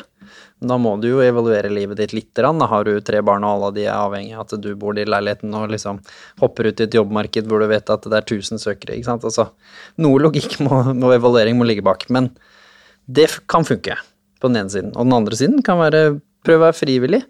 [0.59, 2.33] Da må du jo evaluere livet ditt litt.
[2.35, 2.59] grann.
[2.59, 5.05] Da har du tre barn, og alle de er avhengig av at du bor i
[5.07, 6.01] leiligheten og liksom
[6.41, 8.97] hopper ut i et jobbmarked hvor du vet at det er 1000 søkere.
[8.97, 9.23] ikke sant?
[9.23, 9.51] Altså,
[10.01, 12.09] noe logikk må, noe evaluering må ligge bak.
[12.09, 12.33] Men
[13.07, 13.97] det kan funke
[14.41, 14.93] på den ene siden.
[14.95, 17.23] Og den andre siden kan være prøv å være frivillig.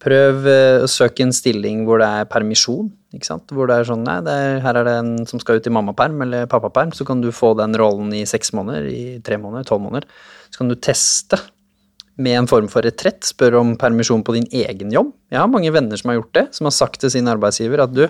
[0.00, 2.88] Prøv eh, å søke en stilling hvor det er permisjon.
[3.12, 3.52] ikke sant?
[3.52, 6.22] Hvor det er sånn, nei, er, her er det en som skal ut i mammaperm
[6.24, 9.84] eller pappaperm, så kan du få den rollen i seks måneder, i tre måneder, tolv
[9.84, 10.08] måneder.
[10.48, 11.42] Så kan du teste
[12.20, 15.12] med en form for retrett, spørre om permisjon på din egen jobb.
[15.32, 17.92] Jeg har mange venner som har gjort det, som har sagt til sin arbeidsgiver at
[17.96, 18.06] du,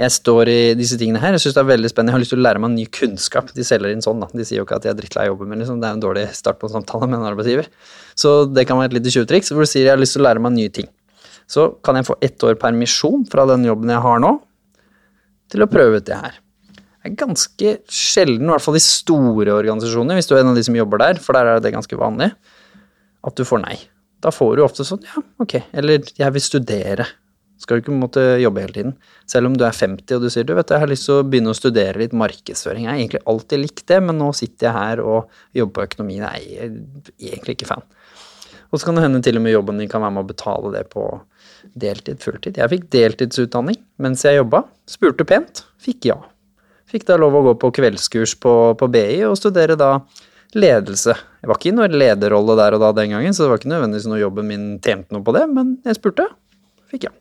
[0.00, 1.34] jeg står i disse tingene her.
[1.36, 2.12] Jeg syns det er veldig spennende.
[2.12, 3.50] Jeg har lyst til å lære meg ny kunnskap.
[3.52, 4.28] De selger inn sånn, da.
[4.32, 5.82] De sier jo ikke at de er drittlei jobben min, liksom.
[5.82, 7.68] Det er en dårlig start på en samtale med en arbeidsgiver.
[8.18, 10.28] Så det kan være et lite tjuvtriks hvor du sier jeg har lyst til å
[10.30, 10.88] lære meg nye ting.
[11.50, 14.32] Så kan jeg få ett år permisjon fra den jobben jeg har nå,
[15.52, 16.40] til å prøve ut det her.
[17.02, 20.56] Det er ganske sjelden, i hvert fall i store organisasjoner, hvis du er en av
[20.56, 22.30] de som jobber der, for der er det ganske vanlig,
[23.26, 23.74] at du får nei.
[24.22, 27.08] Da får du ofte sånn ja, ok, eller jeg vil studere.
[27.62, 28.94] Skal du ikke måtte jobbe hele tiden.
[29.30, 31.26] Selv om du er 50 og du sier du vet, jeg har lyst til å
[31.26, 32.88] begynne å studere litt markedsføring.
[32.88, 36.18] Jeg har egentlig alltid likt det, men nå sitter jeg her og jobber på økonomi.
[36.24, 37.86] Nei, jeg er egentlig ikke fan.
[38.72, 40.72] Og så kan det hende til og med jobben din kan være med å betale
[40.74, 41.06] det på
[41.78, 42.58] deltid, fulltid.
[42.58, 44.64] Jeg fikk deltidsutdanning mens jeg jobba.
[44.88, 46.18] Spurte pent, fikk ja.
[46.88, 49.94] Fikk da lov å gå på kveldskurs på, på BI og studere da
[50.56, 51.14] ledelse.
[51.40, 53.72] Jeg var ikke i noen lederrolle der og da den gangen, så det var ikke
[53.72, 56.28] nødvendigvis noe jobben min tjente noe på det, men jeg spurte,
[56.92, 57.12] fikk ja.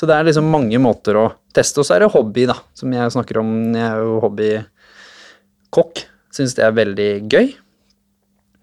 [0.00, 2.92] Så det er liksom mange måter å teste, og så er det hobby, da, som
[2.96, 3.50] jeg snakker om.
[3.76, 6.00] Jeg er jo hobbykokk,
[6.32, 7.50] syns det er veldig gøy.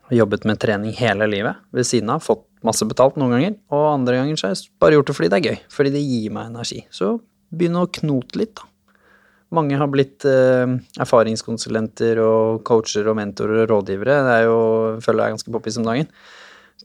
[0.10, 3.86] Har jobbet med trening hele livet ved siden av, fått masse betalt noen ganger, og
[3.92, 6.34] andre ganger så har jeg bare gjort det fordi det er gøy, fordi det gir
[6.40, 6.82] meg energi.
[6.90, 7.12] Så
[7.54, 8.74] begynn å knote litt, da.
[9.54, 14.18] Mange har blitt eh, erfaringskonsulenter og coacher og mentorer og rådgivere.
[14.26, 14.60] Det er jo,
[15.06, 16.10] føler jeg er ganske poppis om dagen.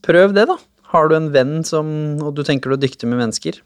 [0.05, 0.61] Prøv det, da.
[0.93, 1.89] Har du en venn som,
[2.21, 3.65] og du tenker du er dyktig med mennesker,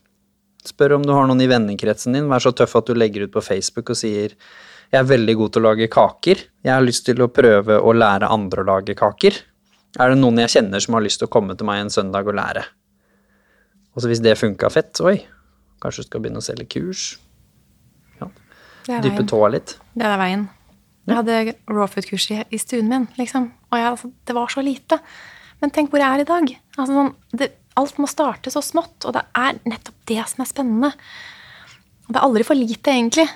[0.70, 2.30] spør om du har noen i vennekretsen din.
[2.30, 4.34] Vær så tøff at du legger ut på Facebook og sier
[4.86, 6.42] jeg er veldig god til å lage kaker.
[6.62, 9.38] Jeg har lyst til å prøve å lære andre å lage kaker.
[9.98, 12.28] Er det noen jeg kjenner som har lyst til å komme til meg en søndag
[12.28, 12.62] og lære?
[13.96, 15.16] Og så hvis det funka fett, oi,
[15.82, 17.16] kanskje du skal begynne å selge kurs?
[18.86, 19.74] Er Dyppe tåa litt.
[19.98, 20.44] Det er veien.
[21.06, 23.48] Jeg hadde raw food-kurs i, i stuen min, liksom.
[23.70, 24.98] Og jeg, altså, det var så lite.
[25.62, 26.52] Men tenk hvor jeg er i dag.
[26.76, 30.50] Altså, sånn, det, alt må starte så smått, og det er nettopp det som er
[30.50, 30.92] spennende.
[32.06, 33.26] Det er aldri for lite, egentlig.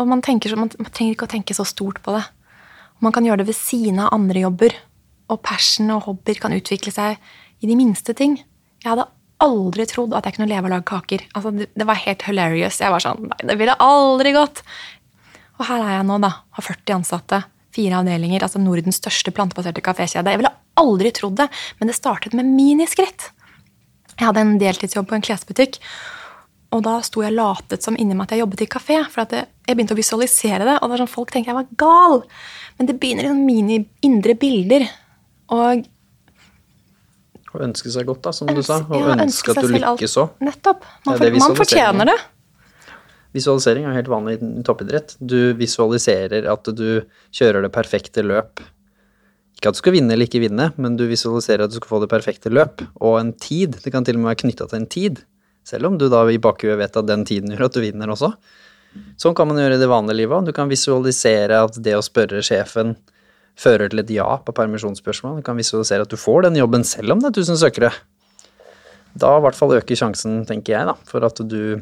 [0.00, 2.24] Og man, så, man, man trenger ikke å tenke så stort på det.
[2.98, 4.74] Og man kan gjøre det ved siden av andre jobber.
[5.32, 7.20] Og passion og hobbyer kan utvikle seg
[7.62, 8.36] i de minste ting.
[8.82, 9.06] Jeg hadde
[9.44, 11.24] aldri trodd at jeg kunne leve og lage kaker.
[11.32, 12.80] Altså, det, det var helt hilarious.
[12.82, 14.64] Jeg var sånn Nei, det ville aldri gått.
[15.60, 16.32] Og her er jeg nå, da.
[16.58, 17.40] Har 40 ansatte.
[17.74, 18.42] Fire avdelinger.
[18.46, 20.34] Altså Nordens største plantebaserte kafékjede.
[20.34, 23.30] Jeg ville aldri trodd det, men det startet med miniskritt.
[24.18, 25.80] Jeg hadde en deltidsjobb på en klesbutikk.
[26.74, 28.98] Og da sto jeg latet som inni meg at jeg jobbet i kafé.
[29.10, 31.72] For at jeg, begynte å visualisere det, og det var sånn folk tenker jeg var
[31.78, 32.22] gal.
[32.78, 34.86] Men det begynner i sånn mini indre bilder.
[35.54, 35.90] Og
[37.54, 38.80] Å ønske seg godt, da, som du sa.
[38.88, 40.38] Og ja, ønske at du lykkes òg.
[40.42, 40.86] Nettopp.
[41.06, 42.16] Man, Det det for, man fortjener det.
[43.34, 45.16] Visualisering er helt vanlig i toppidrett.
[45.18, 47.02] Du visualiserer at du
[47.34, 48.62] kjører det perfekte løp.
[49.54, 52.02] Ikke at du skal vinne eller ikke vinne, men du visualiserer at du skal få
[52.02, 52.82] det perfekte løp.
[53.00, 53.78] Og en tid.
[53.84, 55.22] Det kan til og med være knytta til en tid.
[55.64, 58.34] Selv om du da i bakhuet vet at den tiden gjør at du vinner også.
[59.18, 60.46] Sånn kan man gjøre i det vanlige livet.
[60.46, 62.94] Du kan visualisere at det å spørre sjefen
[63.58, 65.38] fører til et ja på permisjonsspørsmål.
[65.38, 67.90] Du kan visualisere at du får den jobben selv om det er 1000 søkere.
[69.14, 71.80] Da i hvert fall øker sjansen, tenker jeg, da, for at du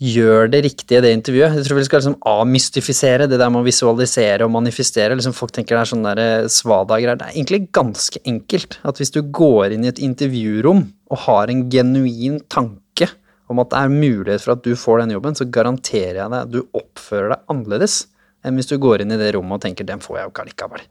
[0.00, 1.58] gjør det riktige i det intervjuet.
[1.58, 5.16] Jeg tror vi skal liksom avmystifisere det der med å visualisere og manifestere.
[5.18, 7.18] Liksom folk tenker det er sånn der svada-greier.
[7.20, 8.78] Det er egentlig ganske enkelt.
[8.88, 13.10] At hvis du går inn i et intervjurom og har en genuin tanke
[13.50, 16.38] om at det er mulighet for at du får den jobben, så garanterer jeg deg
[16.38, 18.04] at du oppfører deg annerledes
[18.46, 20.44] enn hvis du går inn i det rommet og tenker 'den får jeg jo ikke
[20.46, 20.88] allikevel'.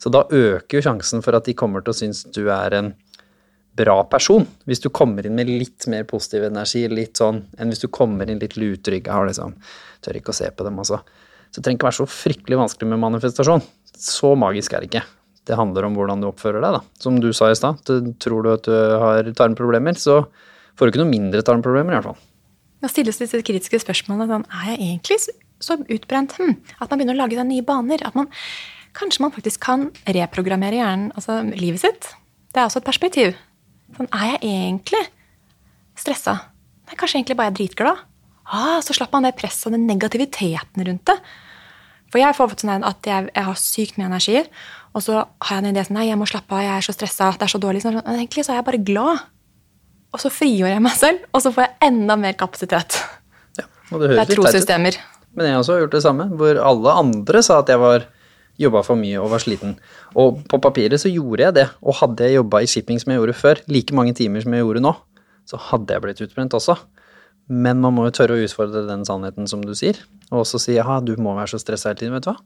[0.00, 2.94] Så da øker jo sjansen for at de kommer til å synes du er en
[3.76, 4.46] bra person.
[4.68, 8.30] Hvis du kommer inn med litt mer positiv energi, litt sånn, enn hvis du kommer
[8.30, 9.54] inn litt lutrygga og liksom
[10.04, 11.00] tør ikke å se på dem også.
[11.50, 13.64] Så det trenger ikke være så fryktelig vanskelig med manifestasjon.
[14.00, 15.04] Så magisk er det ikke.
[15.48, 16.82] Det handler om hvordan du oppfører deg, da.
[17.02, 17.80] Som du sa i stad,
[18.22, 20.22] tror du at du har tarmproblemer, så
[20.78, 22.20] får du ikke noe mindre tarmproblemer, i hvert fall.
[22.80, 25.18] Da stilles disse kritiske spørsmålene sånn Er jeg egentlig
[25.60, 28.00] så utbrent hm, at man begynner å lage seg nye baner?
[28.06, 28.30] At man
[28.96, 32.12] kanskje man faktisk kan reprogrammere hjernen, altså livet sitt?
[32.50, 33.34] Det er også et perspektiv.
[33.96, 35.02] Sånn, er jeg egentlig
[35.98, 36.36] stressa?
[36.88, 38.02] Nei, kanskje egentlig bare jeg er dritglad?
[38.50, 41.16] Ah, så slapp man det presset og den negativiteten rundt det.
[42.10, 44.40] For jeg får fått sånn at jeg, jeg har sykt mye energi,
[44.90, 46.94] og så har jeg en idé sånn Nei, jeg må slappe av, jeg er så
[46.96, 47.84] stressa, det er så dårlig.
[47.84, 49.20] Sånn, men egentlig så er jeg bare glad.
[50.10, 52.96] Og så frigjør jeg meg selv, og så får jeg enda mer kapasitet.
[53.60, 54.40] Ja, og det Det høres er teit ut.
[54.40, 54.98] trossystemer.
[55.38, 58.08] Men jeg også har gjort det samme, hvor alle andre sa at jeg var
[58.60, 59.76] jobba for mye og var sliten.
[60.20, 63.22] Og på papiret så gjorde jeg det, og hadde jeg jobba i shipping som jeg
[63.22, 64.94] gjorde før, like mange timer som jeg gjorde nå,
[65.48, 66.76] så hadde jeg blitt utbrent også.
[67.50, 69.98] Men man må jo tørre å utfordre den sannheten som du sier,
[70.30, 72.38] og også si ja, du må være så stressa hele tiden, vet du hva.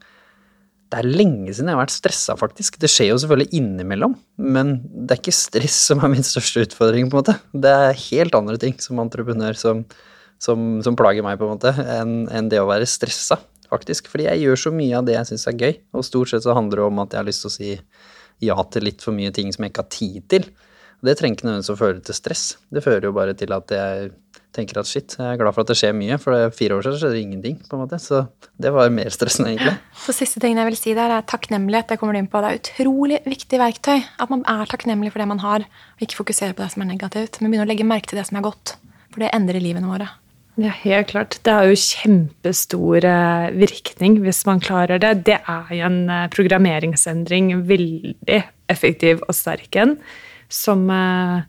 [0.94, 2.76] Det er lenge siden jeg har vært stressa, faktisk.
[2.80, 7.10] Det skjer jo selvfølgelig innimellom, men det er ikke stress som er min største utfordring,
[7.10, 7.38] på en måte.
[7.50, 9.82] Det er helt andre ting som entreprenør som
[10.44, 13.38] som, som plager meg, på en måte, enn en det å være stressa,
[13.74, 14.10] faktisk.
[14.12, 16.56] Fordi jeg gjør så mye av det jeg syns er gøy, og stort sett så
[16.56, 17.72] handler det om at jeg har lyst til å si
[18.44, 20.50] ja til litt for mye ting som jeg ikke har tid til.
[21.00, 22.44] Og det trenger ikke nødvendigvis å føre til stress.
[22.72, 24.12] Det fører jo bare til at jeg
[24.54, 26.84] tenker at shit, jeg er glad for at det skjer mye, for det- fire år
[26.86, 27.98] siden skjedde ingenting, på en måte.
[28.00, 28.28] Så
[28.58, 29.78] det var mer stressende, egentlig.
[29.96, 31.88] Så siste tingen jeg vil si der, er takknemlighet.
[31.88, 32.40] Det kommer du inn på.
[32.40, 34.04] Det er utrolig viktig verktøy.
[34.18, 36.94] At man er takknemlig for det man har, og ikke fokuserer på det som er
[36.94, 37.40] negativt.
[37.40, 38.76] Men begynner å legge merke til det som er godt.
[39.10, 40.08] For det endrer livene våre.
[40.54, 41.40] Ja, helt klart.
[41.42, 45.26] Det har jo kjempestor eh, virkning hvis man klarer det.
[45.26, 48.38] Det er jo en eh, programmeringsendring, veldig
[48.70, 49.98] effektiv og sterk en,
[50.46, 51.42] som eh,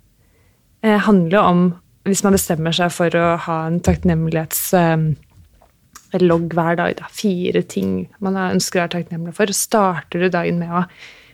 [1.06, 1.76] handler om
[2.06, 8.38] Hvis man bestemmer seg for å ha en takknemlighetslogg hver dag, da, fire ting man
[8.38, 10.86] ønsker å være takknemlig for, starter du dagen med å,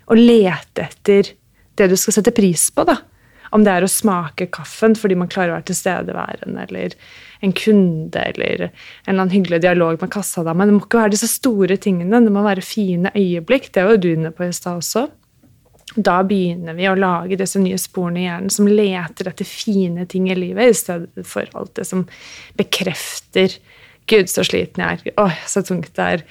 [0.07, 1.35] å lete etter
[1.75, 2.87] det du skal sette pris på.
[2.87, 3.03] da.
[3.51, 6.95] Om det er å smake kaffen fordi man klarer å være tilstedeværende, eller
[7.43, 10.67] en kunde, eller en eller annen hyggelig dialog med kassadama.
[10.67, 13.71] Det må ikke være disse store tingene, det må være fine øyeblikk.
[13.73, 15.07] Det var jo du inne på i stad også.
[15.95, 20.29] Da begynner vi å lage disse nye sporene i hjernen som leter etter fine ting
[20.31, 22.05] i livet, i stedet for alt det som
[22.59, 23.57] bekrefter
[24.11, 25.13] Gud, så sliten jeg er.
[25.21, 26.23] Åh, så tungt det er.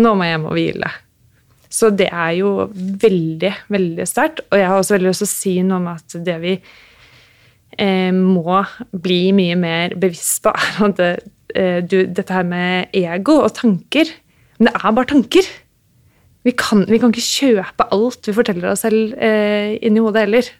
[0.00, 0.92] Nå må jeg hjem og hvile.
[1.70, 4.42] Så det er jo veldig, veldig sterkt.
[4.50, 6.54] Og jeg har også veldig lyst til å si noe om at det vi
[7.78, 11.10] eh, må bli mye mer bevisst på, er at det,
[11.54, 14.10] eh, du, dette her med ego og tanker
[14.58, 15.46] Men det er bare tanker.
[16.44, 20.50] Vi kan, vi kan ikke kjøpe alt vi forteller oss selv eh, inni hodet heller.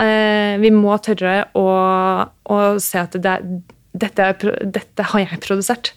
[0.00, 1.66] Eh, vi må tørre å,
[2.24, 3.44] å se at det er,
[3.92, 5.92] dette, er, dette har jeg produsert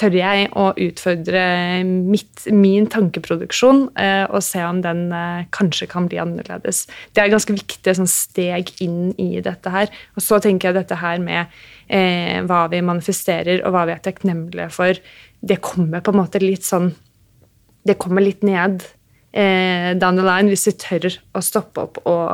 [0.00, 1.42] tør jeg å utfordre
[1.84, 6.84] mitt, min tankeproduksjon eh, og se om den eh, kanskje kan bli annerledes.
[7.14, 9.92] Det er ganske viktig sånn, steg inn i dette her.
[10.18, 11.54] Og så tenker jeg dette her med
[11.86, 15.00] eh, hva vi manifesterer og hva vi er takknemlige for,
[15.44, 16.94] det kommer på en måte litt sånn
[17.84, 18.80] Det kommer litt ned
[19.36, 22.30] eh, down the line hvis vi tør å stoppe opp og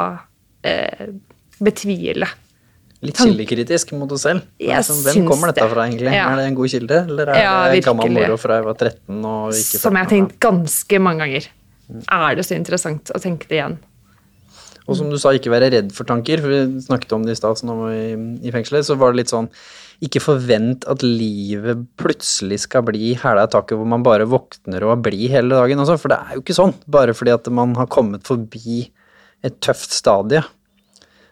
[0.62, 1.11] eh,
[1.59, 2.28] betvile.
[3.01, 4.44] Litt kildekritisk mot oss selv.
[4.60, 6.12] Jeg Altså, Hvem kommer dette fra, egentlig?
[6.12, 6.27] Ja.
[6.35, 9.24] Er det en god kilde, eller er Ja, det gammel moro fra jeg var 13
[9.24, 11.47] og ikke Som jeg har tenkt ganske mange ganger.
[12.12, 13.78] Er det så interessant å tenke det igjen?
[14.90, 16.43] Og som du sa, ikke være redd for tanker.
[16.43, 18.05] for Vi snakket om det i stad i,
[18.48, 18.85] i fengselet.
[18.85, 19.48] Så var det litt sånn
[20.02, 24.97] Ikke forvent at livet plutselig skal bli hæla i taket hvor man bare våkner og
[24.97, 25.81] er blid hele dagen.
[25.81, 26.74] Også, for det er jo ikke sånn.
[26.90, 28.90] Bare fordi at man har kommet forbi
[29.47, 30.43] et tøft stadie.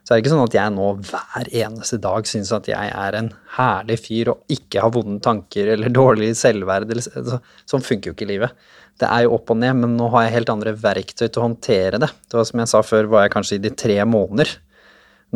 [0.09, 3.17] Så er det ikke sånn at jeg nå hver eneste dag syns at jeg er
[3.19, 3.27] en
[3.59, 6.95] herlig fyr og ikke har vonde tanker eller dårlig selvverd.
[6.95, 8.55] Eller, sånn funker jo ikke livet.
[8.97, 11.45] Det er jo opp og ned, men nå har jeg helt andre verktøy til å
[11.45, 12.09] håndtere det.
[12.25, 14.55] Det var som jeg sa før, var jeg kanskje i de tre måneder.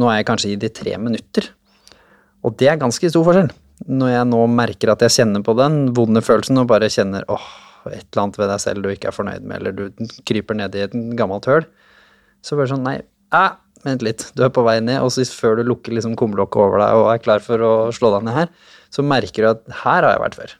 [0.00, 1.50] Nå er jeg kanskje i de tre minutter.
[2.40, 3.52] Og det er ganske stor forskjell.
[3.92, 7.44] Når jeg nå merker at jeg kjenner på den vonde følelsen og bare kjenner åh,
[7.90, 10.80] et eller annet ved deg selv du ikke er fornøyd med, eller du kryper ned
[10.80, 11.68] i et gammelt høl,
[12.40, 12.96] så bare sånn nei,
[13.34, 13.42] æ,
[13.86, 16.82] vent litt, du er på vei ned, og så før du lukker liksom kumlokket over
[16.82, 18.52] deg og er klar for å slå deg ned her,
[18.92, 20.54] så merker du at her har jeg vært før.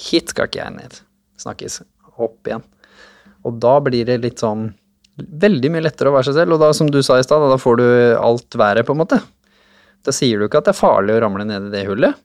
[0.00, 1.00] Hit skal ikke jeg ned.
[1.40, 1.80] Snakkes.
[2.20, 2.64] Opp igjen.
[3.48, 4.70] Og da blir det litt sånn
[5.20, 7.60] veldig mye lettere å være seg selv, og da, som du sa i stad, da
[7.60, 7.86] får du
[8.20, 9.20] alt været, på en måte.
[10.06, 12.16] Da sier du ikke at det er farlig å ramle ned i det hullet,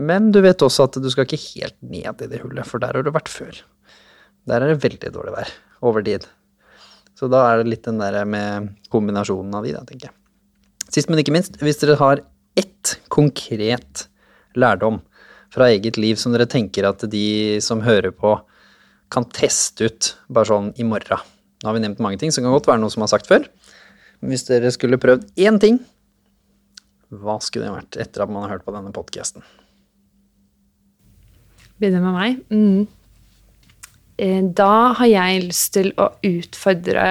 [0.00, 2.96] men du vet også at du skal ikke helt ned i det hullet, for der
[2.96, 3.62] har du vært før.
[4.48, 5.52] Der er det veldig dårlig vær
[5.84, 6.26] over tid.
[7.22, 10.16] Så da er det litt den der med kombinasjonen av de, da, tenker jeg.
[10.90, 12.24] Sist, men ikke minst, hvis dere har
[12.58, 14.08] ett konkret
[14.58, 14.98] lærdom
[15.54, 18.34] fra eget liv som dere tenker at de som hører på,
[19.14, 21.22] kan teste ut bare sånn i morgen.
[21.62, 23.30] Nå har vi nevnt mange ting, så det kan godt være noe som har sagt
[23.30, 23.46] før.
[24.18, 25.78] Men hvis dere skulle prøvd én ting,
[27.14, 29.46] hva skulle det vært etter at man har hørt på denne podkasten?
[31.78, 32.42] Begynner med meg.
[32.50, 32.90] Mm.
[34.18, 37.06] Eh, Da har jeg lyst til å utfordre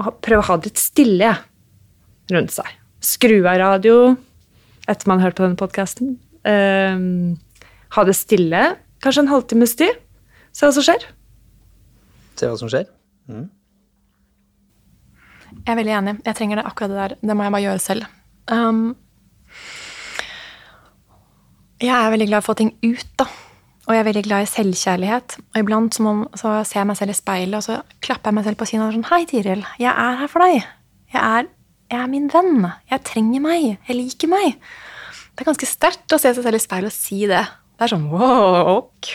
[0.00, 1.30] å Prøve å ha det litt stille
[2.32, 2.68] rundt seg.
[3.02, 4.16] Skru av radio
[4.88, 6.18] etter man har hørt på denne podkasten.
[7.92, 9.94] ha det stille, kanskje en halvtimes tid.
[10.52, 11.04] Se hva som skjer.
[12.36, 12.88] Se hva som skjer.
[15.52, 16.16] Jeg er veldig enig.
[16.24, 17.14] Jeg trenger det akkurat det der.
[17.20, 18.08] Det må jeg bare gjøre selv.
[18.50, 18.96] Um,
[21.82, 23.28] jeg er veldig glad i å få ting ut, da.
[23.88, 25.36] Og jeg er veldig glad i selvkjærlighet.
[25.54, 28.38] Og iblant så, må, så ser jeg meg selv i speilet, og så klapper jeg
[28.38, 29.64] meg selv på siden og er sånn Hei, Tiril.
[29.82, 30.68] Jeg er her for deg.
[31.12, 31.48] Jeg er,
[31.90, 32.68] jeg er min venn.
[32.92, 33.66] Jeg trenger meg.
[33.88, 34.54] Jeg liker meg.
[35.32, 37.42] Det er ganske sterkt å se seg selv i speilet og si det.
[37.74, 39.12] Det er sånn wow, ok.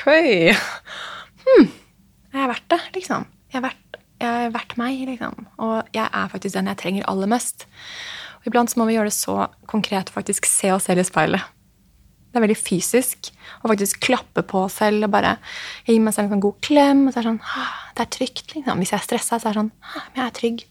[1.47, 1.67] Hm.
[2.33, 3.27] Jeg er verdt det, liksom.
[3.53, 5.45] Jeg er verdt, jeg er verdt meg, liksom.
[5.63, 7.69] Og jeg er faktisk den jeg trenger aller mest.
[8.41, 11.07] Og Iblant så må vi gjøre det så konkret og faktisk se oss selv i
[11.07, 11.53] speilet.
[12.31, 13.29] Det er veldig fysisk
[13.63, 15.37] å faktisk klappe på selv og bare
[15.87, 17.07] gi meg selv en sånn god klem.
[17.07, 18.53] og så er det sånn, «Ah, Det er trygt.
[18.55, 18.77] liksom.
[18.77, 20.65] Hvis jeg er stressa, så er det sånn «Ah, men Jeg er trygg.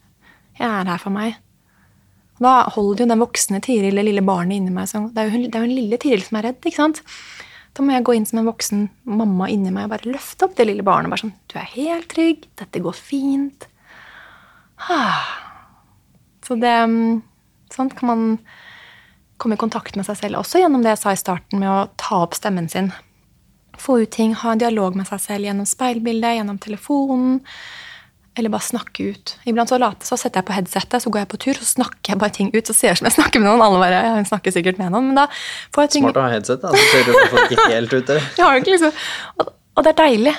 [0.60, 1.36] Jeg er her for meg.
[2.36, 5.24] Og da holder jo den voksne Tiril, det lille barnet inni meg Sånn, det, er
[5.30, 6.60] jo, hun- det er jo en lille Tiril som er redd.
[6.60, 7.02] ikke sant?
[7.74, 10.54] Da må jeg gå inn som en voksen mamma inni meg og bare løfte opp
[10.56, 11.10] det lille barnet.
[11.10, 12.46] bare sånn, Du er helt trygg.
[12.56, 13.66] Dette går fint.
[16.46, 16.76] Så det
[17.74, 18.38] Sånn kan man
[19.36, 21.88] komme i kontakt med seg selv, også gjennom det jeg sa i starten, med å
[22.00, 22.92] ta opp stemmen sin.
[23.76, 27.42] Få ut ting, ha en dialog med seg selv gjennom speilbildet, gjennom telefonen.
[28.36, 29.34] Eller bare snakke ut.
[29.48, 32.12] Iblant så, late, så setter jeg på headsetet, så går jeg på tur, så snakker
[32.12, 32.68] jeg bare ting ut.
[32.68, 33.64] Så ser jeg som jeg snakker med noen.
[33.64, 35.24] Alle bare, ja, hun snakker sikkert med noen, men da
[35.72, 36.72] får jeg ting Smart å ha headset, da.
[36.72, 38.28] Så ser du folk ikke helt ut der.
[38.36, 39.00] jeg har jo ikke liksom,
[39.40, 40.34] og, og det er deilig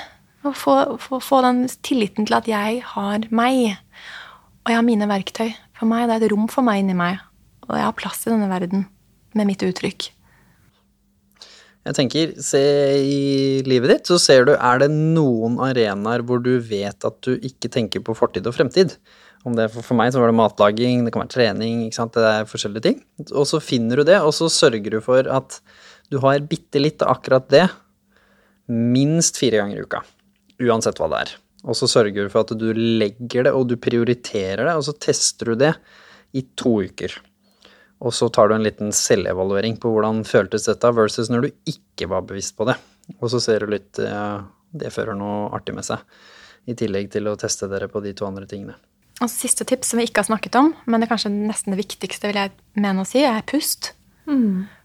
[0.46, 3.78] å få, få, få den tilliten til at jeg har meg.
[4.62, 5.48] Og jeg har mine verktøy.
[5.78, 7.18] For meg, Det er et rom for meg inni meg.
[7.68, 8.86] Og jeg har plass i denne verden
[9.36, 10.08] med mitt uttrykk.
[11.88, 12.60] Jeg tenker, se
[13.00, 13.20] i
[13.64, 17.70] livet ditt, så ser du, er det noen arenaer hvor du vet at du ikke
[17.72, 18.96] tenker på fortid og fremtid?
[19.46, 22.26] Om det for, meg så var det matlaging, det kan være trening, ikke sant, det
[22.28, 22.98] er forskjellige ting.
[23.30, 25.60] Og så finner du det, og så sørger du for at
[26.12, 27.66] du har bitte litt av akkurat det
[28.68, 30.02] minst fire ganger i uka.
[30.68, 31.34] Uansett hva det er.
[31.64, 34.96] Og så sørger du for at du legger det, og du prioriterer det, og så
[34.98, 35.72] tester du det
[36.36, 37.14] i to uker.
[37.98, 42.06] Og så tar du en liten selvevaluering på hvordan føltes dette versus når du ikke
[42.10, 42.76] var bevisst på det.
[43.18, 46.04] Og så ser du litt ja, Det fører noe artig med seg.
[46.68, 48.76] I tillegg til å teste dere på de to andre tingene.
[49.18, 51.80] Og siste tips som vi ikke har snakket om, men det er kanskje nesten det
[51.80, 53.94] viktigste vil jeg mene å si, er pust.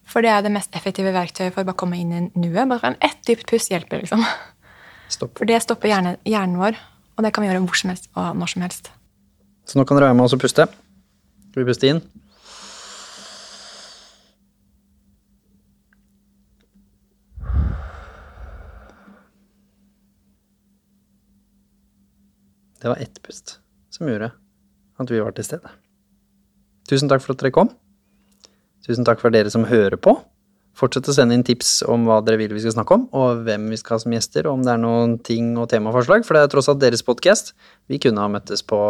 [0.10, 2.65] For det er det mest effektive verktøyet for å bare komme inn i nuet.
[2.72, 4.23] Bare en ett dypt pust hjelper, liksom.
[5.11, 5.35] Stopp.
[5.38, 6.80] For det stopper hjerne, hjernen vår,
[7.18, 8.90] og det kan vi gjøre hvor som helst og når som helst.
[9.69, 10.65] Så nå kan dere være med oss og puste.
[11.52, 12.02] Skal vi puste inn?
[22.84, 23.60] Det var ett pust
[23.96, 24.34] som gjorde
[25.00, 25.72] at vi var til stede.
[26.90, 27.70] Tusen takk for at dere kom.
[28.84, 30.18] Tusen takk for dere som hører på.
[30.76, 33.70] Fortsett å sende inn tips om hva dere vil vi skal snakke om, og hvem
[33.72, 36.44] vi skal ha som gjester, og om det er noen ting og temaforslag, for det
[36.44, 37.54] er tross alt deres podkast.
[37.88, 38.82] Vi kunne ha møttes på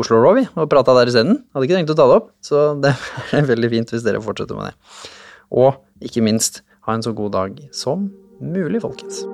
[0.00, 1.44] Oslo Raw, vi, og prata der isteden.
[1.54, 2.96] Hadde ikke tenkt å ta det opp, så det
[3.36, 5.10] er veldig fint hvis dere fortsetter med det.
[5.54, 8.10] Og ikke minst, ha en så god dag som
[8.40, 9.26] mulig, folkens.